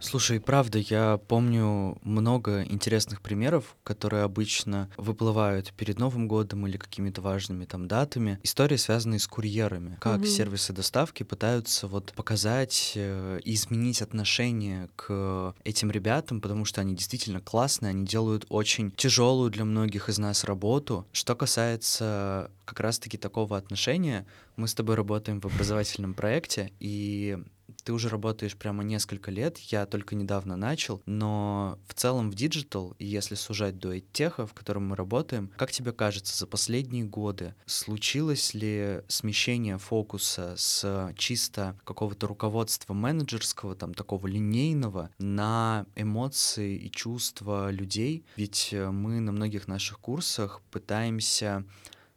Слушай, 0.00 0.40
правда, 0.40 0.78
я 0.78 1.18
помню 1.28 1.98
много 2.02 2.62
интересных 2.62 3.20
примеров, 3.20 3.76
которые 3.82 4.22
обычно 4.22 4.88
выплывают 4.96 5.72
перед 5.74 5.98
Новым 5.98 6.28
годом 6.28 6.66
или 6.66 6.76
какими-то 6.76 7.20
важными 7.20 7.64
там 7.64 7.88
датами. 7.88 8.38
Истории, 8.42 8.76
связанные 8.76 9.18
с 9.18 9.26
курьерами. 9.26 9.98
Как 10.00 10.20
mm-hmm. 10.20 10.26
сервисы 10.26 10.72
доставки 10.72 11.24
пытаются 11.24 11.88
вот 11.88 12.12
показать 12.14 12.92
э, 12.94 13.40
и 13.44 13.54
изменить 13.54 14.00
отношение 14.00 14.88
к 14.94 15.54
этим 15.64 15.90
ребятам, 15.90 16.40
потому 16.40 16.64
что 16.64 16.80
они 16.80 16.94
действительно 16.94 17.40
классные, 17.40 17.90
они 17.90 18.06
делают 18.06 18.46
очень 18.48 18.92
тяжелую 18.92 19.50
для 19.50 19.64
многих 19.64 20.08
из 20.08 20.18
нас 20.18 20.44
работу. 20.44 21.06
Что 21.12 21.34
касается 21.34 22.50
как 22.64 22.80
раз-таки 22.80 23.18
такого 23.18 23.56
отношения, 23.56 24.26
мы 24.56 24.68
с 24.68 24.74
тобой 24.74 24.94
работаем 24.94 25.40
в 25.40 25.46
образовательном 25.46 26.14
проекте, 26.14 26.72
и 26.80 27.38
ты 27.84 27.92
уже 27.92 28.08
работаешь 28.08 28.56
прямо 28.56 28.84
несколько 28.84 29.30
лет, 29.30 29.58
я 29.58 29.86
только 29.86 30.14
недавно 30.14 30.56
начал, 30.56 31.02
но 31.06 31.78
в 31.86 31.94
целом 31.94 32.30
в 32.30 32.34
digital, 32.34 32.94
если 32.98 33.34
сужать 33.34 33.78
до 33.78 33.98
теха, 34.00 34.46
в 34.46 34.54
котором 34.54 34.88
мы 34.88 34.96
работаем, 34.96 35.50
как 35.56 35.70
тебе 35.70 35.92
кажется, 35.92 36.36
за 36.36 36.46
последние 36.46 37.04
годы 37.04 37.54
случилось 37.66 38.54
ли 38.54 39.02
смещение 39.08 39.78
фокуса 39.78 40.54
с 40.56 41.12
чисто 41.16 41.78
какого-то 41.84 42.26
руководства 42.26 42.94
менеджерского, 42.94 43.74
там 43.74 43.94
такого 43.94 44.26
линейного, 44.26 45.10
на 45.18 45.86
эмоции 45.96 46.76
и 46.76 46.90
чувства 46.90 47.70
людей? 47.70 48.24
Ведь 48.36 48.72
мы 48.72 49.20
на 49.20 49.32
многих 49.32 49.68
наших 49.68 49.98
курсах 49.98 50.60
пытаемся 50.70 51.64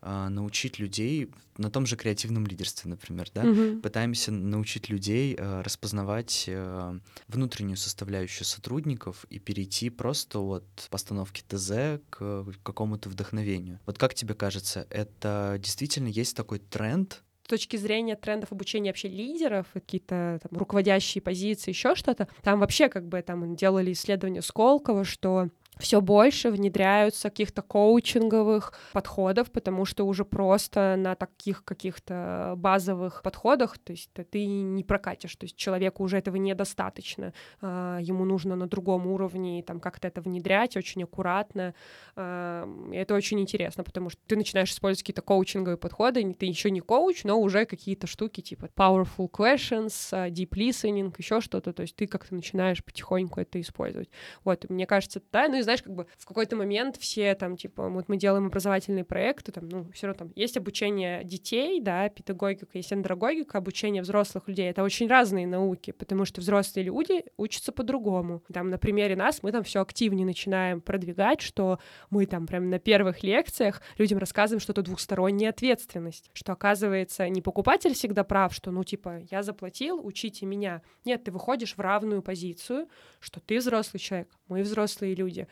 научить 0.01 0.79
людей 0.79 1.29
на 1.57 1.69
том 1.69 1.85
же 1.85 1.95
креативном 1.95 2.47
лидерстве, 2.47 2.89
например, 2.89 3.29
да, 3.33 3.43
угу. 3.43 3.81
пытаемся 3.81 4.31
научить 4.31 4.89
людей 4.89 5.35
э, 5.37 5.61
распознавать 5.61 6.45
э, 6.47 6.99
внутреннюю 7.27 7.77
составляющую 7.77 8.45
сотрудников 8.45 9.25
и 9.29 9.39
перейти 9.39 9.89
просто 9.89 10.39
от 10.39 10.65
постановки 10.89 11.43
ТЗ 11.47 12.01
к 12.09 12.45
какому-то 12.63 13.09
вдохновению. 13.09 13.79
Вот 13.85 13.97
как 13.97 14.13
тебе 14.13 14.33
кажется, 14.33 14.87
это 14.89 15.57
действительно 15.59 16.07
есть 16.07 16.35
такой 16.35 16.59
тренд? 16.59 17.23
С 17.45 17.47
точки 17.47 17.75
зрения 17.75 18.15
трендов 18.15 18.51
обучения 18.51 18.89
вообще 18.89 19.09
лидеров, 19.09 19.67
какие-то 19.73 20.39
там 20.41 20.57
руководящие 20.57 21.21
позиции, 21.21 21.71
еще 21.71 21.95
что-то, 21.95 22.27
там 22.43 22.59
вообще 22.59 22.87
как 22.87 23.07
бы 23.07 23.21
там 23.21 23.55
делали 23.55 23.91
исследование 23.91 24.41
Сколково, 24.41 25.03
что 25.03 25.49
все 25.81 25.99
больше 25.99 26.51
внедряются 26.51 27.29
каких-то 27.29 27.61
коучинговых 27.61 28.73
подходов, 28.93 29.51
потому 29.51 29.85
что 29.85 30.05
уже 30.05 30.23
просто 30.23 30.95
на 30.97 31.15
таких 31.15 31.65
каких-то 31.65 32.53
базовых 32.57 33.21
подходах, 33.23 33.77
то 33.77 33.91
есть 33.91 34.11
ты 34.13 34.45
не 34.45 34.83
прокатишь, 34.83 35.35
то 35.35 35.45
есть 35.45 35.57
человеку 35.57 36.03
уже 36.03 36.17
этого 36.17 36.37
недостаточно, 36.37 37.33
а, 37.61 37.99
ему 37.99 38.23
нужно 38.25 38.55
на 38.55 38.67
другом 38.67 39.07
уровне 39.07 39.63
там 39.63 39.79
как-то 39.79 40.07
это 40.07 40.21
внедрять 40.21 40.77
очень 40.77 41.03
аккуратно, 41.03 41.73
а, 42.15 42.69
это 42.93 43.15
очень 43.15 43.39
интересно, 43.39 43.83
потому 43.83 44.09
что 44.09 44.21
ты 44.27 44.35
начинаешь 44.35 44.71
использовать 44.71 45.03
какие-то 45.03 45.21
коучинговые 45.21 45.77
подходы, 45.77 46.33
ты 46.33 46.45
еще 46.45 46.71
не 46.71 46.81
коуч, 46.81 47.23
но 47.23 47.39
уже 47.39 47.65
какие-то 47.65 48.07
штуки 48.07 48.41
типа 48.41 48.69
powerful 48.75 49.29
questions, 49.29 49.93
а, 50.11 50.29
deep 50.29 50.51
listening, 50.51 51.13
еще 51.17 51.41
что-то, 51.41 51.73
то 51.73 51.81
есть 51.81 51.95
ты 51.95 52.07
как-то 52.07 52.35
начинаешь 52.35 52.83
потихоньку 52.83 53.39
это 53.41 53.59
использовать. 53.59 54.09
Вот, 54.43 54.69
мне 54.69 54.85
кажется, 54.85 55.21
да, 55.31 55.47
ну 55.47 55.57
и 55.57 55.61
знаешь, 55.71 55.83
как 55.83 55.93
бы 55.93 56.07
в 56.17 56.25
какой-то 56.25 56.55
момент 56.55 56.97
все 56.97 57.33
там, 57.35 57.55
типа, 57.55 57.89
вот 57.89 58.09
мы 58.09 58.17
делаем 58.17 58.47
образовательные 58.47 59.05
проекты, 59.05 59.51
там, 59.51 59.69
ну, 59.69 59.89
все 59.93 60.07
равно 60.07 60.25
там 60.25 60.33
есть 60.35 60.57
обучение 60.57 61.23
детей, 61.23 61.79
да, 61.79 62.09
педагогика, 62.09 62.67
есть 62.73 62.91
андрогогика, 62.91 63.57
обучение 63.57 64.01
взрослых 64.01 64.47
людей. 64.47 64.69
Это 64.69 64.83
очень 64.83 65.07
разные 65.07 65.47
науки, 65.47 65.91
потому 65.91 66.25
что 66.25 66.41
взрослые 66.41 66.85
люди 66.85 67.23
учатся 67.37 67.71
по-другому. 67.71 68.43
Там, 68.53 68.69
на 68.69 68.77
примере 68.77 69.15
нас 69.15 69.43
мы 69.43 69.51
там 69.51 69.63
все 69.63 69.81
активнее 69.81 70.25
начинаем 70.25 70.81
продвигать, 70.81 71.41
что 71.41 71.79
мы 72.09 72.25
там 72.25 72.47
прям 72.47 72.69
на 72.69 72.79
первых 72.79 73.23
лекциях 73.23 73.81
людям 73.97 74.19
рассказываем, 74.19 74.59
что 74.59 74.73
это 74.73 74.81
двухсторонняя 74.81 75.51
ответственность, 75.51 76.29
что 76.33 76.51
оказывается 76.51 77.29
не 77.29 77.41
покупатель 77.41 77.93
всегда 77.93 78.23
прав, 78.23 78.53
что, 78.53 78.71
ну, 78.71 78.83
типа, 78.83 79.21
я 79.31 79.41
заплатил, 79.41 80.05
учите 80.05 80.45
меня. 80.45 80.81
Нет, 81.05 81.23
ты 81.23 81.31
выходишь 81.31 81.75
в 81.77 81.79
равную 81.79 82.21
позицию, 82.21 82.87
что 83.19 83.39
ты 83.39 83.59
взрослый 83.59 83.99
человек, 83.99 84.27
мы 84.47 84.63
взрослые 84.63 85.15
люди 85.15 85.47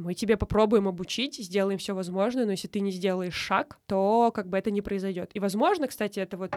мы 0.00 0.14
тебе 0.14 0.38
попробуем 0.38 0.88
обучить, 0.88 1.36
сделаем 1.36 1.78
все 1.78 1.94
возможное, 1.94 2.46
но 2.46 2.52
если 2.52 2.68
ты 2.68 2.80
не 2.80 2.90
сделаешь 2.90 3.34
шаг, 3.34 3.78
то 3.86 4.32
как 4.34 4.48
бы 4.48 4.56
это 4.56 4.70
не 4.70 4.80
произойдет. 4.80 5.30
И, 5.34 5.40
возможно, 5.40 5.86
кстати, 5.88 6.18
это 6.18 6.38
вот 6.38 6.54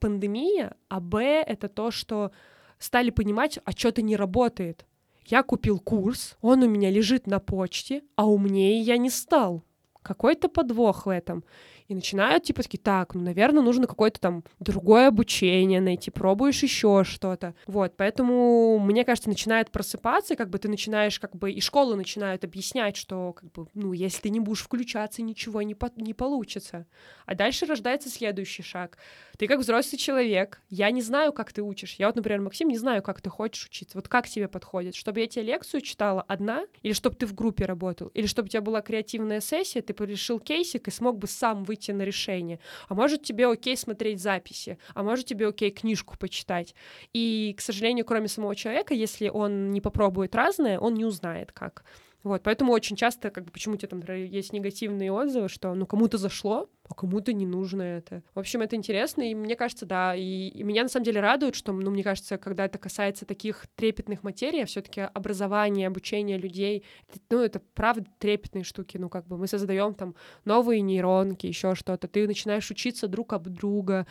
пандемия, 0.00 0.76
а 0.88 1.00
Б— 1.00 1.44
это 1.46 1.68
то, 1.68 1.90
что 1.90 2.32
стали 2.78 3.10
понимать, 3.10 3.58
а 3.64 3.72
что-то 3.72 4.00
не 4.00 4.16
работает. 4.16 4.86
Я 5.26 5.42
купил 5.42 5.78
курс, 5.78 6.38
он 6.40 6.62
у 6.62 6.68
меня 6.68 6.90
лежит 6.90 7.26
на 7.26 7.38
почте, 7.38 8.02
а 8.16 8.26
умнее 8.26 8.80
я 8.80 8.96
не 8.96 9.10
стал. 9.10 9.62
Какой-то 10.02 10.48
подвох 10.48 11.04
в 11.04 11.10
этом 11.10 11.44
и 11.90 11.94
начинают, 11.94 12.44
типа, 12.44 12.62
такие, 12.62 12.78
так, 12.78 13.16
ну, 13.16 13.20
наверное, 13.20 13.64
нужно 13.64 13.88
какое-то 13.88 14.20
там 14.20 14.44
другое 14.60 15.08
обучение 15.08 15.80
найти, 15.80 16.12
пробуешь 16.12 16.62
еще 16.62 17.02
что-то. 17.02 17.56
Вот, 17.66 17.96
поэтому, 17.96 18.78
мне 18.78 19.04
кажется, 19.04 19.28
начинает 19.28 19.72
просыпаться, 19.72 20.34
и 20.34 20.36
как 20.36 20.50
бы 20.50 20.60
ты 20.60 20.68
начинаешь, 20.68 21.18
как 21.18 21.34
бы, 21.34 21.50
и 21.50 21.60
школы 21.60 21.96
начинают 21.96 22.44
объяснять, 22.44 22.96
что, 22.96 23.32
как 23.32 23.50
бы, 23.50 23.66
ну, 23.74 23.92
если 23.92 24.22
ты 24.22 24.30
не 24.30 24.38
будешь 24.38 24.62
включаться, 24.62 25.20
ничего 25.20 25.62
не, 25.62 25.74
по 25.74 25.90
не 25.96 26.14
получится. 26.14 26.86
А 27.26 27.34
дальше 27.34 27.66
рождается 27.66 28.08
следующий 28.08 28.62
шаг. 28.62 28.96
Ты 29.36 29.48
как 29.48 29.58
взрослый 29.58 29.98
человек, 29.98 30.60
я 30.68 30.92
не 30.92 31.02
знаю, 31.02 31.32
как 31.32 31.52
ты 31.52 31.60
учишь. 31.60 31.96
Я 31.98 32.06
вот, 32.06 32.14
например, 32.14 32.40
Максим, 32.40 32.68
не 32.68 32.78
знаю, 32.78 33.02
как 33.02 33.20
ты 33.20 33.30
хочешь 33.30 33.66
учиться. 33.66 33.98
Вот 33.98 34.06
как 34.06 34.28
тебе 34.28 34.46
подходит? 34.46 34.94
Чтобы 34.94 35.20
я 35.20 35.26
тебе 35.26 35.42
лекцию 35.42 35.80
читала 35.80 36.22
одна, 36.22 36.66
или 36.82 36.92
чтобы 36.92 37.16
ты 37.16 37.26
в 37.26 37.34
группе 37.34 37.64
работал, 37.64 38.08
или 38.08 38.26
чтобы 38.26 38.46
у 38.46 38.48
тебя 38.48 38.60
была 38.60 38.80
креативная 38.80 39.40
сессия, 39.40 39.82
ты 39.82 39.92
решил 40.04 40.38
кейсик 40.38 40.86
и 40.86 40.90
смог 40.92 41.18
бы 41.18 41.26
сам 41.26 41.64
выйти 41.64 41.79
выйти 41.80 41.92
на 41.92 42.02
решение. 42.02 42.58
А 42.88 42.94
может 42.94 43.22
тебе 43.22 43.46
окей 43.46 43.76
смотреть 43.76 44.20
записи, 44.20 44.78
а 44.94 45.02
может 45.02 45.26
тебе 45.26 45.48
окей 45.48 45.70
книжку 45.70 46.16
почитать. 46.18 46.74
И, 47.14 47.54
к 47.56 47.60
сожалению, 47.60 48.04
кроме 48.04 48.28
самого 48.28 48.54
человека, 48.54 48.94
если 48.94 49.28
он 49.28 49.70
не 49.72 49.80
попробует 49.80 50.34
разное, 50.34 50.78
он 50.78 50.94
не 50.94 51.04
узнает 51.04 51.52
как. 51.52 51.84
Вот, 52.22 52.42
поэтому 52.42 52.72
очень 52.72 52.96
часто, 52.96 53.30
как 53.30 53.44
бы, 53.46 53.50
почему 53.50 53.74
у 53.74 53.78
тебя 53.78 53.88
там 53.88 54.02
есть 54.14 54.52
негативные 54.52 55.10
отзывы, 55.10 55.48
что, 55.48 55.74
ну, 55.74 55.86
кому-то 55.86 56.18
зашло, 56.18 56.68
а 56.86 56.94
кому-то 56.94 57.32
не 57.32 57.46
нужно 57.46 57.82
это. 57.82 58.22
В 58.34 58.38
общем, 58.38 58.60
это 58.60 58.76
интересно, 58.76 59.22
и 59.22 59.34
мне 59.34 59.56
кажется, 59.56 59.86
да, 59.86 60.14
и, 60.14 60.48
и 60.48 60.62
меня 60.62 60.82
на 60.82 60.88
самом 60.90 61.04
деле 61.04 61.20
радует, 61.20 61.54
что, 61.54 61.72
ну, 61.72 61.90
мне 61.90 62.02
кажется, 62.02 62.36
когда 62.36 62.66
это 62.66 62.78
касается 62.78 63.24
таких 63.24 63.66
трепетных 63.74 64.22
материй, 64.22 64.62
а 64.62 64.66
все 64.66 64.82
таки 64.82 65.00
образование, 65.00 65.86
обучение 65.86 66.36
людей, 66.36 66.84
это, 67.08 67.20
ну, 67.30 67.38
это 67.38 67.62
правда 67.74 68.06
трепетные 68.18 68.64
штуки, 68.64 68.98
ну, 68.98 69.08
как 69.08 69.26
бы 69.26 69.38
мы 69.38 69.46
создаем 69.46 69.94
там 69.94 70.14
новые 70.44 70.82
нейронки, 70.82 71.46
еще 71.46 71.74
что-то, 71.74 72.06
ты 72.06 72.26
начинаешь 72.26 72.70
учиться 72.70 73.08
друг 73.08 73.32
об 73.32 73.48
друга, 73.48 74.06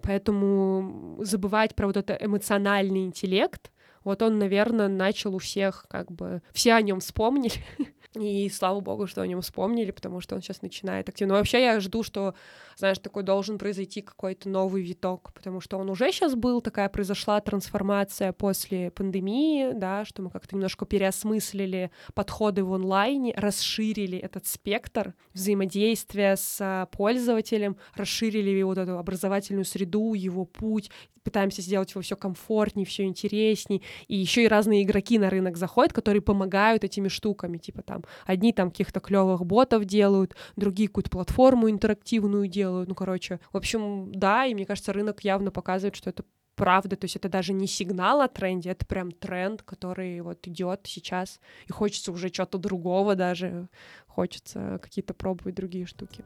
поэтому 0.00 1.18
забывать 1.20 1.74
про 1.74 1.88
вот 1.88 1.98
это 1.98 2.16
эмоциональный 2.18 3.04
интеллект— 3.04 3.70
Вот 4.04 4.22
он, 4.22 4.38
наверное, 4.38 4.88
начал 4.88 5.34
у 5.34 5.38
всех 5.38 5.84
как 5.88 6.10
бы... 6.10 6.42
Все 6.52 6.74
о 6.74 6.82
нем 6.82 7.00
вспомнили. 7.00 7.64
И 8.14 8.48
слава 8.48 8.80
богу, 8.80 9.06
что 9.06 9.22
о 9.22 9.26
нем 9.26 9.40
вспомнили, 9.40 9.92
потому 9.92 10.20
что 10.20 10.34
он 10.34 10.42
сейчас 10.42 10.62
начинает 10.62 11.08
активно. 11.08 11.34
Но 11.34 11.38
вообще 11.38 11.62
я 11.62 11.78
жду, 11.78 12.02
что, 12.02 12.34
знаешь, 12.76 12.98
такой 12.98 13.22
должен 13.22 13.56
произойти 13.56 14.02
какой-то 14.02 14.48
новый 14.48 14.82
виток, 14.82 15.32
потому 15.32 15.60
что 15.60 15.78
он 15.78 15.88
уже 15.90 16.10
сейчас 16.10 16.34
был, 16.34 16.60
такая 16.60 16.88
произошла 16.88 17.40
трансформация 17.40 18.32
после 18.32 18.90
пандемии, 18.90 19.70
да, 19.74 20.04
что 20.04 20.22
мы 20.22 20.30
как-то 20.30 20.56
немножко 20.56 20.86
переосмыслили 20.86 21.92
подходы 22.12 22.64
в 22.64 22.74
онлайне, 22.74 23.32
расширили 23.36 24.18
этот 24.18 24.44
спектр 24.44 25.14
взаимодействия 25.32 26.34
с 26.34 26.88
пользователем, 26.90 27.76
расширили 27.94 28.60
вот 28.62 28.78
эту 28.78 28.98
образовательную 28.98 29.64
среду, 29.64 30.14
его 30.14 30.44
путь, 30.44 30.90
пытаемся 31.22 31.62
сделать 31.62 31.90
его 31.90 32.00
все 32.00 32.16
комфортнее, 32.16 32.86
все 32.86 33.04
интереснее, 33.04 33.82
и 34.08 34.16
еще 34.16 34.44
и 34.44 34.48
разные 34.48 34.82
игроки 34.82 35.18
на 35.18 35.30
рынок 35.30 35.56
заходят, 35.56 35.92
которые 35.92 36.22
помогают 36.22 36.82
этими 36.82 37.08
штуками, 37.08 37.58
типа 37.58 37.82
там 37.82 37.99
одни 38.24 38.52
там 38.52 38.70
каких-то 38.70 39.00
клевых 39.00 39.44
ботов 39.44 39.84
делают, 39.84 40.36
другие 40.56 40.88
какую-то 40.88 41.10
платформу 41.10 41.70
интерактивную 41.70 42.48
делают, 42.48 42.88
ну 42.88 42.94
короче, 42.94 43.40
в 43.52 43.56
общем, 43.56 44.12
да, 44.12 44.46
и 44.46 44.54
мне 44.54 44.66
кажется, 44.66 44.92
рынок 44.92 45.22
явно 45.24 45.50
показывает, 45.50 45.96
что 45.96 46.10
это 46.10 46.24
правда, 46.56 46.96
то 46.96 47.06
есть 47.06 47.16
это 47.16 47.28
даже 47.28 47.54
не 47.54 47.66
сигнал 47.66 48.20
о 48.20 48.28
тренде, 48.28 48.70
это 48.70 48.84
прям 48.84 49.12
тренд, 49.12 49.62
который 49.62 50.20
вот 50.20 50.46
идет 50.46 50.80
сейчас, 50.84 51.40
и 51.66 51.72
хочется 51.72 52.12
уже 52.12 52.28
чего-то 52.28 52.58
другого 52.58 53.14
даже, 53.14 53.68
хочется 54.06 54.78
какие-то 54.82 55.14
пробовать 55.14 55.54
другие 55.54 55.86
штуки 55.86 56.22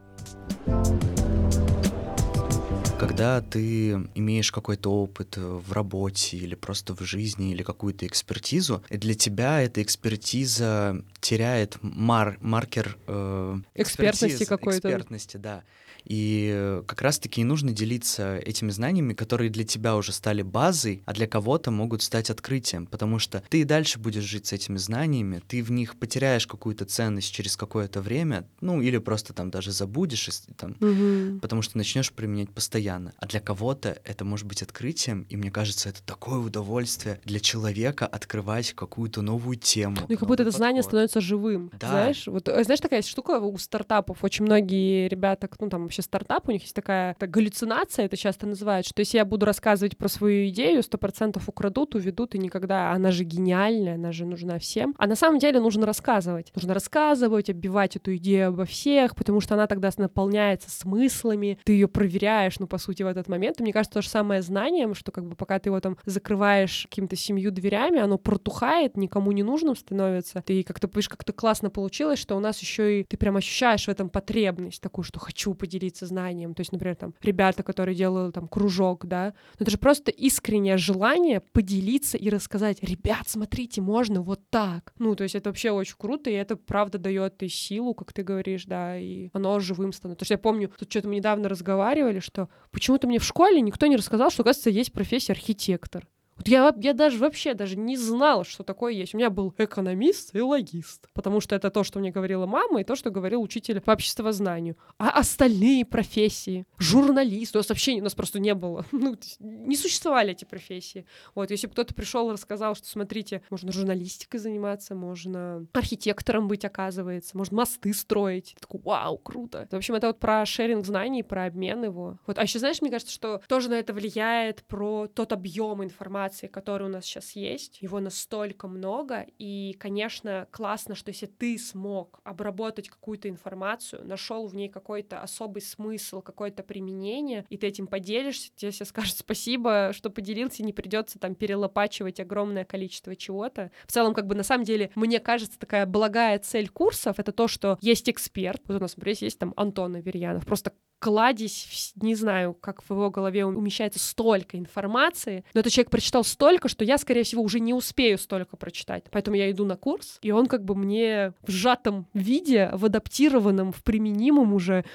когда 2.97 3.41
ты 3.41 3.93
имеешь 4.15 4.53
какой-то 4.53 4.91
опыт 4.91 5.37
в 5.37 5.73
работе 5.73 6.37
или 6.37 6.55
просто 6.55 6.95
в 6.95 7.01
жизни, 7.03 7.53
или 7.53 7.63
какую-то 7.63 8.07
экспертизу, 8.07 8.83
для 8.91 9.15
тебя 9.15 9.63
эта 9.63 9.83
экспертиза 9.83 11.03
теряет 11.21 11.79
мар 11.83 12.39
маркер 12.41 12.99
э, 13.07 13.57
экспертности 13.75 14.45
какой-то. 14.45 14.89
Экспертности, 14.89 15.37
да. 15.37 15.63
И 16.05 16.81
как 16.87 17.03
раз-таки 17.03 17.41
и 17.41 17.45
нужно 17.45 17.73
делиться 17.73 18.37
этими 18.37 18.71
знаниями, 18.71 19.15
которые 19.15 19.51
для 19.51 19.65
тебя 19.65 19.97
уже 19.97 20.13
стали 20.13 20.43
базой, 20.43 21.03
а 21.07 21.13
для 21.13 21.27
кого-то 21.27 21.71
могут 21.71 22.03
стать 22.03 22.31
открытием, 22.31 22.87
потому 22.87 23.19
что 23.19 23.43
ты 23.49 23.61
и 23.61 23.65
дальше 23.65 23.99
будешь 23.99 24.25
жить 24.25 24.47
с 24.47 24.53
этими 24.53 24.77
знаниями, 24.77 25.43
ты 25.47 25.63
в 25.63 25.71
них 25.71 25.97
потеряешь 25.97 26.47
какую-то 26.47 26.85
ценность 26.85 27.33
через 27.33 27.57
какое-то 27.57 28.01
время, 28.01 28.47
ну 28.61 28.81
или 28.81 28.99
просто 28.99 29.33
там 29.33 29.51
даже 29.51 29.73
забудешь, 29.73 30.29
там, 30.57 30.77
угу. 30.81 31.41
потому 31.41 31.63
что 31.63 31.77
начнешь 31.77 32.13
применять 32.13 32.51
постоянно. 32.51 33.13
А 33.19 33.27
для 33.27 33.41
кого-то 33.41 33.99
это 34.05 34.25
может 34.25 34.47
быть 34.47 34.63
открытием, 34.63 35.27
и 35.29 35.37
мне 35.37 35.51
кажется, 35.51 35.89
это 35.89 36.03
такое 36.03 36.39
удовольствие 36.39 37.21
для 37.25 37.41
человека 37.41 38.07
открывать 38.07 38.73
какую-то 38.73 39.23
новую 39.23 39.57
тему. 39.57 39.97
Ну 40.09 40.15
и 40.15 40.17
как 40.17 40.29
будто 40.29 40.43
это 40.43 40.51
подход. 40.51 40.59
знание 40.59 40.83
становится 40.83 41.21
живым, 41.21 41.71
да. 41.79 41.89
знаешь? 41.89 42.27
Вот, 42.27 42.49
э, 42.49 42.65
знаешь, 42.65 42.81
такая 42.81 43.03
штука 43.03 43.39
у 43.41 43.57
стартапов, 43.59 44.23
очень 44.23 44.45
многие 44.45 45.09
ребята, 45.09 45.49
ну 45.59 45.69
там 45.69 45.89
вообще 45.95 46.03
стартап, 46.03 46.49
у 46.49 46.53
них 46.53 46.63
есть 46.63 46.75
такая 46.75 47.15
так, 47.19 47.31
галлюцинация, 47.31 48.07
это 48.07 48.17
часто 48.17 48.47
называют, 48.47 48.87
что 48.87 49.01
если 49.01 49.19
я 49.19 49.25
буду 49.25 49.47
рассказывать 49.47 49.97
про 49.97 50.09
свою 50.09 50.49
идею, 50.49 50.83
сто 50.83 50.99
процентов 50.99 51.49
украдут, 51.49 51.95
уведут, 51.95 52.35
и 52.35 52.39
никогда, 52.39 52.93
она 52.93 53.13
же 53.13 53.25
гениальная, 53.25 53.95
она 53.95 54.13
же 54.13 54.27
нужна 54.27 54.59
всем. 54.59 54.95
А 54.99 55.07
на 55.07 55.17
самом 55.17 55.39
деле 55.39 55.61
нужно 55.61 55.87
рассказывать. 55.87 56.53
Нужно 56.55 56.75
рассказывать, 56.75 57.51
оббивать 57.51 57.97
эту 57.97 58.17
идею 58.17 58.49
обо 58.49 58.65
всех, 58.65 59.15
потому 59.15 59.41
что 59.41 59.55
она 59.55 59.67
тогда 59.67 59.91
наполняется 59.97 60.71
смыслами, 60.71 61.59
ты 61.65 61.75
ее 61.75 61.87
проверяешь, 61.87 62.59
ну, 62.59 62.67
по 62.67 62.79
сути, 62.79 63.03
в 63.03 63.07
этот 63.07 63.29
момент. 63.29 63.61
И 63.61 63.63
мне 63.63 63.73
кажется, 63.73 63.95
то 63.95 64.03
же 64.03 64.09
самое 64.09 64.43
знанием, 64.43 64.95
что 64.95 65.13
как 65.13 65.27
бы 65.27 65.37
пока 65.37 65.59
ты 65.59 65.69
его 65.69 65.79
там 65.81 65.97
закрываешь 66.05 66.87
каким-то 66.91 67.15
семью 67.17 67.53
дверями, 67.53 68.01
оно 68.01 68.19
протухает, 68.19 68.97
никому 68.97 69.31
не 69.33 69.43
нужным 69.43 69.77
становится. 69.77 70.43
Ты 70.45 70.63
как-то, 70.65 70.89
видишь, 70.89 71.09
как-то 71.09 71.33
классно 71.33 71.71
получилось, 71.71 72.19
что 72.19 72.37
у 72.37 72.41
нас 72.41 72.59
еще 72.61 73.01
и 73.01 73.05
ты 73.05 73.17
прям 73.17 73.37
ощущаешь 73.37 73.85
в 73.85 73.89
этом 73.89 74.09
потребность 74.09 74.81
такую, 74.81 75.05
что 75.05 75.21
хочу 75.21 75.55
поделиться 75.55 75.84
делиться 75.85 76.07
знанием. 76.07 76.55
То 76.55 76.61
есть, 76.61 76.73
например, 76.73 76.97
там 76.97 77.15
ребята, 77.23 77.63
которые 77.63 77.95
делают 77.95 78.35
там 78.35 78.49
кружок, 78.49 79.07
да, 79.07 79.35
но 79.59 79.65
это 79.65 79.71
же 79.71 79.79
просто 79.79 80.11
искреннее 80.11 80.77
желание 80.77 81.41
поделиться 81.41 82.17
и 82.17 82.29
рассказать, 82.31 82.83
ребят, 82.83 83.29
смотрите, 83.29 83.81
можно 83.81 84.23
вот 84.23 84.41
так. 84.51 84.93
Ну, 84.99 85.15
то 85.15 85.25
есть 85.25 85.35
это 85.35 85.51
вообще 85.51 85.71
очень 85.71 85.97
круто, 85.99 86.31
и 86.31 86.35
это 86.35 86.57
правда 86.57 86.99
дает 86.99 87.43
и 87.43 87.49
силу, 87.49 87.95
как 87.95 88.13
ты 88.13 88.23
говоришь, 88.23 88.65
да, 88.65 88.99
и 88.99 89.29
оно 89.33 89.61
живым 89.61 89.93
становится. 89.93 90.25
Потому 90.25 90.27
что 90.27 90.35
я 90.35 90.39
помню, 90.39 90.73
тут 90.79 90.91
что-то 90.91 91.09
мы 91.09 91.17
недавно 91.17 91.49
разговаривали, 91.49 92.21
что 92.21 92.49
почему-то 92.71 93.07
мне 93.07 93.19
в 93.19 93.25
школе 93.25 93.61
никто 93.61 93.87
не 93.87 93.97
рассказал, 93.97 94.31
что, 94.31 94.43
оказывается, 94.43 94.71
есть 94.71 94.93
профессия 94.93 95.33
архитектор. 95.33 96.07
Вот 96.37 96.49
я, 96.49 96.75
я 96.81 96.93
даже 96.93 97.19
вообще 97.19 97.55
даже 97.55 97.77
не 97.77 97.97
знала, 97.97 98.45
что 98.45 98.65
такое 98.65 98.93
есть. 98.93 99.15
У 99.15 99.19
меня 99.19 99.31
был 99.31 99.55
экономист 99.57 100.35
и 100.35 100.41
логист, 100.41 101.09
потому 101.13 101.41
что 101.41 101.55
это 101.55 101.71
то, 101.71 101.85
что 101.85 101.99
мне 101.99 102.11
говорила 102.11 102.47
мама, 102.47 102.81
и 102.81 102.85
то, 102.85 102.97
что 102.97 103.11
говорил 103.11 103.43
учитель 103.43 103.81
по 103.81 103.93
обществознанию. 103.93 104.77
А 104.99 105.11
остальные 105.11 105.85
профессии, 105.85 106.67
журналист, 106.79 107.55
у 107.55 107.59
нас 107.59 107.69
вообще 107.69 108.01
у 108.01 108.03
нас 108.03 108.15
просто 108.15 108.41
не 108.41 108.55
было, 108.55 108.85
ну, 108.93 109.17
не 109.39 109.77
существовали 109.77 110.33
эти 110.33 110.45
профессии. 110.45 111.07
Вот, 111.35 111.51
если 111.51 111.67
бы 111.67 111.73
кто-то 111.73 111.95
пришел 111.95 112.31
и 112.31 112.33
рассказал, 112.33 112.75
что, 112.75 112.87
смотрите, 112.87 113.43
можно 113.51 113.73
журналистикой 113.73 114.41
заниматься, 114.41 114.95
можно 114.95 115.67
архитектором 115.73 116.49
быть, 116.49 116.65
оказывается, 116.65 117.37
можно 117.37 117.57
мосты 117.59 117.93
строить. 117.95 118.57
Такой, 118.61 118.81
вау, 118.83 119.19
круто. 119.19 119.69
В 119.71 119.77
общем, 119.77 119.95
это 119.95 120.09
вот 120.09 120.19
про 120.19 120.45
шеринг 120.45 120.85
знаний, 120.85 121.23
про 121.23 121.47
обмен 121.47 121.85
его. 121.85 122.19
Вот, 122.27 122.39
а 122.39 122.43
еще, 122.43 122.59
знаешь, 122.59 122.81
мне 122.81 122.91
кажется, 122.91 123.13
что 123.13 123.41
тоже 123.49 123.69
на 123.69 123.75
это 123.75 123.93
влияет 123.93 124.65
про 124.65 125.07
тот 125.07 125.33
объем 125.33 125.83
информации, 125.85 126.24
информации, 126.25 126.47
который 126.47 126.87
у 126.87 126.91
нас 126.91 127.05
сейчас 127.05 127.33
есть, 127.33 127.83
его 127.83 128.01
настолько 128.01 128.69
много, 128.69 129.27
и, 129.39 129.77
конечно, 129.79 130.47
классно, 130.51 130.95
что 130.95 131.11
если 131.11 131.27
ты 131.27 131.59
смог 131.59 132.21
обработать 132.25 132.89
какую-то 132.89 133.29
информацию, 133.29 134.07
нашел 134.07 134.47
в 134.47 134.55
ней 134.55 134.69
какой-то 134.69 135.21
особый 135.21 135.61
смысл, 135.61 136.23
какое-то 136.23 136.63
применение, 136.63 137.45
и 137.51 137.57
ты 137.57 137.67
этим 137.67 137.87
поделишься, 137.87 138.51
тебе 138.57 138.71
все 138.71 138.85
скажут 138.85 139.17
спасибо, 139.17 139.91
что 139.93 140.11
поделился, 140.11 140.63
не 140.63 140.73
придется 140.73 141.19
там 141.19 141.35
перелопачивать 141.35 142.21
огромное 142.21 142.65
количество 142.65 143.15
чего-то. 143.15 143.71
В 143.87 143.93
целом, 143.93 144.15
как 144.15 144.27
бы 144.27 144.35
на 144.35 144.43
самом 144.43 144.65
деле, 144.65 144.91
мне 144.95 145.21
кажется, 145.21 145.59
такая 145.59 145.87
благая 145.87 146.39
цель 146.39 146.69
курсов— 146.69 147.19
это 147.19 147.33
то, 147.33 147.49
что 147.49 147.79
есть 147.81 148.09
эксперт, 148.09 148.63
вот 148.67 148.77
у 148.77 148.81
нас, 148.81 148.97
например, 148.97 149.17
есть 149.21 149.39
там 149.39 149.53
Антон 149.57 149.97
Аверьянов, 149.97 150.47
просто 150.47 150.73
кладезь, 151.05 151.93
не 151.97 152.15
знаю, 152.15 152.55
как 152.55 152.83
в 152.83 152.91
его 152.91 153.11
голове 153.11 153.45
умещается 153.45 153.99
столько 153.99 154.57
информации, 154.57 155.45
но 155.53 155.61
этот 155.61 155.71
человек 155.71 155.91
прочитал 155.91 156.25
столько, 156.25 156.71
что 156.71 156.83
я, 156.83 156.97
скорее 156.97 157.25
всего, 157.25 157.43
уже 157.43 157.61
не 157.61 157.75
успею 157.75 158.17
столько 158.17 158.57
прочитать. 158.57 159.05
Поэтому 159.11 159.37
я 159.37 159.51
иду 159.51 159.67
на 159.67 159.77
курс, 159.77 160.19
и 160.23 160.31
он 160.31 160.47
как 160.47 160.65
бы 160.65 160.75
мне 160.75 161.35
в 161.47 161.51
сжатом 161.51 162.07
виде, 162.15 162.71
в 162.73 162.87
адаптированном, 162.87 163.73
в 163.73 163.83
применимом 163.83 164.55
уже 164.55 164.87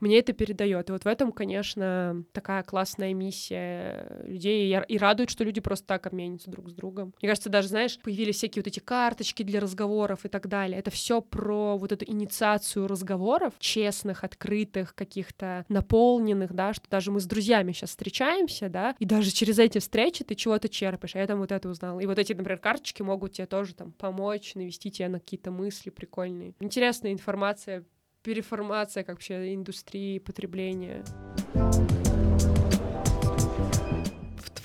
мне 0.00 0.18
это 0.18 0.32
передает. 0.32 0.88
И 0.88 0.92
вот 0.92 1.04
в 1.04 1.06
этом, 1.06 1.32
конечно, 1.32 2.24
такая 2.32 2.62
классная 2.62 3.14
миссия 3.14 4.22
людей. 4.24 4.76
И 4.88 4.98
радует, 4.98 5.30
что 5.30 5.44
люди 5.44 5.60
просто 5.60 5.86
так 5.86 6.06
обменятся 6.06 6.50
друг 6.50 6.68
с 6.70 6.72
другом. 6.72 7.14
Мне 7.20 7.28
кажется, 7.28 7.50
даже, 7.50 7.68
знаешь, 7.68 7.98
появились 8.00 8.36
всякие 8.36 8.62
вот 8.62 8.68
эти 8.68 8.80
карточки 8.80 9.42
для 9.42 9.60
разговоров 9.60 10.24
и 10.24 10.28
так 10.28 10.48
далее. 10.48 10.78
Это 10.78 10.90
все 10.90 11.20
про 11.20 11.76
вот 11.76 11.92
эту 11.92 12.04
инициацию 12.04 12.86
разговоров, 12.86 13.54
честных, 13.58 14.24
открытых, 14.24 14.94
каких-то 14.94 15.64
наполненных, 15.68 16.52
да, 16.52 16.72
что 16.72 16.88
даже 16.90 17.10
мы 17.10 17.20
с 17.20 17.26
друзьями 17.26 17.72
сейчас 17.72 17.90
встречаемся, 17.90 18.68
да, 18.68 18.94
и 18.98 19.04
даже 19.04 19.30
через 19.30 19.58
эти 19.58 19.78
встречи 19.78 20.24
ты 20.24 20.34
чего-то 20.34 20.68
черпаешь. 20.68 21.14
А 21.16 21.18
я 21.18 21.26
там 21.26 21.38
вот 21.38 21.52
это 21.52 21.68
узнала. 21.68 22.00
И 22.00 22.06
вот 22.06 22.18
эти, 22.18 22.32
например, 22.32 22.58
карточки 22.58 23.02
могут 23.02 23.32
тебе 23.32 23.46
тоже 23.46 23.74
там 23.74 23.92
помочь, 23.92 24.54
навести 24.54 24.90
тебя 24.90 25.08
на 25.08 25.20
какие-то 25.20 25.50
мысли 25.50 25.90
прикольные. 25.90 26.54
Интересная 26.60 27.12
информация 27.12 27.84
переформация 28.28 29.04
как 29.04 29.14
вообще 29.16 29.54
индустрии 29.54 30.18
потребления 30.18 31.02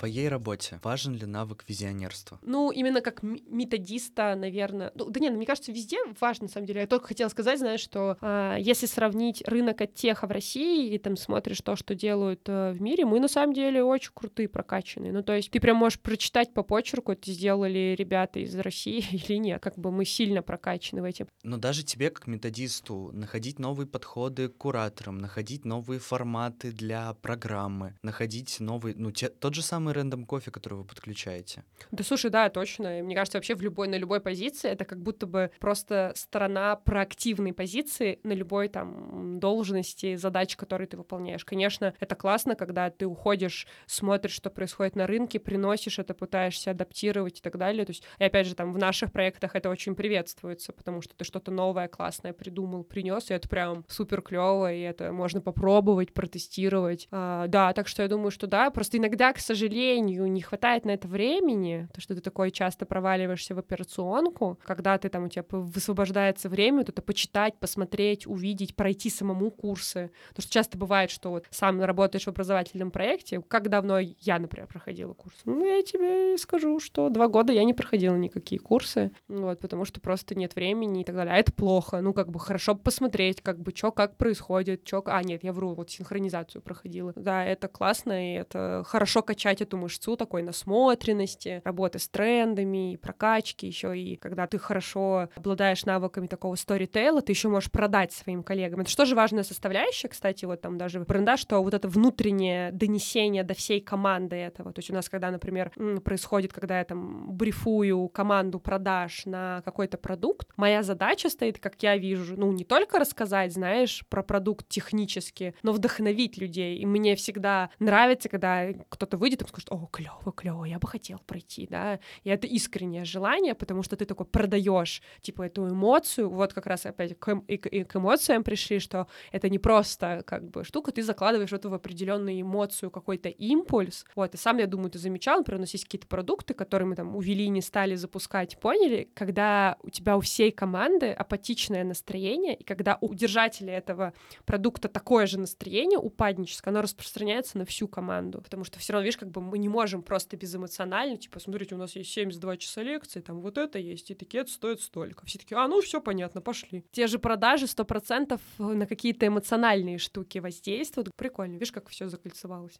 твоей 0.03 0.27
работе 0.27 0.81
важен 0.83 1.15
ли 1.15 1.25
навык 1.25 1.63
визионерства? 1.65 2.37
Ну, 2.41 2.71
именно 2.71 2.99
как 2.99 3.23
методиста, 3.23 4.35
наверное. 4.35 4.91
Ну, 4.95 5.09
да 5.09 5.21
нет, 5.21 5.31
ну, 5.31 5.37
мне 5.37 5.45
кажется, 5.45 5.71
везде 5.71 5.97
важно, 6.19 6.47
на 6.47 6.51
самом 6.51 6.67
деле. 6.67 6.81
Я 6.81 6.87
только 6.87 7.07
хотела 7.07 7.29
сказать, 7.29 7.59
знаешь, 7.59 7.79
что 7.79 8.17
э, 8.19 8.57
если 8.59 8.85
сравнить 8.85 9.41
рынок 9.47 9.79
от 9.79 9.93
теха 9.93 10.27
в 10.27 10.31
России 10.31 10.93
и 10.93 10.97
там 10.97 11.15
смотришь 11.15 11.61
то, 11.61 11.77
что 11.77 11.95
делают 11.95 12.41
э, 12.47 12.73
в 12.73 12.81
мире, 12.81 13.05
мы 13.05 13.21
на 13.21 13.29
самом 13.29 13.53
деле 13.53 13.81
очень 13.81 14.11
крутые, 14.13 14.49
прокачанные. 14.49 15.13
Ну, 15.13 15.23
то 15.23 15.37
есть 15.37 15.49
ты 15.51 15.61
прям 15.61 15.77
можешь 15.77 16.01
прочитать 16.01 16.53
по 16.53 16.63
почерку, 16.63 17.13
это 17.13 17.31
сделали 17.31 17.95
ребята 17.97 18.39
из 18.39 18.53
России 18.57 19.05
или 19.11 19.37
нет. 19.37 19.61
Как 19.61 19.77
бы 19.77 19.89
мы 19.89 20.03
сильно 20.03 20.41
прокачаны 20.41 21.01
в 21.01 21.05
этим. 21.05 21.29
Но 21.43 21.55
даже 21.55 21.83
тебе, 21.83 22.09
как 22.09 22.27
методисту, 22.27 23.11
находить 23.13 23.57
новые 23.57 23.87
подходы 23.87 24.49
к 24.49 24.57
кураторам, 24.57 25.17
находить 25.17 25.63
новые 25.63 26.01
форматы 26.01 26.73
для 26.73 27.13
программы, 27.13 27.95
находить 28.03 28.59
новый, 28.59 28.95
ну, 28.95 29.11
те, 29.11 29.29
тот 29.29 29.53
же 29.53 29.61
самый 29.61 29.92
самый 29.93 30.03
рандом 30.03 30.25
кофе, 30.25 30.51
который 30.51 30.75
вы 30.75 30.83
подключаете. 30.83 31.63
Да 31.91 32.03
слушай, 32.03 32.31
да, 32.31 32.49
точно. 32.49 33.01
Мне 33.03 33.15
кажется, 33.15 33.37
вообще 33.37 33.55
в 33.55 33.61
любой, 33.61 33.87
на 33.87 33.97
любой 33.97 34.19
позиции 34.19 34.69
это 34.69 34.85
как 34.85 35.01
будто 35.01 35.25
бы 35.25 35.51
просто 35.59 36.11
сторона 36.15 36.75
проактивной 36.75 37.53
позиции 37.53 38.19
на 38.23 38.33
любой 38.33 38.67
там 38.69 39.39
должности, 39.39 40.15
задач, 40.15 40.55
которые 40.55 40.87
ты 40.87 40.97
выполняешь. 40.97 41.45
Конечно, 41.45 41.93
это 41.99 42.15
классно, 42.15 42.55
когда 42.55 42.89
ты 42.89 43.05
уходишь, 43.05 43.67
смотришь, 43.85 44.33
что 44.33 44.49
происходит 44.49 44.95
на 44.95 45.07
рынке, 45.07 45.39
приносишь 45.39 45.99
это, 45.99 46.13
пытаешься 46.13 46.71
адаптировать 46.71 47.39
и 47.39 47.41
так 47.41 47.57
далее. 47.57 47.85
То 47.85 47.91
есть, 47.91 48.03
и 48.19 48.23
опять 48.23 48.47
же, 48.47 48.55
там 48.55 48.73
в 48.73 48.77
наших 48.77 49.11
проектах 49.11 49.55
это 49.55 49.69
очень 49.69 49.95
приветствуется, 49.95 50.73
потому 50.73 51.01
что 51.01 51.15
ты 51.15 51.23
что-то 51.23 51.51
новое, 51.51 51.87
классное 51.87 52.33
придумал, 52.33 52.83
принес, 52.83 53.31
и 53.31 53.33
это 53.33 53.47
прям 53.47 53.85
супер 53.87 54.21
клево, 54.21 54.73
и 54.73 54.81
это 54.81 55.11
можно 55.11 55.41
попробовать, 55.41 56.13
протестировать. 56.13 57.07
А, 57.11 57.47
да, 57.47 57.73
так 57.73 57.87
что 57.87 58.01
я 58.01 58.07
думаю, 58.07 58.31
что 58.31 58.47
да, 58.47 58.69
просто 58.71 58.97
иногда, 58.97 59.33
к 59.33 59.39
сожалению, 59.39 59.82
не 59.99 60.41
хватает 60.41 60.85
на 60.85 60.91
это 60.91 61.07
времени, 61.07 61.87
то, 61.93 62.01
что 62.01 62.15
ты 62.15 62.21
такой 62.21 62.51
часто 62.51 62.85
проваливаешься 62.85 63.55
в 63.55 63.59
операционку, 63.59 64.59
когда 64.65 64.97
ты 64.97 65.09
там, 65.09 65.25
у 65.25 65.29
тебя 65.29 65.43
высвобождается 65.49 66.49
время, 66.49 66.79
вот 66.79 66.89
это 66.89 67.01
почитать, 67.01 67.57
посмотреть, 67.59 68.27
увидеть, 68.27 68.75
пройти 68.75 69.09
самому 69.09 69.51
курсы. 69.51 70.11
Потому 70.29 70.43
что 70.43 70.51
часто 70.51 70.77
бывает, 70.77 71.11
что 71.11 71.29
вот 71.29 71.45
сам 71.49 71.81
работаешь 71.81 72.25
в 72.25 72.29
образовательном 72.29 72.91
проекте. 72.91 73.41
Как 73.41 73.69
давно 73.69 73.99
я, 73.99 74.39
например, 74.39 74.67
проходила 74.67 75.13
курс? 75.13 75.35
Ну, 75.45 75.65
я 75.65 75.81
тебе 75.81 76.37
скажу, 76.37 76.79
что 76.79 77.09
два 77.09 77.27
года 77.27 77.53
я 77.53 77.63
не 77.63 77.73
проходила 77.73 78.15
никакие 78.15 78.59
курсы, 78.59 79.11
вот, 79.27 79.59
потому 79.59 79.85
что 79.85 79.99
просто 80.01 80.35
нет 80.35 80.55
времени 80.55 81.01
и 81.01 81.03
так 81.03 81.15
далее. 81.15 81.33
А 81.33 81.37
это 81.37 81.51
плохо. 81.51 82.01
Ну, 82.01 82.13
как 82.13 82.29
бы 82.29 82.39
хорошо 82.39 82.75
посмотреть, 82.75 83.41
как 83.41 83.59
бы, 83.59 83.71
что, 83.75 83.91
как 83.91 84.17
происходит, 84.17 84.87
что... 84.87 85.03
А, 85.05 85.23
нет, 85.23 85.43
я 85.43 85.53
вру, 85.53 85.73
вот 85.73 85.91
синхронизацию 85.91 86.61
проходила. 86.61 87.13
Да, 87.15 87.45
это 87.45 87.67
классно, 87.67 88.33
и 88.33 88.35
это 88.37 88.83
хорошо 88.85 89.21
качать 89.21 89.61
эту 89.63 89.77
мышцу 89.77 90.15
такой 90.15 90.43
насмотренности, 90.43 91.61
работы 91.65 91.99
с 91.99 92.07
трендами, 92.07 92.97
прокачки 93.01 93.67
еще, 93.67 93.97
и 93.97 94.15
когда 94.15 94.47
ты 94.47 94.57
хорошо 94.57 95.29
обладаешь 95.35 95.85
навыками 95.85 96.27
такого 96.27 96.55
сторитейла, 96.55 97.21
ты 97.21 97.31
еще 97.31 97.49
можешь 97.49 97.71
продать 97.71 98.13
своим 98.13 98.43
коллегам. 98.43 98.81
Это 98.81 98.89
что 98.89 99.05
же 99.05 99.15
важная 99.15 99.43
составляющая, 99.43 100.07
кстати, 100.07 100.45
вот 100.45 100.61
там 100.61 100.77
даже 100.77 100.99
бренда, 101.01 101.37
что 101.37 101.61
вот 101.63 101.73
это 101.73 101.87
внутреннее 101.87 102.71
донесение 102.71 103.43
до 103.43 103.53
всей 103.53 103.81
команды 103.81 104.35
этого. 104.35 104.71
То 104.73 104.79
есть 104.79 104.89
у 104.89 104.93
нас, 104.93 105.09
когда, 105.09 105.31
например, 105.31 105.71
происходит, 106.03 106.53
когда 106.53 106.79
я 106.79 106.85
там 106.85 107.31
брифую 107.31 108.09
команду 108.09 108.59
продаж 108.59 109.25
на 109.25 109.61
какой-то 109.65 109.97
продукт, 109.97 110.49
моя 110.57 110.83
задача 110.83 111.29
стоит, 111.29 111.59
как 111.59 111.81
я 111.81 111.97
вижу, 111.97 112.35
ну, 112.37 112.51
не 112.51 112.63
только 112.63 112.99
рассказать, 112.99 113.53
знаешь, 113.53 114.03
про 114.09 114.23
продукт 114.23 114.67
технически, 114.67 115.55
но 115.63 115.71
вдохновить 115.71 116.37
людей. 116.37 116.77
И 116.77 116.85
мне 116.85 117.15
всегда 117.15 117.69
нравится, 117.79 118.29
когда 118.29 118.67
кто-то 118.89 119.17
выйдет 119.17 119.41
и 119.41 119.45
скажет, 119.53 119.71
о, 119.71 119.87
клево, 119.91 120.31
клево, 120.31 120.65
я 120.65 120.79
бы 120.79 120.87
хотел 120.87 121.19
пройти, 121.25 121.67
да. 121.69 121.99
И 122.23 122.29
это 122.29 122.47
искреннее 122.47 123.05
желание, 123.05 123.55
потому 123.55 123.83
что 123.83 123.95
ты 123.95 124.05
такой 124.05 124.25
продаешь, 124.25 125.01
типа, 125.21 125.43
эту 125.43 125.67
эмоцию. 125.67 126.29
Вот 126.29 126.53
как 126.53 126.65
раз 126.65 126.85
опять 126.85 127.17
к, 127.17 127.41
и, 127.47 127.55
и 127.55 127.83
к 127.83 127.95
эмоциям 127.95 128.43
пришли, 128.43 128.79
что 128.79 129.07
это 129.31 129.49
не 129.49 129.59
просто 129.59 130.23
как 130.25 130.49
бы 130.49 130.63
штука, 130.63 130.91
ты 130.91 131.03
закладываешь 131.03 131.53
эту 131.53 131.69
в 131.69 131.73
определенную 131.73 132.39
эмоцию, 132.41 132.91
какой-то 132.91 133.29
импульс. 133.29 134.05
Вот, 134.15 134.33
и 134.33 134.37
сам, 134.37 134.57
я 134.57 134.67
думаю, 134.67 134.89
ты 134.89 134.99
замечал, 134.99 135.37
например, 135.37 135.59
у 135.59 135.61
нас 135.61 135.73
есть 135.73 135.85
какие-то 135.85 136.07
продукты, 136.07 136.53
которые 136.53 136.87
мы 136.87 136.95
там 136.95 137.15
увели, 137.15 137.47
не 137.49 137.61
стали 137.61 137.95
запускать, 137.95 138.59
поняли, 138.59 139.09
когда 139.13 139.77
у 139.83 139.89
тебя 139.89 140.17
у 140.17 140.21
всей 140.21 140.51
команды 140.51 141.11
апатичное 141.11 141.83
настроение, 141.83 142.55
и 142.55 142.63
когда 142.63 142.97
у 143.01 143.13
держателя 143.13 143.73
этого 143.73 144.13
продукта 144.45 144.87
такое 144.87 145.27
же 145.27 145.39
настроение 145.39 145.99
упадническое, 145.99 146.71
оно 146.71 146.81
распространяется 146.81 147.57
на 147.57 147.65
всю 147.65 147.87
команду, 147.87 148.41
потому 148.41 148.63
что 148.63 148.79
все 148.79 148.93
равно, 148.93 149.05
видишь, 149.05 149.17
как 149.17 149.29
бы 149.29 149.41
мы 149.43 149.57
не 149.57 149.69
можем 149.69 150.03
просто 150.03 150.37
безэмоционально, 150.37 151.17
типа, 151.17 151.39
смотрите, 151.39 151.75
у 151.75 151.77
нас 151.77 151.95
есть 151.95 152.11
72 152.11 152.57
часа 152.57 152.83
лекции, 152.83 153.19
там 153.21 153.41
вот 153.41 153.57
это 153.57 153.79
есть, 153.79 154.11
этикет 154.11 154.49
стоит 154.49 154.81
столько. 154.81 155.25
Все 155.25 155.39
таки 155.39 155.55
а, 155.55 155.67
ну 155.67 155.81
все 155.81 156.01
понятно, 156.01 156.41
пошли. 156.41 156.85
Те 156.91 157.07
же 157.07 157.19
продажи 157.19 157.65
100% 157.65 158.39
на 158.57 158.85
какие-то 158.85 159.27
эмоциональные 159.27 159.97
штуки 159.97 160.39
воздействуют. 160.39 161.09
Прикольно, 161.15 161.53
видишь, 161.53 161.71
как 161.71 161.89
все 161.89 162.07
закольцевалось. 162.09 162.79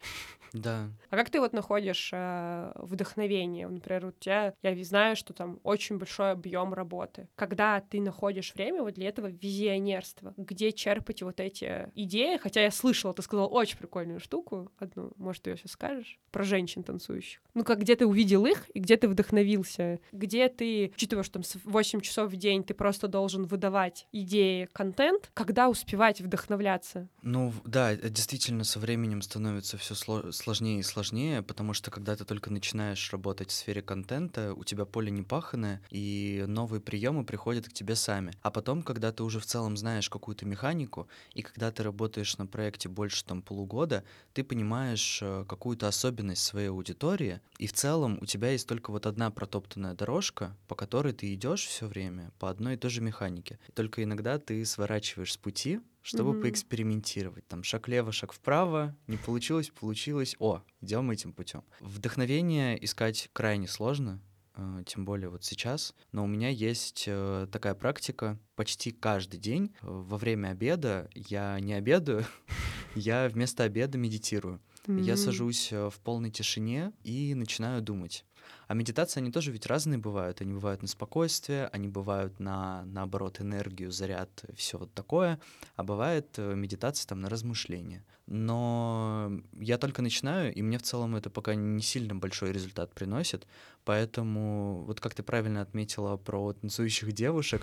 Да. 0.54 0.90
А 1.10 1.16
как 1.16 1.30
ты 1.30 1.40
вот 1.40 1.54
находишь 1.54 2.12
э, 2.14 2.72
вдохновение? 2.76 3.68
Например, 3.68 4.08
у 4.08 4.12
тебя, 4.12 4.54
я 4.62 4.84
знаю, 4.84 5.16
что 5.16 5.34
там 5.34 5.60
очень 5.64 5.98
большой 5.98 6.32
объем 6.32 6.74
работы. 6.74 7.28
Когда 7.36 7.82
ты 7.82 8.02
находишь 8.02 8.54
время 8.54 8.84
вот 8.84 8.94
для 8.94 9.10
этого 9.10 9.28
визионерства, 9.28 10.34
где 10.38 10.72
черпать 10.72 11.22
вот 11.24 11.40
эти 11.40 11.90
идеи? 11.96 12.38
Хотя 12.38 12.62
я 12.62 12.72
слышала, 12.72 13.14
ты 13.14 13.22
сказал 13.22 13.54
очень 13.54 13.78
прикольную 13.78 14.20
штуку 14.20 14.72
одну, 14.78 15.12
может, 15.18 15.44
ты 15.44 15.52
ее 15.52 15.58
сейчас 15.58 15.72
скажешь? 15.72 16.20
Про 16.32 16.44
женщин 16.54 16.84
танцующих. 16.84 17.42
Ну, 17.56 17.64
как 17.64 17.80
где 17.80 17.96
ты 17.96 18.06
увидел 18.06 18.46
их 18.46 18.70
и 18.76 18.80
где 18.80 18.96
ты 18.96 19.08
вдохновился? 19.08 20.00
Где 20.12 20.50
ты, 20.50 20.92
учитывая, 20.94 21.24
что 21.24 21.40
там 21.40 21.44
8 21.64 22.02
часов 22.02 22.32
в 22.32 22.36
день 22.36 22.64
ты 22.64 22.76
просто 22.76 23.08
должен 23.08 23.46
выдавать 23.46 24.08
идеи, 24.12 24.70
контент, 24.72 25.32
когда 25.34 25.68
успевать 25.68 26.22
вдохновляться? 26.22 27.08
Ну, 27.24 27.52
да, 27.66 27.96
действительно, 27.96 28.64
со 28.64 28.78
временем 28.78 29.24
становится 29.24 29.78
все 29.80 29.96
сложнее 29.96 30.80
и 30.80 30.84
сложнее, 30.84 31.42
потому 31.42 31.74
что 31.74 31.90
когда 31.90 32.16
ты 32.16 32.24
только 32.24 32.52
начинаешь 32.52 33.12
работать 33.12 33.50
в 33.50 33.54
сфере 33.54 33.82
контента, 33.82 34.54
у 34.54 34.64
тебя 34.64 34.86
поле 34.86 35.10
не 35.10 35.24
паханное, 35.24 35.82
и 35.90 36.44
новые 36.48 36.82
приемы 36.82 37.26
приходят 37.26 37.68
к 37.68 37.74
тебе 37.74 37.96
сами. 37.96 38.32
А 38.44 38.52
потом, 38.52 38.84
когда 38.84 39.12
ты 39.12 39.24
уже 39.24 39.40
в 39.40 39.46
целом 39.46 39.76
знаешь 39.76 40.08
какую-то 40.08 40.46
механику, 40.46 41.08
и 41.34 41.42
когда 41.42 41.72
ты 41.72 41.82
работаешь 41.82 42.38
на 42.38 42.46
проекте 42.46 42.90
больше 42.90 43.26
там 43.26 43.42
полугода, 43.42 44.04
ты 44.34 44.44
понимаешь 44.44 45.20
э, 45.22 45.46
какую-то 45.48 45.88
особенность 45.88 46.43
своей 46.44 46.70
аудитории, 46.70 47.42
и 47.58 47.68
в 47.68 47.74
целом 47.74 48.18
у 48.22 48.26
тебя 48.26 48.52
есть 48.52 48.68
только 48.68 48.92
вот 48.92 49.06
одна 49.06 49.32
протоптанная 49.32 49.94
дорожка, 49.94 50.56
по 50.68 50.76
которой 50.76 51.14
ты 51.14 51.34
идешь 51.34 51.66
все 51.66 51.88
время 51.88 52.32
по 52.40 52.50
одной 52.50 52.76
и 52.76 52.78
той 52.78 52.92
же 52.92 53.02
механике. 53.02 53.60
И 53.68 53.72
только 53.72 54.04
иногда 54.04 54.38
ты 54.38 54.64
сворачиваешь 54.66 55.34
с 55.34 55.38
пути, 55.38 55.80
чтобы 56.04 56.34
mm-hmm. 56.34 56.42
поэкспериментировать. 56.42 57.48
Там 57.48 57.64
шаг 57.64 57.88
лево, 57.88 58.12
шаг 58.12 58.34
вправо, 58.34 58.96
не 59.08 59.18
получилось, 59.18 59.70
получилось. 59.70 60.36
О, 60.38 60.62
идем 60.82 61.10
этим 61.10 61.34
путем. 61.34 61.64
Вдохновение 61.80 62.84
искать 62.84 63.30
крайне 63.32 63.68
сложно, 63.68 64.22
э, 64.56 64.84
тем 64.86 65.06
более 65.06 65.30
вот 65.30 65.46
сейчас. 65.46 65.96
Но 66.12 66.26
у 66.26 66.28
меня 66.28 66.50
есть 66.50 67.06
э, 67.08 67.48
такая 67.52 67.74
практика. 67.74 68.38
Почти 68.56 68.92
каждый 68.92 69.40
день 69.40 69.74
э, 69.82 69.86
во 69.88 70.18
время 70.18 70.50
обеда 70.50 71.10
я 71.16 71.58
не 71.62 71.74
обедаю, 71.74 72.26
я 72.96 73.30
вместо 73.30 73.64
обеда 73.64 73.98
медитирую. 73.98 74.62
Mm-hmm. 74.86 75.02
Я 75.02 75.18
сажусь 75.18 75.72
в 75.72 75.94
полной 76.04 76.30
тишине 76.30 76.92
и 77.04 77.34
начинаю 77.36 77.82
думать. 77.82 78.26
А 78.68 78.74
медитации, 78.74 79.20
они 79.20 79.32
тоже 79.32 79.52
ведь 79.52 79.66
разные 79.66 79.98
бывают. 79.98 80.42
Они 80.42 80.54
бывают 80.54 80.82
на 80.82 80.88
спокойствие, 80.88 81.68
они 81.68 81.88
бывают 81.88 82.40
на, 82.40 82.84
наоборот, 82.86 83.42
энергию, 83.42 83.92
заряд, 83.92 84.44
все 84.56 84.78
вот 84.78 84.94
такое. 84.94 85.40
А 85.76 85.84
бывает 85.84 86.28
э, 86.38 86.56
медитация 86.56 87.08
там 87.08 87.22
на 87.22 87.30
размышления. 87.30 88.06
Но 88.26 89.32
я 89.54 89.78
только 89.78 90.02
начинаю, 90.02 90.54
и 90.54 90.62
мне 90.62 90.78
в 90.78 90.84
целом 90.84 91.16
это 91.16 91.30
пока 91.30 91.56
не 91.56 91.82
сильно 91.82 92.16
большой 92.16 92.52
результат 92.52 92.94
приносит. 92.94 93.48
Поэтому, 93.86 94.84
вот 94.86 95.00
как 95.00 95.14
ты 95.14 95.24
правильно 95.24 95.62
отметила 95.62 96.18
про 96.18 96.54
танцующих 96.54 97.12
девушек, 97.12 97.62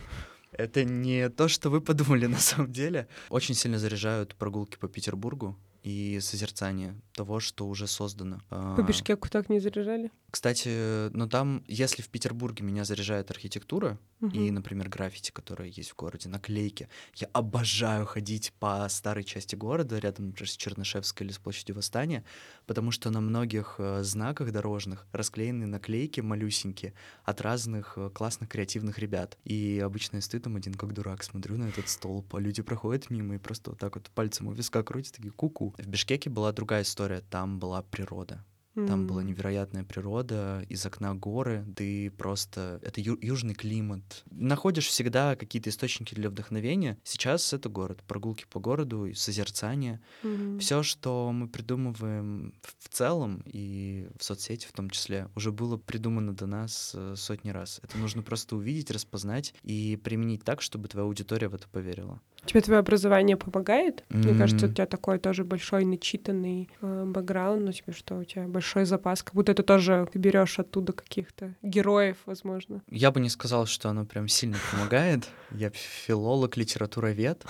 это 0.52 0.84
не 0.84 1.28
то, 1.30 1.48
что 1.48 1.70
вы 1.70 1.80
подумали 1.80 2.26
на 2.36 2.38
самом 2.38 2.72
деле. 2.72 3.08
Очень 3.30 3.54
сильно 3.54 3.78
заряжают 3.78 4.34
прогулки 4.34 4.76
по 4.76 4.88
Петербургу 4.88 5.58
и 5.82 6.20
созерцание 6.20 6.94
того, 7.12 7.40
что 7.40 7.66
уже 7.66 7.86
создано. 7.86 8.40
По 8.48 8.76
а, 8.78 8.82
Бишкеку 8.82 9.28
так 9.28 9.48
не 9.48 9.60
заряжали? 9.60 10.10
Кстати, 10.30 11.08
ну 11.10 11.28
там, 11.28 11.64
если 11.66 12.02
в 12.02 12.08
Петербурге 12.08 12.64
меня 12.64 12.84
заряжает 12.84 13.30
архитектура 13.30 13.98
угу. 14.20 14.30
и, 14.30 14.50
например, 14.50 14.88
граффити, 14.88 15.30
которая 15.32 15.68
есть 15.68 15.90
в 15.90 15.96
городе, 15.96 16.28
наклейки, 16.28 16.88
я 17.16 17.28
обожаю 17.32 18.06
ходить 18.06 18.52
по 18.58 18.86
старой 18.88 19.24
части 19.24 19.56
города, 19.56 19.98
рядом, 19.98 20.28
например, 20.28 20.48
с 20.48 20.56
Чернышевской 20.56 21.26
или 21.26 21.32
с 21.32 21.38
площадью 21.38 21.76
Восстания, 21.76 22.24
потому 22.66 22.90
что 22.90 23.10
на 23.10 23.20
многих 23.20 23.76
э, 23.78 24.02
знаках 24.02 24.52
дорожных 24.52 25.06
расклеены 25.12 25.66
наклейки 25.66 26.20
малюсенькие 26.20 26.94
от 27.24 27.40
разных 27.40 27.94
э, 27.96 28.10
классных 28.10 28.48
креативных 28.48 28.98
ребят. 28.98 29.36
И 29.44 29.80
обычно 29.84 30.16
я 30.16 30.22
стою 30.22 30.42
там 30.42 30.56
один 30.56 30.74
как 30.74 30.92
дурак, 30.92 31.24
смотрю 31.24 31.56
на 31.56 31.64
этот 31.64 31.88
столб, 31.88 32.34
а 32.34 32.40
люди 32.40 32.62
проходят 32.62 33.10
мимо 33.10 33.34
и 33.34 33.38
просто 33.38 33.70
вот 33.70 33.80
так 33.80 33.96
вот 33.96 34.10
пальцем 34.10 34.46
у 34.46 34.52
виска 34.52 34.82
крутят, 34.82 35.14
такие 35.16 35.32
куку. 35.32 35.74
-ку. 35.76 35.82
В 35.82 35.86
Бишкеке 35.86 36.30
была 36.30 36.52
другая 36.52 36.82
история, 36.82 37.20
там 37.30 37.58
была 37.58 37.82
природа. 37.82 38.44
Там 38.74 39.06
была 39.06 39.22
невероятная 39.22 39.84
природа, 39.84 40.64
из 40.68 40.84
окна 40.86 41.14
горы, 41.14 41.66
ты 41.76 42.10
просто... 42.10 42.80
Это 42.82 43.00
ю- 43.00 43.18
южный 43.20 43.54
климат. 43.54 44.24
Находишь 44.30 44.86
всегда 44.86 45.36
какие-то 45.36 45.70
источники 45.70 46.14
для 46.14 46.30
вдохновения. 46.30 46.98
Сейчас 47.02 47.52
это 47.52 47.68
город. 47.68 48.02
Прогулки 48.06 48.46
по 48.48 48.60
городу, 48.60 49.12
созерцание. 49.14 50.00
Mm-hmm. 50.22 50.58
Все, 50.60 50.82
что 50.82 51.32
мы 51.32 51.48
придумываем 51.48 52.54
в 52.62 52.88
целом 52.88 53.42
и 53.44 54.08
в 54.18 54.24
соцсети 54.24 54.66
в 54.66 54.72
том 54.72 54.88
числе, 54.90 55.28
уже 55.34 55.50
было 55.50 55.76
придумано 55.76 56.34
до 56.34 56.46
нас 56.46 56.92
э, 56.94 57.14
сотни 57.16 57.50
раз. 57.50 57.80
Это 57.82 57.98
нужно 57.98 58.22
просто 58.22 58.56
увидеть, 58.56 58.90
распознать 58.90 59.54
и 59.62 59.96
применить 60.02 60.44
так, 60.44 60.62
чтобы 60.62 60.88
твоя 60.88 61.06
аудитория 61.06 61.48
в 61.48 61.54
это 61.54 61.68
поверила. 61.68 62.20
Тебе 62.44 62.60
твое 62.60 62.80
образование 62.80 63.36
помогает? 63.36 64.04
Мне 64.08 64.36
кажется, 64.36 64.66
у 64.66 64.68
тебя 64.72 64.86
такой 64.86 65.18
тоже 65.18 65.44
большой 65.44 65.84
начитанный 65.84 66.70
э, 66.80 67.04
бэкграунд, 67.06 67.62
ну 67.64 67.72
тебе 67.72 67.92
что, 67.92 68.18
у 68.18 68.24
тебя 68.24 68.48
большой 68.48 68.84
запас, 68.84 69.22
как 69.22 69.34
будто 69.34 69.52
это 69.52 69.62
тоже 69.62 70.08
ты 70.12 70.18
берешь 70.18 70.58
оттуда 70.58 70.92
каких-то 70.92 71.54
героев, 71.62 72.16
возможно. 72.26 72.82
Я 72.88 73.10
бы 73.10 73.20
не 73.20 73.28
сказал, 73.28 73.66
что 73.66 73.88
оно 73.88 74.04
прям 74.04 74.28
сильно 74.28 74.56
помогает. 74.70 75.28
Я 75.50 75.70
филолог, 75.70 76.56
литературовед, 76.56 77.44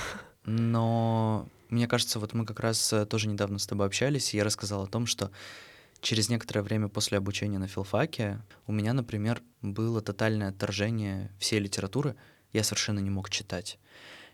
но 0.44 1.48
мне 1.68 1.86
кажется, 1.86 2.18
вот 2.18 2.34
мы 2.34 2.44
как 2.44 2.60
раз 2.60 2.92
э, 2.92 3.06
тоже 3.06 3.28
недавно 3.28 3.58
с 3.58 3.66
тобой 3.66 3.86
общались, 3.86 4.34
и 4.34 4.36
я 4.36 4.44
рассказал 4.44 4.82
о 4.82 4.86
том, 4.88 5.06
что 5.06 5.30
через 6.00 6.28
некоторое 6.28 6.62
время 6.62 6.88
после 6.88 7.18
обучения 7.18 7.58
на 7.58 7.68
филфаке 7.68 8.40
у 8.66 8.72
меня, 8.72 8.92
например, 8.92 9.40
было 9.62 10.00
тотальное 10.00 10.48
отторжение 10.48 11.30
всей 11.38 11.60
литературы. 11.60 12.16
Я 12.52 12.64
совершенно 12.64 12.98
не 12.98 13.10
мог 13.10 13.30
читать. 13.30 13.78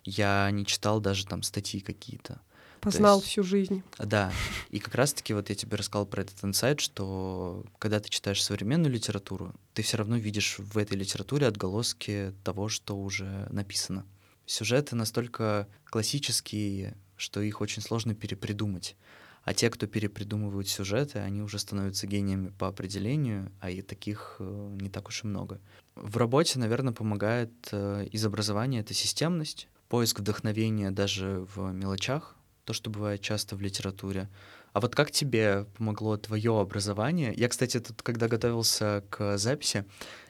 Я 0.06 0.50
не 0.52 0.64
читал 0.64 1.00
даже 1.00 1.26
там 1.26 1.42
статьи 1.42 1.80
какие-то. 1.80 2.40
Познал 2.80 3.18
есть- 3.18 3.28
всю 3.28 3.42
жизнь. 3.42 3.82
Да, 3.98 4.32
и 4.70 4.78
как 4.78 4.94
раз-таки 4.94 5.34
вот 5.34 5.48
я 5.50 5.56
тебе 5.56 5.76
рассказал 5.76 6.06
про 6.06 6.22
этот 6.22 6.42
инсайт, 6.44 6.78
что 6.78 7.64
когда 7.80 7.98
ты 7.98 8.08
читаешь 8.08 8.42
современную 8.42 8.92
литературу, 8.92 9.52
ты 9.74 9.82
все 9.82 9.96
равно 9.96 10.16
видишь 10.16 10.58
в 10.58 10.78
этой 10.78 10.96
литературе 10.96 11.48
отголоски 11.48 12.32
того, 12.44 12.68
что 12.68 12.96
уже 12.96 13.48
написано. 13.50 14.06
Сюжеты 14.46 14.94
настолько 14.94 15.66
классические, 15.86 16.96
что 17.16 17.40
их 17.40 17.60
очень 17.60 17.82
сложно 17.82 18.14
перепридумать. 18.14 18.94
А 19.42 19.54
те, 19.54 19.70
кто 19.70 19.86
перепридумывают 19.86 20.68
сюжеты, 20.68 21.18
они 21.20 21.42
уже 21.42 21.58
становятся 21.58 22.06
гениями 22.06 22.48
по 22.48 22.68
определению, 22.68 23.50
а 23.60 23.70
и 23.70 23.82
таких 23.82 24.36
э, 24.38 24.76
не 24.80 24.90
так 24.90 25.08
уж 25.08 25.24
и 25.24 25.26
много. 25.26 25.60
В 25.94 26.16
работе, 26.16 26.58
наверное, 26.58 26.92
помогает 26.92 27.52
э, 27.70 28.06
из 28.10 28.24
образования 28.24 28.80
это 28.80 28.92
системность, 28.92 29.68
поиск 29.88 30.20
вдохновения 30.20 30.90
даже 30.90 31.46
в 31.54 31.72
мелочах, 31.72 32.36
то, 32.64 32.72
что 32.72 32.90
бывает 32.90 33.20
часто 33.20 33.56
в 33.56 33.60
литературе. 33.60 34.28
А 34.72 34.80
вот 34.80 34.94
как 34.94 35.10
тебе 35.10 35.64
помогло 35.78 36.16
твое 36.16 36.60
образование? 36.60 37.32
Я, 37.34 37.48
кстати, 37.48 37.80
тут, 37.80 38.02
когда 38.02 38.28
готовился 38.28 39.04
к 39.08 39.38
записи, 39.38 39.84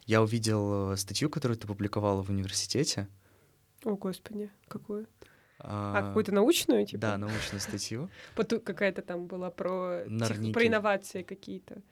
я 0.04 0.22
увидел 0.22 0.92
э, 0.92 0.96
статью, 0.96 1.30
которую 1.30 1.58
ты 1.58 1.66
публиковала 1.66 2.22
в 2.22 2.30
университете. 2.30 3.08
О, 3.84 3.96
господи, 3.96 4.50
какую? 4.68 5.08
А, 5.58 5.98
А, 5.98 6.02
какую-то 6.08 6.32
научную, 6.32 6.86
типа? 6.86 7.00
Да, 7.00 7.18
научную 7.18 7.60
статью. 7.60 8.08
Какая-то 8.36 9.02
там 9.02 9.26
была 9.26 9.50
про, 9.50 10.04
Норники. 10.06 10.52
про 10.52 10.66
инновации 10.66 11.22
какие-то. 11.22 11.82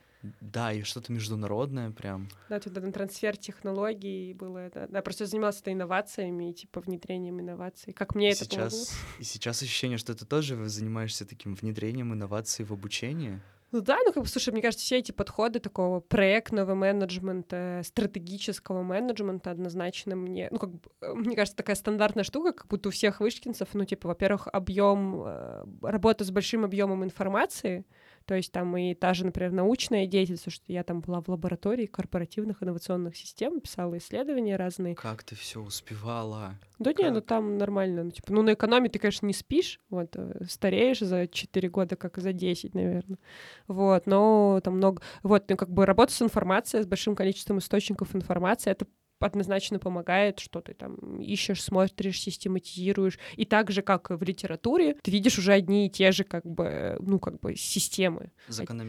Да, 0.41 0.71
и 0.73 0.83
что-то 0.83 1.11
международное 1.11 1.91
прям. 1.91 2.27
Да, 2.49 2.59
туда 2.59 2.81
на 2.81 2.91
трансфер 2.91 3.37
технологий 3.37 4.33
было 4.33 4.59
это. 4.59 4.87
Да, 4.89 5.01
просто 5.01 5.23
я 5.23 5.27
занималась 5.27 5.61
это 5.61 5.71
инновациями 5.71 6.51
типа 6.51 6.81
внедрением 6.81 7.39
инноваций. 7.39 7.93
Как 7.93 8.15
мне 8.15 8.29
И 8.29 8.33
это 8.33 8.47
помогло? 8.49 8.69
сейчас, 8.69 8.93
и 9.19 9.23
сейчас 9.23 9.61
ощущение, 9.61 9.97
что 9.97 10.15
ты 10.15 10.25
тоже 10.25 10.67
занимаешься 10.67 11.25
таким 11.25 11.55
внедрением 11.55 12.13
инноваций 12.13 12.65
в 12.65 12.71
обучение. 12.71 13.41
Ну 13.71 13.81
да, 13.81 13.97
ну 14.05 14.13
как 14.13 14.23
бы, 14.23 14.29
слушай, 14.29 14.53
мне 14.53 14.61
кажется, 14.61 14.85
все 14.85 14.99
эти 14.99 15.11
подходы 15.11 15.59
такого 15.59 15.99
проектного 15.99 16.75
менеджмента, 16.75 17.81
стратегического 17.83 18.83
менеджмента 18.83 19.51
однозначно 19.51 20.15
мне, 20.15 20.47
ну 20.49 20.59
как 20.59 20.71
бы, 20.71 20.79
э, 21.01 21.13
мне 21.13 21.35
кажется, 21.35 21.57
такая 21.57 21.75
стандартная 21.75 22.23
штука, 22.23 22.53
как 22.53 22.67
будто 22.67 22.87
у 22.87 22.91
всех 22.91 23.19
вышкинцев, 23.19 23.67
ну 23.73 23.83
типа, 23.83 24.07
во-первых, 24.07 24.47
объем, 24.47 25.23
э, 25.25 25.65
работа 25.81 26.23
с 26.23 26.31
большим 26.31 26.63
объемом 26.63 27.03
информации, 27.03 27.85
то 28.25 28.35
есть 28.35 28.51
там 28.51 28.75
и 28.75 28.93
та 28.93 29.13
же, 29.13 29.25
например, 29.25 29.51
научная 29.51 30.07
деятельность, 30.07 30.51
что 30.51 30.71
я 30.71 30.83
там 30.83 31.01
была 31.01 31.21
в 31.21 31.29
лаборатории 31.29 31.85
корпоративных 31.85 32.63
инновационных 32.63 33.15
систем, 33.15 33.59
писала 33.59 33.97
исследования 33.97 34.55
разные. 34.55 34.95
Как 34.95 35.23
ты 35.23 35.35
все 35.35 35.61
успевала? 35.61 36.55
Да 36.79 36.91
не, 36.93 37.09
ну 37.09 37.15
Как? 37.15 37.25
там 37.25 37.57
нормально. 37.57 38.05
Ну, 38.05 38.11
типа, 38.11 38.33
ну 38.33 38.41
на 38.41 38.53
экономе 38.53 38.89
ты, 38.89 38.99
конечно, 38.99 39.25
не 39.25 39.33
спишь, 39.33 39.79
вот, 39.89 40.15
э, 40.15 40.45
стареешь 40.49 40.99
за 40.99 41.27
4 41.27 41.69
года, 41.69 41.95
как 41.95 42.17
за 42.17 42.33
10, 42.33 42.73
наверное. 42.73 43.19
Вот, 43.67 44.07
но 44.07 44.59
там 44.63 44.77
много... 44.77 45.01
Вот, 45.23 45.49
ну 45.49 45.55
как 45.55 45.69
бы 45.69 45.85
работа 45.85 46.11
с 46.11 46.21
информацией, 46.21 46.83
с 46.83 46.87
большим 46.87 47.15
количеством 47.15 47.59
источников 47.59 48.15
информации, 48.15 48.71
это 48.71 48.87
однозначно 49.19 49.79
помогает, 49.79 50.39
что 50.39 50.61
ты 50.61 50.73
там 50.73 50.95
ищешь, 51.19 51.63
смотришь, 51.63 52.19
систематизируешь. 52.19 53.19
И 53.35 53.45
так 53.45 53.71
же, 53.71 53.81
как 53.81 54.09
в 54.09 54.23
литературе, 54.23 54.95
ты 55.01 55.11
видишь 55.11 55.37
уже 55.37 55.53
одни 55.53 55.87
и 55.87 55.89
те 55.89 56.11
же, 56.11 56.23
как 56.23 56.45
бы, 56.45 56.97
ну, 56.99 57.19
как 57.19 57.39
бы, 57.39 57.55
системы. 57.55 58.31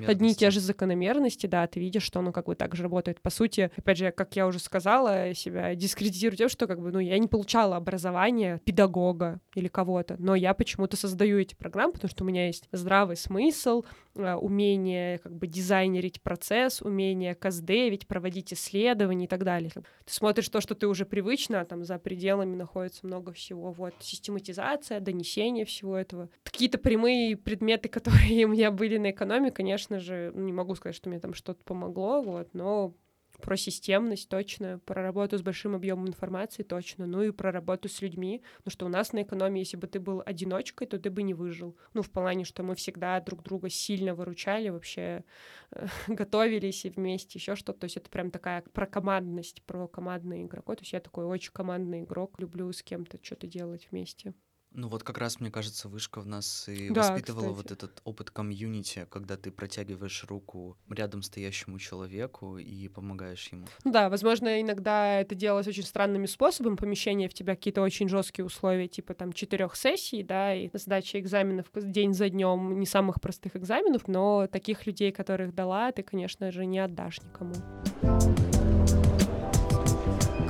Одни 0.09 0.33
и 0.33 0.35
те 0.35 0.51
же 0.51 0.61
закономерности, 0.61 1.47
да, 1.47 1.66
ты 1.66 1.81
видишь, 1.81 2.03
что 2.03 2.20
оно 2.20 2.33
как 2.33 2.47
бы 2.47 2.55
так 2.55 2.74
же 2.74 2.83
работает. 2.83 3.20
По 3.20 3.31
сути, 3.31 3.70
опять 3.77 3.99
же, 3.99 4.11
как 4.11 4.37
я 4.37 4.47
уже 4.47 4.59
сказала, 4.59 5.35
себя 5.35 5.74
дискредитирую 5.74 6.37
тем, 6.37 6.49
что 6.49 6.66
как 6.66 6.81
бы, 6.81 6.93
ну, 6.93 6.99
я 6.99 7.18
не 7.18 7.29
получала 7.29 7.77
образование 7.77 8.61
педагога 8.64 9.41
или 9.55 9.68
кого-то, 9.68 10.16
но 10.18 10.35
я 10.35 10.55
почему-то 10.55 10.97
создаю 10.97 11.39
эти 11.39 11.55
программы, 11.55 11.93
потому 11.93 12.11
что 12.11 12.24
у 12.24 12.27
меня 12.27 12.47
есть 12.47 12.68
здравый 12.72 13.16
смысл, 13.16 13.85
э, 14.14 14.35
умение 14.35 15.18
как 15.18 15.35
бы 15.37 15.47
дизайнерить 15.47 16.20
процесс, 16.22 16.83
умение 16.83 17.35
каздевить, 17.35 18.07
проводить 18.07 18.53
исследования 18.53 19.24
и 19.24 19.29
так 19.29 19.45
далее. 19.45 19.70
Ты 19.70 19.83
смотришь 20.16 20.48
то, 20.48 20.60
что 20.60 20.74
ты 20.74 20.86
уже 20.86 21.04
привычно, 21.04 21.60
а 21.60 21.64
там 21.64 21.84
за 21.84 21.98
пределами 21.98 22.56
находится 22.56 23.06
много 23.06 23.32
всего. 23.32 23.70
Вот 23.72 23.94
систематизация, 24.00 25.00
донесение 25.00 25.64
всего 25.64 25.96
этого. 25.96 26.28
Какие-то 26.42 26.78
прямые 26.78 27.36
предметы, 27.36 27.88
которые 27.96 28.46
у 28.46 28.48
меня 28.48 28.70
были 28.70 28.96
на 28.96 29.10
экономе, 29.10 29.50
конечно 29.50 30.00
же, 30.00 30.32
не 30.34 30.52
могу 30.52 30.74
сказать, 30.74 30.96
что 30.96 31.08
мне 31.08 31.20
там 31.20 31.34
что-то 31.34 31.62
помогло, 31.64 32.22
вот, 32.22 32.48
но 32.54 32.94
про 33.41 33.57
системность 33.57 34.28
точно, 34.28 34.78
про 34.84 35.03
работу 35.03 35.39
с 35.39 35.43
большим 35.43 35.74
объемом 35.74 36.09
информации 36.09 36.62
точно, 36.62 37.07
ну 37.07 37.22
и 37.22 37.30
про 37.30 37.53
работу 37.53 37.89
с 37.89 38.01
людьми, 38.01 38.43
потому 38.59 38.72
что 38.72 38.87
у 38.87 38.89
нас 38.89 39.12
на 39.12 39.22
экономии, 39.22 39.61
если 39.61 39.76
бы 39.76 39.87
ты 39.87 40.01
был 40.01 40.22
одиночкой, 40.24 40.87
то 40.87 40.99
ты 40.99 41.11
бы 41.11 41.22
не 41.22 41.34
выжил. 41.34 41.76
Ну, 41.95 42.03
в 42.03 42.11
плане, 42.11 42.45
что 42.45 42.62
мы 42.62 42.74
всегда 42.74 43.20
друг 43.20 43.43
друга 43.43 43.68
сильно 43.68 44.14
выручали, 44.14 44.68
вообще 44.68 45.24
э, 45.72 45.87
готовились 46.09 46.84
и 46.84 46.91
вместе, 46.91 47.39
еще 47.39 47.57
что-то. 47.57 47.80
То 47.80 47.84
есть 47.84 47.97
это 47.97 48.11
прям 48.11 48.30
такая 48.30 48.62
про 48.72 48.87
командность, 48.87 49.62
про 49.62 49.89
командный 49.89 50.45
игроков. 50.45 50.76
То 50.76 50.82
есть 50.82 50.93
я 50.93 51.01
такой 51.01 51.24
очень 51.24 51.53
командный 51.53 52.01
игрок, 52.01 52.39
люблю 52.39 52.72
с 52.72 52.82
кем-то 52.82 53.18
что-то 53.22 53.47
делать 53.47 53.89
вместе. 53.91 54.34
Ну 54.77 54.89
вот 54.89 55.03
как 55.03 55.16
раз, 55.16 55.41
мне 55.41 55.51
кажется, 55.51 55.89
вышка 55.89 56.20
в 56.20 56.27
нас 56.27 56.68
и 56.68 56.91
Да, 56.91 57.01
воспитывала 57.01 57.49
вот 57.53 57.64
кстати. 57.64 57.72
этот 57.85 58.03
опыт 58.05 58.31
комьюнити, 58.31 59.07
когда 59.11 59.39
ты 59.39 59.51
протягиваешь 59.51 60.24
руку 60.29 60.77
рядом 60.91 61.22
стоящему 61.22 61.79
человеку 61.79 62.59
и 62.59 62.89
помогаешь 62.89 63.49
ему. 63.49 63.64
Ну 63.85 63.91
да, 63.91 64.11
возможно, 64.11 64.61
иногда 64.61 65.20
это 65.20 65.35
делалось 65.35 65.66
очень 65.66 65.83
странными 65.83 66.27
способами, 66.27 66.77
помещение 66.77 67.31
в 67.31 67.33
тебя 67.33 67.55
какие-то 67.57 67.81
очень 67.81 68.09
жесткие 68.11 68.45
условия, 68.45 68.87
типа 68.87 69.14
там 69.14 69.33
четырех 69.33 69.77
сессий, 69.77 70.22
да, 70.22 70.55
и 70.55 70.68
сдача 70.74 71.18
экзаменов 71.20 71.66
день 71.74 72.12
за 72.12 72.29
днем, 72.29 72.79
не 72.79 72.85
самых 72.87 73.18
простых 73.22 73.57
экзаменов, 73.57 74.07
но 74.09 74.47
таких 74.47 74.87
людей, 74.87 75.11
которых 75.11 75.55
дала, 75.55 75.91
ты, 75.93 76.03
конечно 76.03 76.53
же, 76.53 76.66
не 76.66 76.81
отдашь 76.81 77.20
никому. 77.22 77.55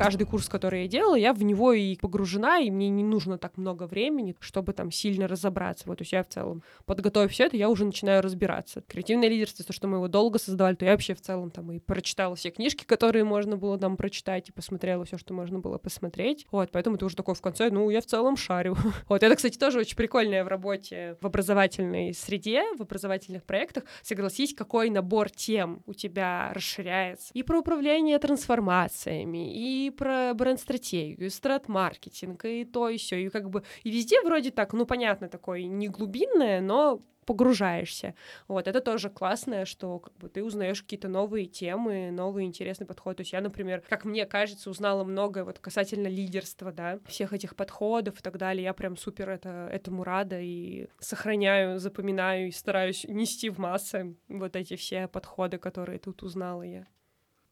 Каждый 0.06 0.24
курс, 0.24 0.48
который 0.48 0.82
я 0.82 0.86
делала, 0.86 1.16
я 1.16 1.32
в 1.32 1.42
него 1.42 1.72
и 1.72 1.96
погружена, 1.96 2.60
и 2.60 2.70
мне 2.70 2.88
не 2.88 3.02
нужно 3.02 3.38
так 3.38 3.56
много 3.56 3.88
времени, 3.88 4.36
чтобы 4.38 4.72
там 4.72 4.92
сильно 4.92 5.26
разобраться. 5.26 5.82
Вот, 5.88 5.98
то 5.98 6.02
есть 6.02 6.12
я 6.12 6.22
в 6.22 6.28
целом, 6.28 6.62
подготовив 6.84 7.32
все 7.32 7.46
это, 7.46 7.56
я 7.56 7.68
уже 7.68 7.84
начинаю 7.84 8.22
разбираться. 8.22 8.82
Креативное 8.82 9.28
лидерство, 9.28 9.64
то, 9.64 9.72
что 9.72 9.88
мы 9.88 9.96
его 9.96 10.06
долго 10.06 10.38
создавали, 10.38 10.76
то 10.76 10.84
я 10.84 10.92
вообще 10.92 11.16
в 11.16 11.20
целом 11.20 11.50
там 11.50 11.72
и 11.72 11.80
прочитала 11.80 12.36
все 12.36 12.50
книжки, 12.50 12.84
которые 12.84 13.24
можно 13.24 13.56
было 13.56 13.80
там 13.80 13.96
прочитать, 13.96 14.48
и 14.48 14.52
посмотрела 14.52 15.04
все, 15.04 15.18
что 15.18 15.34
можно 15.34 15.58
было 15.58 15.76
посмотреть. 15.78 16.46
Вот, 16.52 16.70
поэтому 16.70 16.98
ты 16.98 17.04
уже 17.04 17.16
такой 17.16 17.34
в 17.34 17.40
конце, 17.40 17.68
ну, 17.70 17.90
я 17.90 18.00
в 18.00 18.06
целом 18.06 18.36
шарю. 18.36 18.76
Вот, 19.08 19.24
это, 19.24 19.34
кстати, 19.34 19.58
тоже 19.58 19.80
очень 19.80 19.96
прикольное 19.96 20.44
в 20.44 20.48
работе 20.48 21.16
в 21.20 21.26
образовательной 21.26 22.14
среде, 22.14 22.62
в 22.76 22.82
образовательных 22.82 23.42
проектах. 23.42 23.82
Согласись, 24.02 24.54
какой 24.54 24.88
набор 24.88 25.30
тем 25.30 25.82
у 25.86 25.94
тебя 25.94 26.52
расширяется. 26.54 27.32
И 27.34 27.42
про 27.42 27.58
управление 27.58 28.20
трансформациями, 28.20 29.52
и 29.52 29.90
про 29.96 30.32
бренд-стратегию, 30.34 31.30
страт-маркетинг, 31.30 32.44
и 32.44 32.64
то, 32.64 32.88
и 32.88 32.98
все. 32.98 33.16
И 33.22 33.28
как 33.28 33.50
бы 33.50 33.64
и 33.82 33.90
везде 33.90 34.20
вроде 34.22 34.50
так, 34.50 34.72
ну, 34.72 34.86
понятно, 34.86 35.28
такое 35.28 35.64
не 35.64 35.88
глубинное, 35.88 36.60
но 36.60 37.02
погружаешься. 37.26 38.14
Вот, 38.48 38.68
это 38.68 38.80
тоже 38.80 39.10
классное, 39.10 39.64
что 39.64 39.98
как 39.98 40.16
бы 40.16 40.28
ты 40.28 40.42
узнаешь 40.42 40.82
какие-то 40.82 41.08
новые 41.08 41.46
темы, 41.46 42.10
новые 42.12 42.46
интересные 42.46 42.86
подходы. 42.86 43.16
То 43.16 43.20
есть 43.22 43.32
я, 43.32 43.40
например, 43.40 43.82
как 43.88 44.04
мне 44.04 44.24
кажется, 44.24 44.70
узнала 44.70 45.04
многое 45.04 45.44
вот 45.44 45.58
касательно 45.58 46.06
лидерства, 46.06 46.72
да, 46.72 47.00
всех 47.06 47.32
этих 47.32 47.56
подходов 47.56 48.20
и 48.20 48.22
так 48.22 48.38
далее. 48.38 48.64
Я 48.64 48.72
прям 48.72 48.96
супер 48.96 49.28
это, 49.28 49.68
этому 49.72 50.04
рада 50.04 50.40
и 50.40 50.86
сохраняю, 51.00 51.78
запоминаю 51.80 52.48
и 52.48 52.52
стараюсь 52.52 53.04
нести 53.04 53.50
в 53.50 53.58
массы 53.58 54.16
вот 54.28 54.54
эти 54.54 54.76
все 54.76 55.08
подходы, 55.08 55.58
которые 55.58 55.98
тут 55.98 56.22
узнала 56.22 56.62
я. 56.62 56.86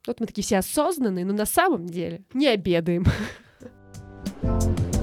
Вот 0.06 0.20
мы 0.20 0.26
такие 0.26 0.42
все 0.42 0.58
осознанные, 0.58 1.24
но 1.24 1.32
на 1.32 1.46
самом 1.46 1.86
деле 1.86 2.24
не 2.32 2.48
обедаем. 2.48 3.04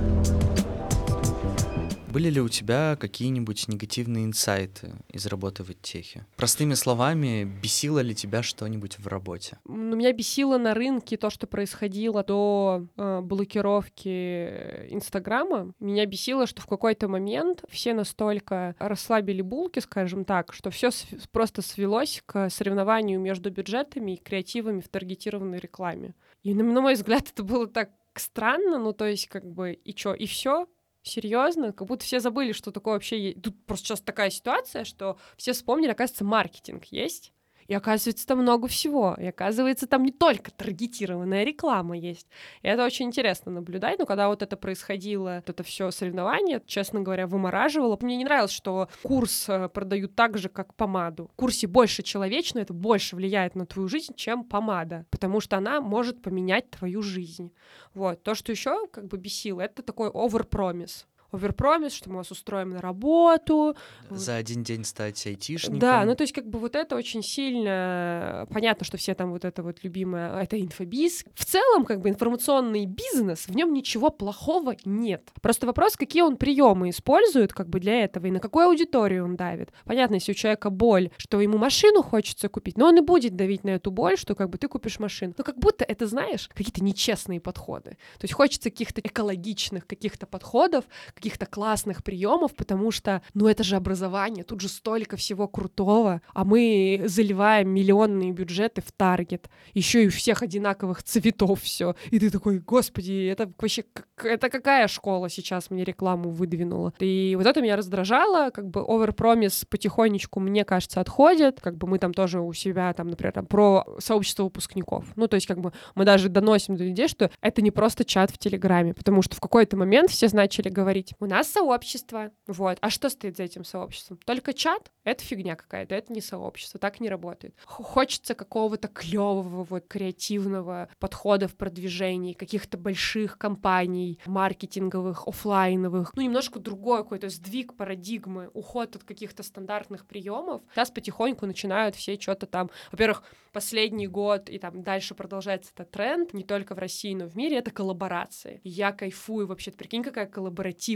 Были 2.12 2.30
ли 2.30 2.42
у 2.42 2.50
тебя 2.50 2.98
какие-нибудь 3.00 3.70
негативные 3.70 4.26
инсайты 4.26 4.96
из 5.08 5.26
работы 5.28 5.64
в 5.64 5.74
техе? 5.76 6.26
Простыми 6.36 6.74
словами, 6.74 7.46
бесило 7.46 8.00
ли 8.00 8.14
тебя 8.14 8.44
что-нибудь 8.44 9.00
в 9.00 9.08
работе? 9.08 9.60
Ну, 9.64 9.96
меня 9.96 10.12
бесило 10.12 10.58
на 10.58 10.74
рынке 10.74 11.16
то, 11.16 11.30
что 11.30 11.48
происходило 11.48 12.22
до 12.26 12.86
э, 12.98 13.22
блокировки 13.22 14.90
Инстаграма. 14.90 15.74
Меня 15.80 16.06
бесило, 16.06 16.48
что 16.48 16.62
в 16.62 16.68
какой-то 16.68 17.08
момент 17.08 17.64
все 17.70 17.94
настолько 17.94 18.76
расслабили 18.78 19.42
булки, 19.42 19.80
скажем 19.80 20.26
так, 20.26 20.52
что 20.52 20.70
все 20.70 20.90
просто 21.32 21.62
свелось 21.62 22.22
к 22.26 22.50
соревнованию 22.50 23.22
между 23.22 23.52
бюджетами 23.52 24.16
и 24.16 24.22
креативами 24.22 24.82
в 24.82 24.90
таргетированной 24.90 25.60
рекламе. 25.60 26.14
И 26.44 26.54
на 26.54 26.82
мой 26.82 26.96
взгляд 26.96 27.30
это 27.32 27.44
было 27.44 27.68
так 27.68 27.92
странно, 28.16 28.78
ну 28.78 28.92
то 28.92 29.06
есть 29.06 29.28
как 29.28 29.46
бы 29.46 29.72
и 29.72 29.94
чё, 29.94 30.14
и 30.14 30.26
все, 30.26 30.68
Серьезно? 31.04 31.74
Как 31.74 31.88
будто 31.88 32.06
все 32.06 32.20
забыли, 32.20 32.52
что 32.52 32.72
такое 32.72 32.94
вообще. 32.94 33.34
Тут 33.34 33.66
просто 33.66 33.88
сейчас 33.88 34.02
такая 34.02 34.30
ситуация, 34.30 34.84
что 34.84 35.18
все 35.38 35.54
вспомнили, 35.54 35.92
оказывается, 35.92 36.24
маркетинг 36.24 36.86
есть. 36.86 37.34
И 37.72 37.74
оказывается, 37.74 38.28
там 38.28 38.40
много 38.40 38.68
всего. 38.68 39.16
И 39.18 39.26
оказывается, 39.26 39.88
там 39.88 40.04
не 40.04 40.12
только 40.12 40.52
таргетированная 40.52 41.46
реклама 41.46 41.98
есть. 41.98 42.28
И 42.64 42.68
это 42.68 42.84
очень 42.84 43.06
интересно 43.06 43.50
наблюдать. 43.50 43.98
Но 43.98 44.06
когда 44.06 44.28
вот 44.28 44.42
это 44.42 44.58
происходило, 44.58 45.36
вот 45.38 45.50
это 45.50 45.64
все 45.64 45.90
соревнование, 45.90 46.62
честно 46.66 47.00
говоря, 47.00 47.28
вымораживало. 47.28 47.98
Мне 48.02 48.18
не 48.18 48.26
нравилось, 48.26 48.52
что 48.52 48.90
курс 49.04 49.48
э, 49.48 49.70
продают 49.70 50.16
так 50.16 50.38
же, 50.38 50.50
как 50.50 50.76
помаду. 50.76 51.30
В 51.32 51.36
курсе 51.38 51.66
больше 51.66 52.04
человечно, 52.04 52.60
это 52.60 52.74
больше 52.74 53.16
влияет 53.16 53.56
на 53.56 53.66
твою 53.66 53.88
жизнь, 53.88 54.16
чем 54.16 54.44
помада. 54.44 55.06
Потому 55.10 55.40
что 55.40 55.56
она 55.56 55.80
может 55.80 56.22
поменять 56.22 56.70
твою 56.72 57.02
жизнь. 57.02 57.54
Вот. 57.94 58.22
То, 58.22 58.36
что 58.36 58.52
еще 58.52 58.86
как 58.88 59.08
бы 59.08 59.18
бесило, 59.18 59.62
это 59.62 59.82
такой 59.82 60.10
overpromise 60.10 61.06
оверпромис, 61.32 61.94
что 61.94 62.10
мы 62.10 62.18
вас 62.18 62.32
устроим 62.32 62.70
на 62.70 62.82
работу. 62.82 63.76
За 64.10 64.36
один 64.36 64.64
день 64.64 64.84
стать 64.84 65.26
айтишником. 65.26 65.80
Да, 65.80 66.04
ну 66.06 66.16
то 66.16 66.24
есть 66.24 66.34
как 66.34 66.48
бы 66.48 66.60
вот 66.60 66.76
это 66.76 66.96
очень 66.96 67.24
сильно... 67.24 68.48
Понятно, 68.52 68.86
что 68.86 68.98
все 68.98 69.14
там 69.14 69.32
вот 69.32 69.46
это 69.46 69.64
вот 69.64 69.84
любимое, 69.84 70.42
это 70.42 70.60
инфобиз. 70.60 71.26
В 71.34 71.46
целом 71.46 71.86
как 71.86 72.02
бы 72.02 72.10
информационный 72.10 72.86
бизнес, 72.86 73.48
в 73.48 73.56
нем 73.56 73.74
ничего 73.74 74.10
плохого 74.10 74.76
нет. 74.86 75.30
Просто 75.42 75.66
вопрос, 75.66 75.96
какие 75.96 76.22
он 76.22 76.38
приемы 76.38 76.90
использует 76.90 77.54
как 77.54 77.70
бы 77.70 77.80
для 77.80 78.04
этого 78.04 78.28
и 78.28 78.32
на 78.32 78.40
какую 78.40 78.68
аудиторию 78.68 79.26
он 79.26 79.36
давит. 79.36 79.72
Понятно, 79.86 80.16
если 80.16 80.32
у 80.32 80.36
человека 80.36 80.70
боль, 80.70 81.10
что 81.18 81.40
ему 81.42 81.58
машину 81.58 82.04
хочется 82.04 82.50
купить, 82.50 82.78
но 82.78 82.88
он 82.88 82.98
и 82.98 83.02
будет 83.02 83.36
давить 83.36 83.64
на 83.64 83.72
эту 83.72 83.92
боль, 83.92 84.18
что 84.18 84.36
как 84.36 84.50
бы 84.50 84.58
ты 84.58 84.68
купишь 84.68 85.00
машину. 85.00 85.34
Но 85.38 85.44
как 85.44 85.58
будто 85.58 85.84
это, 85.84 86.08
знаешь, 86.08 86.50
какие-то 86.54 86.84
нечестные 86.84 87.40
подходы. 87.40 87.92
То 87.92 88.24
есть 88.24 88.34
хочется 88.34 88.70
каких-то 88.70 89.02
экологичных 89.02 89.88
каких-то 89.88 90.26
подходов, 90.26 90.86
каких-то 91.22 91.46
классных 91.46 92.04
приемов, 92.04 92.56
потому 92.56 92.90
что, 92.90 93.22
ну, 93.36 93.48
это 93.48 93.64
же 93.64 93.76
образование, 93.76 94.44
тут 94.44 94.60
же 94.60 94.68
столько 94.68 95.18
всего 95.18 95.48
крутого, 95.48 96.22
а 96.34 96.44
мы 96.44 97.04
заливаем 97.06 97.70
миллионные 97.70 98.32
бюджеты 98.32 98.82
в 98.82 98.92
таргет, 98.92 99.48
еще 99.76 100.06
и 100.06 100.10
всех 100.10 100.42
одинаковых 100.42 101.04
цветов 101.04 101.62
все. 101.62 101.96
И 102.10 102.20
ты 102.20 102.32
такой, 102.32 102.58
господи, 102.58 103.28
это 103.28 103.52
вообще, 103.60 103.84
это 104.24 104.50
какая 104.50 104.88
школа 104.88 105.30
сейчас 105.30 105.70
мне 105.70 105.84
рекламу 105.84 106.32
выдвинула? 106.32 106.94
И 106.98 107.36
вот 107.38 107.46
это 107.46 107.62
меня 107.62 107.76
раздражало, 107.76 108.50
как 108.50 108.68
бы 108.68 108.82
оверпромис 108.82 109.66
потихонечку, 109.70 110.40
мне 110.40 110.66
кажется, 110.66 111.02
отходит, 111.02 111.62
как 111.62 111.78
бы 111.78 111.88
мы 111.88 112.00
там 112.00 112.16
тоже 112.16 112.42
у 112.42 112.52
себя, 112.54 112.92
там, 112.94 113.10
например, 113.10 113.34
там, 113.34 113.46
про 113.46 113.86
сообщество 114.00 114.46
выпускников. 114.46 115.06
Ну, 115.16 115.28
то 115.28 115.36
есть, 115.36 115.46
как 115.46 115.60
бы 115.60 115.72
мы 115.94 116.04
даже 116.04 116.30
доносим 116.30 116.78
до 116.78 116.84
людей, 116.84 117.08
что 117.08 117.30
это 117.42 117.62
не 117.62 117.70
просто 117.70 118.06
чат 118.06 118.32
в 118.32 118.40
Телеграме, 118.40 118.96
потому 118.96 119.22
что 119.22 119.36
в 119.36 119.40
какой-то 119.40 119.78
момент 119.78 120.10
все 120.10 120.32
начали 120.34 120.70
говорить, 120.70 121.11
у 121.20 121.26
нас 121.26 121.50
сообщество, 121.50 122.32
вот. 122.48 122.78
А 122.82 122.90
что 122.90 123.10
стоит 123.10 123.38
за 123.38 123.44
этим 123.44 123.64
сообществом? 123.64 124.20
Только 124.26 124.54
чат? 124.54 124.92
Это 125.04 125.24
фигня 125.24 125.56
какая-то, 125.56 125.96
это 125.96 126.14
не 126.14 126.22
сообщество, 126.22 126.80
так 126.80 127.00
не 127.00 127.10
работает. 127.10 127.56
Хочется 127.66 128.36
какого-то 128.36 128.88
клевого, 128.88 129.64
вот, 129.64 129.88
креативного 129.88 130.90
подхода 131.00 131.48
в 131.48 131.56
продвижении, 131.56 132.34
каких-то 132.34 132.78
больших 132.78 133.38
компаний, 133.38 134.20
маркетинговых, 134.26 135.28
офлайновых, 135.28 136.14
ну, 136.16 136.22
немножко 136.22 136.60
другой 136.60 137.04
какой-то 137.04 137.30
сдвиг 137.30 137.76
парадигмы, 137.76 138.50
уход 138.54 138.96
от 138.96 139.04
каких-то 139.04 139.44
стандартных 139.44 140.06
приемов. 140.06 140.62
Сейчас 140.74 140.92
потихоньку 140.92 141.46
начинают 141.46 141.96
все 141.96 142.20
что-то 142.20 142.46
там, 142.46 142.70
во-первых, 142.92 143.24
последний 143.52 144.08
год 144.08 144.50
и 144.50 144.60
там 144.60 144.84
дальше 144.84 145.16
продолжается 145.16 145.72
этот 145.74 145.92
тренд, 145.92 146.34
не 146.34 146.44
только 146.44 146.76
в 146.76 146.80
России, 146.80 147.14
но 147.14 147.28
в 147.28 147.36
мире, 147.36 147.58
это 147.58 147.72
коллаборации. 147.72 148.62
я 148.64 148.92
кайфую 148.92 149.48
вообще, 149.48 149.72
прикинь, 149.72 150.04
какая 150.04 150.28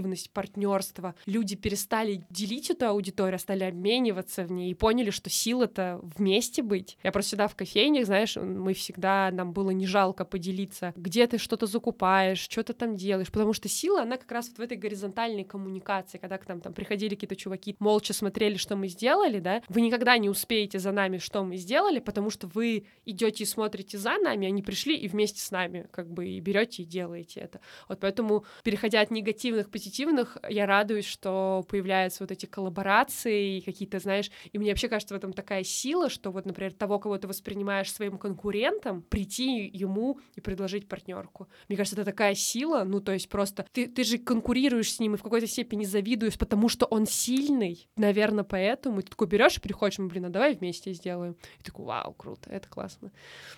коллаборативность, 0.05 0.31
партнерство. 0.31 1.15
Люди 1.25 1.55
перестали 1.55 2.23
делить 2.29 2.69
эту 2.69 2.87
аудиторию, 2.87 3.39
стали 3.39 3.63
обмениваться 3.63 4.43
в 4.43 4.51
ней 4.51 4.71
и 4.71 4.73
поняли, 4.73 5.09
что 5.09 5.29
сила-то 5.29 5.99
вместе 6.17 6.61
быть. 6.61 6.97
Я 7.03 7.11
просто 7.11 7.29
всегда 7.29 7.47
в 7.47 7.55
кофейнях, 7.55 8.05
знаешь, 8.05 8.35
мы 8.35 8.73
всегда, 8.73 9.31
нам 9.31 9.53
было 9.53 9.71
не 9.71 9.87
жалко 9.87 10.25
поделиться, 10.25 10.93
где 10.95 11.27
ты 11.27 11.37
что-то 11.37 11.65
закупаешь, 11.65 12.39
что 12.39 12.63
ты 12.63 12.73
там 12.73 12.95
делаешь, 12.95 13.31
потому 13.31 13.53
что 13.53 13.67
сила, 13.67 14.01
она 14.01 14.17
как 14.17 14.31
раз 14.31 14.49
вот 14.49 14.57
в 14.57 14.61
этой 14.61 14.77
горизонтальной 14.77 15.43
коммуникации, 15.43 16.17
когда 16.17 16.37
к 16.37 16.47
нам 16.47 16.61
там 16.61 16.73
приходили 16.73 17.15
какие-то 17.15 17.35
чуваки, 17.35 17.75
молча 17.79 18.13
смотрели, 18.13 18.57
что 18.57 18.75
мы 18.75 18.87
сделали, 18.87 19.39
да, 19.39 19.61
вы 19.69 19.81
никогда 19.81 20.17
не 20.17 20.29
успеете 20.29 20.79
за 20.79 20.91
нами, 20.91 21.17
что 21.17 21.43
мы 21.43 21.57
сделали, 21.57 21.99
потому 21.99 22.29
что 22.29 22.47
вы 22.47 22.85
идете 23.05 23.43
и 23.43 23.47
смотрите 23.47 23.97
за 23.97 24.17
нами, 24.17 24.47
они 24.47 24.61
пришли 24.61 24.95
и 24.95 25.07
вместе 25.07 25.41
с 25.41 25.51
нами 25.51 25.87
как 25.91 26.11
бы 26.11 26.27
и 26.27 26.39
берете 26.39 26.83
и 26.83 26.85
делаете 26.85 27.41
это. 27.41 27.59
Вот 27.89 27.99
поэтому, 27.99 28.45
переходя 28.63 29.01
от 29.01 29.11
негативных 29.11 29.67
к 29.67 29.69
позитивных, 29.95 30.37
я 30.49 30.65
радуюсь, 30.65 31.05
что 31.05 31.65
появляются 31.69 32.23
вот 32.23 32.31
эти 32.31 32.45
коллаборации 32.45 33.57
и 33.57 33.61
какие-то, 33.61 33.99
знаешь, 33.99 34.29
и 34.51 34.57
мне 34.57 34.71
вообще 34.71 34.89
кажется 34.89 35.13
в 35.13 35.17
этом 35.17 35.33
такая 35.33 35.63
сила, 35.63 36.09
что 36.09 36.31
вот, 36.31 36.45
например, 36.45 36.73
того, 36.73 36.99
кого 36.99 37.17
ты 37.17 37.27
воспринимаешь 37.27 37.91
своим 37.91 38.17
конкурентом, 38.17 39.01
прийти 39.03 39.69
ему 39.73 40.19
и 40.35 40.41
предложить 40.41 40.87
партнерку. 40.87 41.47
Мне 41.69 41.77
кажется, 41.77 41.95
это 41.95 42.11
такая 42.11 42.35
сила, 42.35 42.83
ну, 42.83 42.99
то 42.99 43.13
есть 43.13 43.29
просто 43.29 43.65
ты, 43.71 43.87
ты 43.87 44.03
же 44.03 44.17
конкурируешь 44.17 44.93
с 44.93 44.99
ним 44.99 45.15
и 45.15 45.17
в 45.17 45.23
какой-то 45.23 45.47
степени 45.47 45.85
завидуешь, 45.85 46.37
потому 46.37 46.69
что 46.69 46.85
он 46.85 47.05
сильный, 47.05 47.87
наверное, 47.95 48.43
поэтому. 48.43 48.99
И 48.99 49.03
ты 49.03 49.09
такой 49.09 49.27
берешь 49.27 49.57
и 49.57 49.61
приходишь, 49.61 49.99
мы, 49.99 50.07
блин, 50.07 50.25
а 50.25 50.29
давай 50.29 50.55
вместе 50.55 50.93
сделаем. 50.93 51.35
И 51.59 51.63
такой, 51.63 51.85
вау, 51.85 52.13
круто, 52.13 52.49
это 52.49 52.67
классно. 52.67 53.11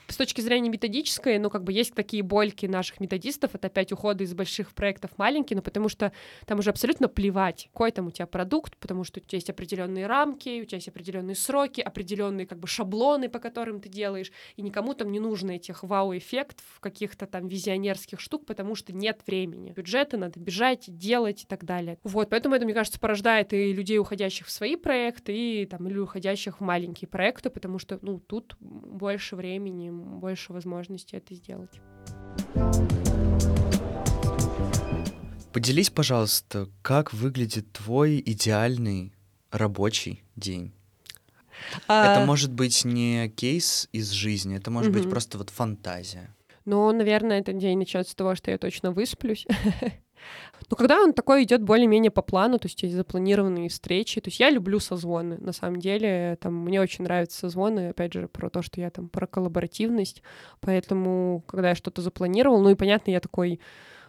С 0.07 0.15
точки 0.15 0.41
зрения 0.41 0.69
методической, 0.69 1.39
ну, 1.39 1.49
как 1.49 1.63
бы 1.63 1.73
есть 1.73 1.93
такие 1.93 2.21
больки 2.23 2.65
наших 2.67 2.99
методистов, 2.99 3.55
это 3.55 3.67
опять 3.67 3.91
уходы 3.91 4.23
из 4.23 4.33
больших 4.33 4.73
проектов 4.73 5.11
маленькие, 5.17 5.57
но 5.57 5.63
потому 5.63 5.89
что 5.89 6.11
там 6.45 6.59
уже 6.59 6.69
абсолютно 6.69 7.07
плевать, 7.07 7.69
какой 7.71 7.91
там 7.91 8.07
у 8.07 8.11
тебя 8.11 8.27
продукт, 8.27 8.77
потому 8.77 9.03
что 9.03 9.19
у 9.19 9.23
тебя 9.23 9.37
есть 9.37 9.49
определенные 9.49 10.07
рамки, 10.07 10.61
у 10.61 10.65
тебя 10.65 10.77
есть 10.77 10.87
определенные 10.87 11.35
сроки, 11.35 11.81
определенные 11.81 12.47
как 12.47 12.59
бы 12.59 12.67
шаблоны, 12.67 13.29
по 13.29 13.39
которым 13.39 13.79
ты 13.81 13.89
делаешь, 13.89 14.31
и 14.55 14.61
никому 14.61 14.93
там 14.93 15.11
не 15.11 15.19
нужно 15.19 15.51
этих 15.51 15.83
вау-эффектов, 15.83 16.65
каких-то 16.79 17.25
там 17.25 17.47
визионерских 17.47 18.19
штук, 18.19 18.45
потому 18.45 18.75
что 18.75 18.93
нет 18.93 19.21
времени. 19.25 19.71
Бюджеты 19.71 20.17
надо 20.17 20.39
бежать, 20.39 20.85
делать 20.87 21.43
и 21.43 21.47
так 21.47 21.65
далее. 21.65 21.97
Вот, 22.03 22.29
поэтому 22.29 22.55
это, 22.55 22.65
мне 22.65 22.73
кажется, 22.73 22.99
порождает 22.99 23.53
и 23.53 23.73
людей, 23.73 23.97
уходящих 23.97 24.47
в 24.47 24.51
свои 24.51 24.75
проекты, 24.75 25.35
и 25.35 25.65
там, 25.65 25.87
или 25.87 25.97
уходящих 25.97 26.59
в 26.59 26.63
маленькие 26.63 27.07
проекты, 27.07 27.49
потому 27.49 27.79
что, 27.79 27.99
ну, 28.01 28.19
тут 28.19 28.55
больше 28.59 29.35
времени, 29.35 29.89
больше 29.89 30.53
возможностей 30.53 31.17
это 31.17 31.33
сделать. 31.33 31.81
Поделись, 35.57 35.89
пожалуйста, 35.89 36.69
как 36.83 37.13
выглядит 37.13 37.71
твой 37.71 38.21
идеальный 38.23 39.11
рабочий 39.49 40.21
день? 40.35 40.71
А... 41.87 42.13
Это 42.13 42.27
может 42.27 42.53
быть 42.53 42.85
не 42.85 43.27
кейс 43.29 43.89
из 43.91 44.11
жизни, 44.11 44.55
это 44.55 44.69
может 44.69 44.91
угу. 44.91 44.99
быть 44.99 45.09
просто 45.09 45.39
вот 45.39 45.49
фантазия. 45.49 46.29
Ну, 46.65 46.91
наверное, 46.91 47.39
этот 47.39 47.57
день 47.57 47.79
начнется 47.79 48.11
с 48.11 48.15
того, 48.15 48.35
что 48.35 48.51
я 48.51 48.59
точно 48.59 48.91
высплюсь. 48.91 49.47
Но 50.69 50.77
когда 50.77 51.01
он 51.01 51.11
такой 51.11 51.41
идет 51.41 51.63
более-менее 51.63 52.11
по 52.11 52.21
плану, 52.21 52.59
то 52.59 52.67
есть 52.67 52.83
есть 52.83 52.93
запланированные 52.93 53.69
встречи, 53.69 54.21
то 54.21 54.27
есть 54.27 54.39
я 54.39 54.51
люблю 54.51 54.79
созвоны, 54.79 55.39
на 55.39 55.53
самом 55.53 55.79
деле, 55.79 56.37
там, 56.39 56.53
мне 56.53 56.79
очень 56.79 57.03
нравятся 57.03 57.39
созвоны, 57.39 57.89
опять 57.89 58.13
же, 58.13 58.27
про 58.27 58.51
то, 58.51 58.61
что 58.61 58.79
я 58.79 58.91
там 58.91 59.09
про 59.09 59.25
коллаборативность, 59.25 60.21
поэтому, 60.59 61.43
когда 61.47 61.69
я 61.69 61.75
что-то 61.75 62.03
запланировал, 62.03 62.61
ну 62.61 62.69
и 62.69 62.75
понятно, 62.75 63.09
я 63.09 63.19
такой 63.19 63.59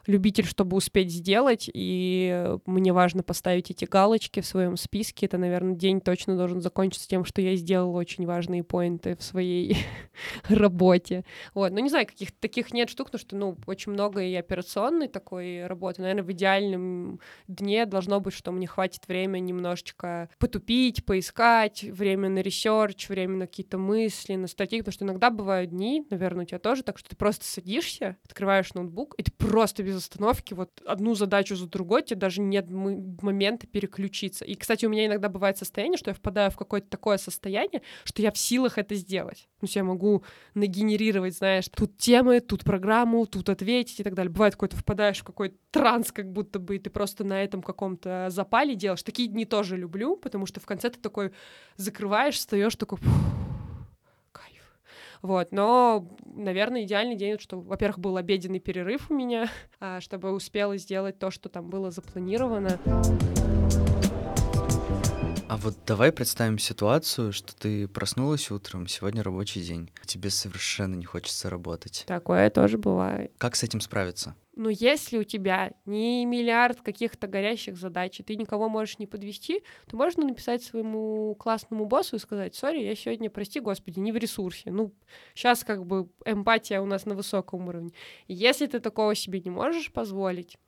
любитель, 0.09 0.47
чтобы 0.47 0.77
успеть 0.77 1.13
сделать, 1.13 1.71
и 1.73 2.57
мне 2.65 2.93
важно 2.95 3.23
поставить 3.23 3.71
эти 3.71 3.85
галочки 3.85 4.41
в 4.41 4.47
своем 4.47 4.79
списке. 4.79 5.27
Это, 5.27 5.37
наверное, 5.37 5.75
день 5.75 6.01
точно 6.01 6.37
должен 6.37 6.63
закончиться 6.63 7.07
тем, 7.07 7.27
что 7.27 7.43
я 7.43 7.55
сделала 7.57 7.99
очень 7.99 8.25
важные 8.25 8.65
поинты 8.65 9.17
в 9.17 9.23
своей 9.23 9.77
работе. 10.49 11.25
Вот, 11.53 11.73
ну 11.73 11.81
не 11.81 11.91
знаю, 11.91 12.07
каких 12.07 12.33
таких 12.33 12.73
нет 12.73 12.89
штук, 12.89 13.09
потому 13.09 13.21
что, 13.21 13.37
ну, 13.37 13.57
очень 13.67 13.93
много 13.93 14.23
и 14.23 14.35
операционной 14.35 15.09
такой 15.09 15.67
работы. 15.67 16.01
Наверное, 16.01 16.25
в 16.25 16.33
идеальном 16.33 17.21
дне 17.47 17.85
должно 17.85 18.19
быть, 18.19 18.33
что 18.33 18.51
мне 18.51 18.67
хватит 18.67 19.07
времени 19.09 19.49
немножечко 19.49 20.31
потупить, 20.39 21.05
поискать, 21.05 21.83
время 21.83 22.31
на 22.31 22.39
research, 22.39 23.11
время 23.11 23.37
на 23.37 23.47
какие-то 23.47 23.77
мысли, 23.77 24.37
на 24.37 24.47
стратегии, 24.47 24.81
потому 24.81 24.95
что 24.95 25.05
иногда 25.05 25.29
бывают 25.29 25.71
дни, 25.71 26.07
наверное, 26.09 26.45
у 26.45 26.47
тебя 26.47 26.59
тоже, 26.59 26.83
так 26.83 26.97
что 26.97 27.11
ты 27.11 27.17
просто 27.17 27.45
садишься, 27.45 28.17
открываешь 28.25 28.73
ноутбук, 28.73 29.15
и 29.19 29.23
ты 29.23 29.33
просто 29.33 29.83
без 29.83 29.97
остановки, 29.99 30.55
вот 30.55 30.82
одну 30.86 31.14
задачу 31.14 31.57
за 31.57 31.68
другой, 31.68 32.03
тебе 32.03 32.20
даже 32.20 32.40
нет 32.40 32.66
момента 32.70 33.66
переключиться. 33.66 34.44
И, 34.44 34.55
кстати, 34.55 34.86
у 34.86 34.88
меня 34.88 35.07
иногда 35.07 35.28
бывает 35.28 35.59
состояние, 35.59 35.99
что 35.99 36.11
я 36.11 36.14
впадаю 36.14 36.51
в 36.51 36.57
какое-то 36.57 36.88
такое 36.88 37.18
состояние, 37.18 37.82
что 38.05 38.22
я 38.22 38.32
в 38.32 38.38
силах 38.38 38.78
это 38.78 38.94
сделать. 38.94 39.49
Есть 39.61 39.76
я 39.76 39.84
могу 39.84 40.24
нагенерировать, 40.55 41.36
знаешь, 41.36 41.68
тут 41.68 41.96
темы, 41.96 42.40
тут 42.40 42.64
программу, 42.64 43.26
тут 43.26 43.49
ответить 43.49 44.01
и 44.01 44.05
так 44.05 44.14
далее. 44.14 44.32
Бывает 44.32 44.55
какой-то 44.55 44.76
впадаешь 44.76 45.18
в 45.18 45.24
какой-то 45.24 45.57
транс, 45.70 46.12
как 46.12 46.32
будто 46.32 46.59
бы, 46.59 46.76
и 46.76 46.78
ты 46.78 46.90
просто 46.90 47.24
на 47.24 47.42
этом 47.42 47.62
каком-то 47.62 48.28
запале 48.30 48.74
делаешь. 48.74 49.03
Такие 49.03 49.28
дни 49.28 49.44
тоже 49.44 49.76
люблю, 49.76 50.16
потому 50.16 50.46
что 50.46 50.61
в 50.61 50.66
конце 50.66 50.90
ты 50.90 51.01
такой 51.01 51.32
закрываешь, 51.76 52.36
встаешь 52.36 52.76
такой. 52.76 52.99
Вот, 55.23 55.53
но, 55.53 56.09
наверное, 56.25 56.85
идеальный 56.85 57.16
день, 57.16 57.39
что, 57.39 57.61
во-первых, 57.61 57.99
был 57.99 58.16
обеденный 58.16 58.61
перерыв 58.61 59.11
у 59.11 59.14
меня, 59.14 59.49
а, 59.81 60.01
чтобы 60.01 60.33
успела 60.33 60.77
сделать 60.77 61.19
то, 61.19 61.31
что 61.31 61.49
там 61.49 61.71
было 61.71 61.91
запланировано. 61.91 62.79
А 65.51 65.57
вот 65.57 65.76
давай 65.86 66.12
представим 66.12 66.59
ситуацию, 66.59 67.32
что 67.32 67.57
ты 67.57 67.88
проснулась 67.88 68.51
утром, 68.51 68.86
сегодня 68.86 69.22
рабочий 69.22 69.62
день, 69.62 69.90
тебе 70.05 70.28
совершенно 70.28 70.94
не 70.94 71.07
хочется 71.07 71.49
работать. 71.49 72.05
Такое 72.07 72.51
тоже 72.51 72.76
бывает. 72.76 73.32
Как 73.38 73.57
с 73.57 73.62
этим 73.62 73.80
справиться? 73.80 74.34
Но 74.57 74.68
если 74.68 75.16
у 75.16 75.24
тебя 75.24 75.72
не 75.86 76.26
миллиард 76.26 76.82
каких-то 76.82 77.28
горящих 77.28 77.78
задач, 77.78 78.20
и 78.20 78.22
ты 78.22 78.36
никого 78.36 78.68
можешь 78.68 78.99
не 78.99 79.07
подвести, 79.07 79.62
то 79.86 79.96
можно 79.96 80.26
написать 80.26 80.62
своему 80.62 81.34
классному 81.36 81.86
боссу 81.86 82.16
и 82.16 82.18
сказать, 82.18 82.55
сори, 82.55 82.82
я 82.82 82.94
сегодня, 82.94 83.30
прости 83.30 83.61
господи, 83.61 84.01
не 84.01 84.12
в 84.12 84.16
ресурсе. 84.18 84.70
Ну, 84.70 84.92
сейчас 85.34 85.64
как 85.64 85.86
бы 85.86 86.11
эмпатия 86.26 86.82
у 86.82 86.86
нас 86.86 87.07
на 87.07 87.14
высоком 87.14 87.68
уровне. 87.68 87.92
если 88.26 88.66
ты 88.66 88.80
такого 88.80 89.14
себе 89.14 89.40
не 89.40 89.51
можешь 89.51 89.92
позволить, 89.92 90.59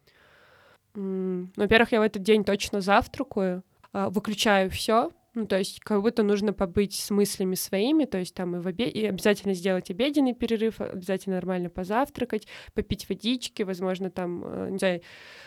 во-первых, 0.95 1.93
я 1.93 2.01
в 2.01 2.05
этот 2.05 2.23
день 2.23 2.45
точно 2.45 2.81
завтракаю, 2.81 3.59
а, 3.59 3.70
выключаю 3.93 4.71
все, 4.71 5.11
ну, 5.35 5.47
то 5.47 5.59
есть 5.59 5.81
как 5.81 6.03
будто 6.03 6.23
нужно 6.23 6.53
побыть 6.53 6.95
с 6.95 7.11
мыслями 7.11 7.55
своими, 7.55 8.05
то 8.05 8.19
есть 8.19 8.35
там 8.35 8.57
и, 8.57 8.61
в 8.61 8.67
обед... 8.67 8.95
и 8.95 9.07
обязательно 9.07 9.55
сделать 9.55 9.91
обеденный 9.91 10.35
перерыв, 10.35 10.81
обязательно 10.81 11.37
нормально 11.37 11.71
позавтракать, 11.71 12.49
попить 12.75 13.09
водички, 13.09 13.63
возможно, 13.63 14.11
там, 14.11 14.43
э, 14.45 14.71
не 14.71 14.79
знаю, 14.79 15.03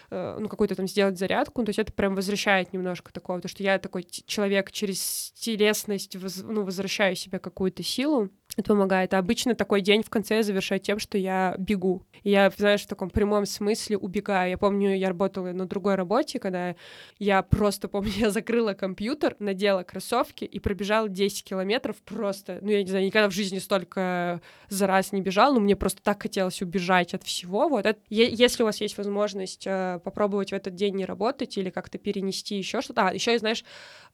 э, 0.09 0.37
ну, 0.39 0.47
какую-то 0.47 0.75
там 0.75 0.87
сделать 0.87 1.17
зарядку, 1.17 1.61
ну, 1.61 1.65
то 1.65 1.69
есть 1.69 1.79
это 1.79 1.91
прям 1.91 2.15
возвращает 2.15 2.71
немножко 2.71 3.11
такого, 3.11 3.37
потому 3.37 3.49
что 3.49 3.63
я 3.63 3.77
такой 3.77 4.03
человек 4.03 4.71
через 4.71 5.33
телесность, 5.35 6.15
воз... 6.15 6.41
ну, 6.43 6.63
возвращаю 6.63 7.15
себе 7.15 7.39
какую-то 7.39 7.83
силу, 7.83 8.29
это 8.55 8.73
помогает. 8.73 9.13
А 9.13 9.17
обычно 9.17 9.55
такой 9.55 9.81
день 9.81 10.03
в 10.03 10.09
конце 10.09 10.37
я 10.37 10.43
завершаю 10.43 10.79
тем, 10.79 10.99
что 10.99 11.17
я 11.17 11.55
бегу. 11.57 12.03
Я, 12.23 12.51
знаешь, 12.55 12.83
в 12.83 12.87
таком 12.87 13.09
прямом 13.09 13.45
смысле 13.45 13.97
убегаю. 13.97 14.51
Я 14.51 14.57
помню, 14.57 14.95
я 14.95 15.09
работала 15.09 15.51
на 15.51 15.65
другой 15.65 15.95
работе, 15.95 16.39
когда 16.39 16.75
я 17.19 17.41
просто, 17.41 17.87
помню, 17.87 18.11
я 18.17 18.29
закрыла 18.29 18.73
компьютер, 18.73 19.35
надела 19.39 19.83
кроссовки 19.83 20.45
и 20.45 20.59
пробежала 20.59 21.09
10 21.09 21.43
километров 21.43 21.97
просто. 22.03 22.59
Ну, 22.61 22.69
я 22.69 22.83
не 22.83 22.89
знаю, 22.89 23.05
никогда 23.05 23.29
в 23.29 23.33
жизни 23.33 23.59
столько 23.59 24.41
за 24.69 24.87
раз 24.87 25.11
не 25.11 25.21
бежал, 25.21 25.53
но 25.53 25.59
мне 25.59 25.75
просто 25.75 26.01
так 26.01 26.21
хотелось 26.21 26.61
убежать 26.61 27.13
от 27.13 27.23
всего. 27.23 27.67
Вот 27.67 27.85
это, 27.85 27.99
если 28.09 28.63
у 28.63 28.65
вас 28.65 28.79
есть 28.81 28.97
возможность 28.97 29.63
э, 29.65 29.99
попробовать 30.03 30.51
в 30.51 30.53
этот 30.53 30.75
день 30.75 30.95
не 30.95 31.05
работать 31.05 31.57
или 31.57 31.69
как-то 31.69 31.97
перенести 31.97 32.55
еще 32.55 32.81
что-то. 32.81 33.09
А, 33.09 33.13
еще, 33.13 33.37
знаешь, 33.37 33.63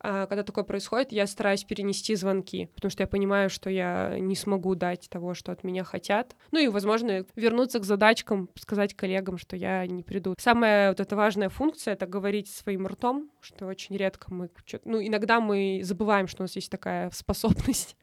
э, 0.01 0.25
когда 0.27 0.43
такое 0.43 0.63
происходит, 0.63 1.11
я 1.11 1.27
стараюсь 1.27 1.63
перенести 1.63 2.15
звонки, 2.15 2.69
потому 2.75 2.89
что 2.89 3.03
я 3.03 3.07
понимаю, 3.07 3.49
что 3.49 3.69
я 3.69 4.17
не 4.29 4.35
смогу 4.35 4.75
дать 4.75 5.09
того, 5.09 5.33
что 5.33 5.51
от 5.51 5.63
меня 5.63 5.83
хотят. 5.83 6.35
Ну 6.51 6.59
и, 6.59 6.67
возможно, 6.67 7.25
вернуться 7.35 7.79
к 7.79 7.83
задачкам, 7.83 8.49
сказать 8.55 8.93
коллегам, 8.93 9.37
что 9.37 9.55
я 9.55 9.85
не 9.87 10.03
приду. 10.03 10.35
Самая 10.39 10.89
вот 10.89 10.99
эта 10.99 11.15
важная 11.15 11.49
функция— 11.49 11.93
это 11.95 12.05
говорить 12.05 12.47
своим 12.47 12.87
ртом, 12.87 13.29
что 13.41 13.65
очень 13.65 13.97
редко 13.97 14.33
мы... 14.33 14.49
Ну, 14.85 15.05
иногда 15.05 15.41
мы 15.41 15.81
забываем, 15.83 16.27
что 16.27 16.43
у 16.43 16.45
нас 16.45 16.55
есть 16.55 16.71
такая 16.71 17.09
способность, 17.13 17.97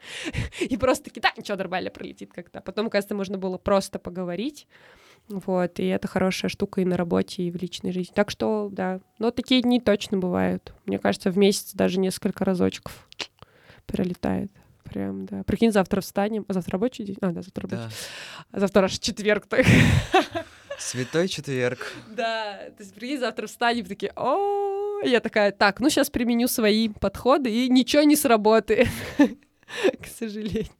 и 0.60 0.76
просто 0.76 1.04
такие, 1.04 1.22
да, 1.22 1.30
ничего, 1.36 1.56
нормально 1.56 1.90
пролетит 1.90 2.32
как-то. 2.32 2.60
Потом, 2.60 2.90
кажется, 2.90 3.14
можно 3.14 3.38
было 3.38 3.56
просто 3.56 3.98
поговорить, 3.98 4.66
вот, 5.28 5.80
и 5.80 5.86
это 5.86 6.06
хорошая 6.06 6.48
штука 6.48 6.80
и 6.80 6.84
на 6.84 6.96
работе, 6.96 7.42
и 7.42 7.50
в 7.50 7.56
личной 7.56 7.92
жизни. 7.92 8.12
Так 8.14 8.30
что, 8.30 8.68
да, 8.70 9.00
но 9.18 9.30
такие 9.30 9.62
дни 9.62 9.80
точно 9.80 10.18
бывают. 10.18 10.72
Мне 10.84 10.98
кажется, 10.98 11.30
в 11.30 11.38
месяц 11.38 11.72
даже 11.72 11.98
несколько 11.98 12.44
разочков 12.44 13.08
пролетает. 13.86 14.50
Прям, 14.96 15.26
да. 15.26 15.42
Прикинь, 15.42 15.72
завтра 15.72 16.00
встанем. 16.00 16.46
А 16.48 16.54
завтра 16.54 16.72
рабочий 16.72 17.04
день? 17.04 17.18
А, 17.20 17.30
да, 17.30 17.42
завтра 17.42 17.68
рабочий. 17.68 17.94
Да. 18.50 18.60
завтра 18.60 18.84
аж 18.84 18.98
четверг. 18.98 19.44
Так. 19.46 19.66
Святой 20.78 21.28
четверг. 21.28 21.92
Да, 22.08 22.60
то 22.74 22.82
есть, 22.82 22.94
прикинь, 22.94 23.18
завтра 23.18 23.46
встанем, 23.46 23.84
такие, 23.84 24.10
о 24.16 25.02
Я 25.04 25.20
такая, 25.20 25.52
так, 25.52 25.80
ну 25.80 25.90
сейчас 25.90 26.08
применю 26.08 26.48
свои 26.48 26.88
подходы, 26.88 27.50
и 27.50 27.68
ничего 27.68 28.04
не 28.04 28.16
сработает, 28.16 28.88
к 29.18 30.06
сожалению. 30.06 30.72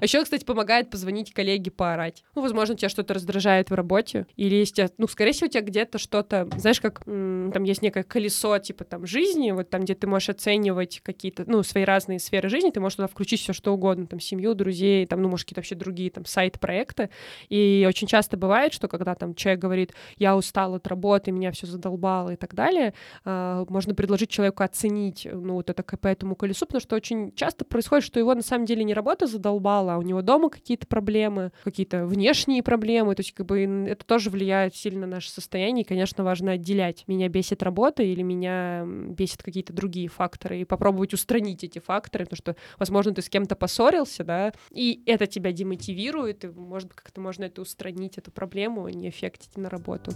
А 0.00 0.04
еще, 0.04 0.22
кстати, 0.22 0.44
помогает 0.44 0.90
позвонить 0.90 1.32
коллеге, 1.32 1.70
поорать. 1.70 2.24
Ну, 2.34 2.42
возможно, 2.42 2.76
тебя 2.76 2.88
что-то 2.88 3.14
раздражает 3.14 3.70
в 3.70 3.74
работе, 3.74 4.26
или 4.36 4.54
есть, 4.54 4.78
ну, 4.98 5.06
скорее 5.08 5.32
всего, 5.32 5.46
у 5.46 5.50
тебя 5.50 5.62
где-то 5.62 5.98
что-то, 5.98 6.48
знаешь, 6.56 6.80
как 6.80 7.04
там 7.04 7.62
есть 7.64 7.82
некое 7.82 8.02
колесо, 8.02 8.58
типа 8.58 8.84
там 8.84 9.06
жизни, 9.06 9.50
вот 9.52 9.70
там, 9.70 9.82
где 9.82 9.94
ты 9.94 10.06
можешь 10.06 10.30
оценивать 10.30 11.00
какие-то, 11.02 11.44
ну, 11.46 11.62
свои 11.62 11.84
разные 11.84 12.18
сферы 12.18 12.48
жизни, 12.48 12.70
ты 12.70 12.80
можешь 12.80 12.96
туда 12.96 13.08
включить 13.08 13.40
все 13.40 13.52
что 13.52 13.72
угодно, 13.72 14.06
там, 14.06 14.20
семью, 14.20 14.54
друзей, 14.54 15.06
там, 15.06 15.22
ну, 15.22 15.28
может, 15.28 15.44
какие-то 15.44 15.60
вообще 15.60 15.74
другие, 15.74 16.10
там, 16.10 16.24
сайт-проекты. 16.24 17.10
И 17.48 17.84
очень 17.88 18.06
часто 18.06 18.36
бывает, 18.36 18.72
что 18.72 18.88
когда 18.88 19.14
там 19.14 19.34
человек 19.34 19.60
говорит, 19.60 19.94
я 20.16 20.36
устал 20.36 20.74
от 20.74 20.86
работы, 20.86 21.30
меня 21.32 21.52
все 21.52 21.66
задолбало 21.66 22.30
и 22.30 22.36
так 22.36 22.54
далее, 22.54 22.94
э, 23.24 23.64
можно 23.68 23.94
предложить 23.94 24.30
человеку 24.30 24.62
оценить, 24.62 25.26
ну, 25.30 25.54
вот 25.54 25.70
это 25.70 25.82
по 25.82 26.08
этому 26.08 26.34
колесу, 26.36 26.66
потому 26.66 26.80
что 26.80 26.96
очень 26.96 27.32
часто 27.34 27.64
происходит, 27.64 28.04
что 28.04 28.18
его 28.18 28.34
на 28.34 28.42
самом 28.42 28.66
деле 28.66 28.84
не 28.84 28.94
работа 28.94 29.26
задолбала, 29.26 29.73
упала, 29.74 29.94
а 29.94 29.98
у 29.98 30.02
него 30.02 30.22
дома 30.22 30.50
какие-то 30.50 30.86
проблемы, 30.86 31.52
какие-то 31.64 32.06
внешние 32.06 32.62
проблемы, 32.62 33.14
то 33.14 33.20
есть 33.20 33.32
как 33.32 33.46
бы 33.46 33.86
это 33.88 34.04
тоже 34.04 34.30
влияет 34.30 34.74
сильно 34.74 35.06
на 35.06 35.14
наше 35.16 35.30
состояние, 35.30 35.84
и, 35.84 35.88
конечно, 35.88 36.24
важно 36.24 36.52
отделять. 36.52 37.04
Меня 37.06 37.28
бесит 37.28 37.62
работа 37.62 38.02
или 38.02 38.22
меня 38.22 38.84
бесит 38.86 39.42
какие-то 39.42 39.72
другие 39.72 40.08
факторы, 40.08 40.60
и 40.60 40.64
попробовать 40.64 41.14
устранить 41.14 41.64
эти 41.64 41.78
факторы, 41.78 42.24
потому 42.24 42.36
что, 42.36 42.56
возможно, 42.78 43.12
ты 43.14 43.22
с 43.22 43.28
кем-то 43.28 43.56
поссорился, 43.56 44.24
да, 44.24 44.52
и 44.70 45.02
это 45.06 45.26
тебя 45.26 45.52
демотивирует, 45.52 46.44
и, 46.44 46.48
может 46.48 46.88
быть, 46.88 46.96
как-то 46.96 47.20
можно 47.20 47.44
это 47.44 47.60
устранить, 47.62 48.18
эту 48.18 48.30
проблему, 48.30 48.84
а 48.84 48.92
не 48.92 49.08
эффектить 49.08 49.56
на 49.56 49.68
работу. 49.68 50.12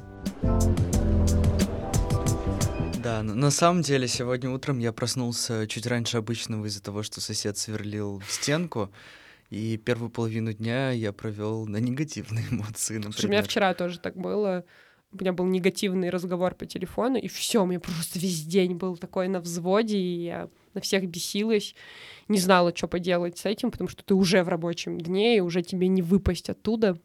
Да, 3.02 3.22
на 3.22 3.50
самом 3.50 3.82
деле 3.82 4.08
сегодня 4.08 4.50
утром 4.50 4.78
я 4.78 4.92
проснулся 4.92 5.66
чуть 5.68 5.86
раньше 5.86 6.18
обычного 6.18 6.66
из-за 6.66 6.82
того, 6.82 7.02
что 7.02 7.20
сосед 7.20 7.56
сверлил 7.56 8.18
в 8.18 8.30
стенку. 8.30 8.90
И 9.50 9.78
первую 9.78 10.10
половину 10.10 10.52
дня 10.52 10.90
я 10.90 11.12
провел 11.12 11.66
на 11.66 11.78
негативные 11.78 12.44
эмоции, 12.50 12.96
например. 12.96 13.12
Слушай, 13.12 13.26
у 13.26 13.30
меня 13.30 13.42
вчера 13.42 13.74
тоже 13.74 13.98
так 13.98 14.16
было. 14.16 14.64
У 15.10 15.16
меня 15.16 15.32
был 15.32 15.46
негативный 15.46 16.10
разговор 16.10 16.54
по 16.54 16.66
телефону, 16.66 17.16
и 17.16 17.28
все, 17.28 17.62
у 17.62 17.66
меня 17.66 17.80
просто 17.80 18.18
весь 18.18 18.44
день 18.44 18.74
был 18.74 18.98
такой 18.98 19.28
на 19.28 19.40
взводе, 19.40 19.96
и 19.96 20.24
я 20.24 20.50
на 20.74 20.82
всех 20.82 21.08
бесилась, 21.08 21.74
не 22.28 22.38
знала, 22.38 22.76
что 22.76 22.88
поделать 22.88 23.38
с 23.38 23.46
этим, 23.46 23.70
потому 23.70 23.88
что 23.88 24.04
ты 24.04 24.14
уже 24.14 24.42
в 24.42 24.48
рабочем 24.48 25.00
дне, 25.00 25.38
и 25.38 25.40
уже 25.40 25.62
тебе 25.62 25.88
не 25.88 26.02
выпасть 26.02 26.50
оттуда. 26.50 27.00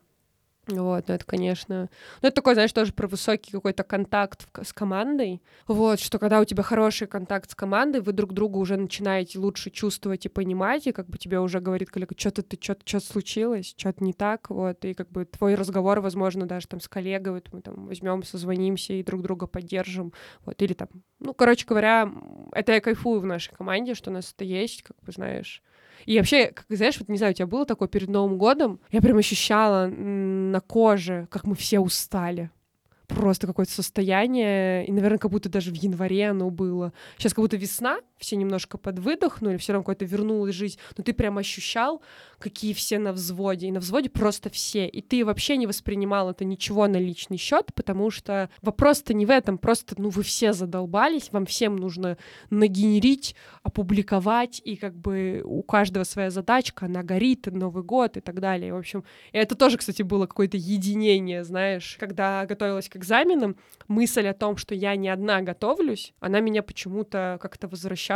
Вот, 0.67 1.09
ну 1.09 1.13
это, 1.13 1.25
конечно... 1.25 1.89
Ну, 2.21 2.27
это 2.27 2.35
такой, 2.35 2.53
знаешь, 2.53 2.71
тоже 2.71 2.93
про 2.93 3.07
высокий 3.07 3.51
какой-то 3.51 3.83
контакт 3.83 4.47
с 4.65 4.71
командой. 4.71 5.41
Вот, 5.67 5.99
что 5.99 6.19
когда 6.19 6.39
у 6.39 6.45
тебя 6.45 6.63
хороший 6.63 7.05
контакт 7.05 7.51
с 7.51 7.55
командой, 7.55 7.99
вы 7.99 8.13
друг 8.13 8.31
друга 8.31 8.57
уже 8.57 8.77
начинаете 8.77 9.39
лучше 9.39 9.71
чувствовать 9.71 10.25
и 10.25 10.29
понимать, 10.29 10.87
и 10.87 10.93
как 10.93 11.09
бы 11.09 11.17
тебе 11.17 11.41
уже 11.41 11.59
говорит 11.59 11.89
коллега, 11.89 12.15
что-то 12.17 12.43
ты, 12.43 12.57
что-то 12.61 12.81
что 12.85 13.01
случилось, 13.01 13.73
что-то 13.77 14.01
не 14.05 14.13
так, 14.13 14.49
вот, 14.49 14.85
и 14.85 14.93
как 14.93 15.11
бы 15.11 15.25
твой 15.25 15.55
разговор, 15.55 15.99
возможно, 15.99 16.45
даже 16.45 16.67
там 16.67 16.79
с 16.79 16.87
коллегой, 16.87 17.33
вот 17.33 17.49
мы 17.51 17.61
там 17.61 17.87
возьмем, 17.87 18.23
созвонимся 18.23 18.93
и 18.93 19.03
друг 19.03 19.21
друга 19.21 19.47
поддержим, 19.47 20.13
вот, 20.45 20.61
или 20.61 20.73
там, 20.73 20.87
ну, 21.19 21.33
короче 21.33 21.65
говоря, 21.65 22.09
это 22.53 22.71
я 22.71 22.79
кайфую 22.79 23.19
в 23.19 23.25
нашей 23.25 23.53
команде, 23.53 23.95
что 23.95 24.11
у 24.11 24.13
нас 24.13 24.33
это 24.33 24.45
есть, 24.45 24.83
как 24.83 24.95
бы, 25.01 25.11
знаешь, 25.11 25.61
и 26.05 26.17
вообще, 26.17 26.47
как, 26.47 26.65
знаешь, 26.69 26.97
вот 26.99 27.09
не 27.09 27.17
знаю, 27.17 27.31
у 27.31 27.35
тебя 27.35 27.47
было 27.47 27.65
такое 27.65 27.87
перед 27.87 28.09
Новым 28.09 28.37
годом, 28.37 28.79
я 28.91 29.01
прям 29.01 29.17
ощущала 29.17 29.87
на 29.87 30.59
коже, 30.61 31.27
как 31.31 31.45
мы 31.45 31.55
все 31.55 31.79
устали. 31.79 32.49
Просто 33.07 33.47
какое-то 33.47 33.71
состояние, 33.71 34.87
и, 34.87 34.91
наверное, 34.91 35.19
как 35.19 35.29
будто 35.29 35.49
даже 35.49 35.71
в 35.71 35.75
январе 35.75 36.29
оно 36.29 36.49
было. 36.49 36.93
Сейчас 37.17 37.33
как 37.33 37.43
будто 37.43 37.57
весна, 37.57 37.99
все 38.23 38.37
немножко 38.37 38.77
подвыдохнули, 38.77 39.57
все 39.57 39.73
равно 39.73 39.83
какой-то 39.83 40.05
вернулась 40.05 40.55
жизнь, 40.55 40.79
но 40.97 41.03
ты 41.03 41.13
прям 41.13 41.37
ощущал, 41.37 42.01
какие 42.39 42.73
все 42.73 42.97
на 42.99 43.13
взводе, 43.13 43.67
и 43.67 43.71
на 43.71 43.79
взводе 43.79 44.09
просто 44.09 44.49
все, 44.49 44.87
и 44.87 45.01
ты 45.01 45.25
вообще 45.25 45.57
не 45.57 45.67
воспринимал 45.67 46.31
это 46.31 46.45
ничего 46.45 46.87
на 46.87 46.97
личный 46.97 47.37
счет, 47.37 47.73
потому 47.75 48.11
что 48.11 48.49
вопрос-то 48.61 49.13
не 49.13 49.25
в 49.25 49.29
этом, 49.29 49.57
просто, 49.57 49.95
ну, 49.97 50.09
вы 50.09 50.23
все 50.23 50.53
задолбались, 50.53 51.29
вам 51.31 51.45
всем 51.45 51.75
нужно 51.75 52.17
нагенерить, 52.49 53.35
опубликовать, 53.61 54.61
и 54.63 54.77
как 54.77 54.95
бы 54.95 55.41
у 55.43 55.61
каждого 55.63 56.05
своя 56.05 56.29
задачка, 56.29 56.85
она 56.85 57.03
горит, 57.03 57.47
Новый 57.51 57.83
год 57.83 58.17
и 58.17 58.21
так 58.21 58.39
далее. 58.39 58.73
В 58.73 58.77
общем, 58.77 59.03
и 59.33 59.37
это 59.37 59.55
тоже, 59.55 59.77
кстати, 59.77 60.01
было 60.01 60.27
какое-то 60.27 60.55
единение, 60.55 61.43
знаешь, 61.43 61.97
когда 61.99 62.45
готовилась 62.45 62.87
к 62.87 62.95
экзаменам, 62.95 63.57
мысль 63.87 64.27
о 64.27 64.33
том, 64.33 64.55
что 64.55 64.75
я 64.75 64.95
не 64.95 65.09
одна 65.09 65.41
готовлюсь, 65.41 66.13
она 66.19 66.39
меня 66.39 66.63
почему-то 66.63 67.37
как-то 67.41 67.67
возвращала. 67.67 68.12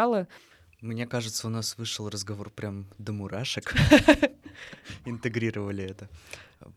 Мне 0.81 1.07
кажется, 1.07 1.47
у 1.47 1.49
нас 1.49 1.77
вышел 1.77 2.07
разговор 2.09 2.49
прям 2.51 2.85
до 2.97 3.11
мурашек. 3.11 3.73
Интегрировали 5.05 5.83
это. 5.83 6.09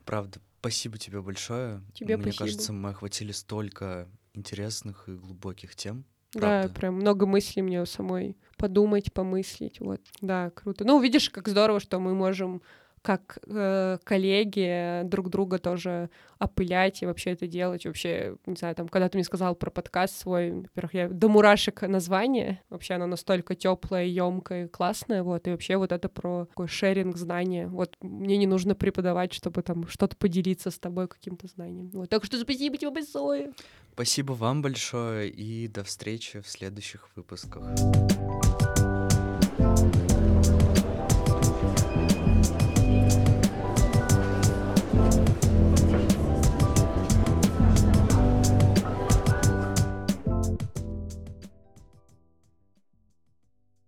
Правда, 0.05 0.41
спасибо 0.61 0.97
тебе 0.99 1.21
большое. 1.21 1.83
Тебе 1.93 2.17
Мне 2.17 2.33
спасибо. 2.33 2.45
кажется, 2.45 2.73
мы 2.73 2.91
охватили 2.91 3.33
столько 3.33 4.09
интересных 4.35 5.09
и 5.09 5.13
глубоких 5.13 5.75
тем. 5.75 6.05
Да, 6.33 6.41
Правда. 6.41 6.75
прям 6.75 6.95
много 6.95 7.27
мыслей 7.27 7.63
мне 7.63 7.85
самой 7.87 8.37
подумать, 8.57 9.13
помыслить, 9.13 9.81
вот. 9.81 10.01
Да, 10.21 10.51
круто. 10.51 10.85
Ну, 10.85 11.01
видишь, 11.01 11.29
как 11.29 11.49
здорово, 11.49 11.81
что 11.81 11.99
мы 11.99 12.15
можем 12.15 12.63
как 13.03 13.39
э, 13.47 13.99
коллеги 14.05 15.03
друг 15.05 15.31
друга 15.31 15.59
тоже 15.59 16.11
опылять 16.39 17.03
и 17.03 17.07
вообще 17.07 17.31
это 17.31 17.47
делать. 17.47 17.87
Вообще, 17.87 18.37
не 18.47 18.57
знаю, 18.57 18.75
там, 18.75 18.89
когда 18.89 19.09
ты 19.09 19.17
мне 19.17 19.25
сказал 19.25 19.55
про 19.55 19.71
подкаст 19.71 20.19
свой, 20.19 20.53
во-первых, 20.53 20.95
я 20.95 21.09
до 21.09 21.29
мурашек 21.29 21.83
название. 21.83 22.63
Вообще 22.69 22.95
оно 22.95 23.07
настолько 23.07 23.55
теплое, 23.55 24.05
емкое, 24.05 24.69
классное, 24.69 25.23
вот. 25.23 25.47
И 25.47 25.51
вообще 25.51 25.77
вот 25.77 25.93
это 25.93 26.09
про 26.09 26.47
такой 26.47 26.69
шеринг 26.69 27.17
знания. 27.17 27.67
Вот 27.69 27.97
мне 28.01 28.37
не 28.37 28.47
нужно 28.47 28.75
преподавать, 28.75 29.33
чтобы 29.33 29.63
там 29.63 29.87
что-то 29.89 30.17
поделиться 30.17 30.71
с 30.71 30.79
тобой 30.79 31.09
каким-то 31.09 31.47
знанием. 31.47 31.91
Вот. 31.91 32.09
Так 32.09 32.25
что 32.25 32.39
спасибо 32.39 32.77
тебе 32.77 32.91
большое. 32.91 33.53
Спасибо 33.93 34.33
вам 34.33 34.63
большое 34.63 35.29
и 35.29 35.69
до 35.69 35.85
встречи 35.85 36.41
в 36.41 36.49
следующих 36.49 37.09
выпусках. 37.17 37.63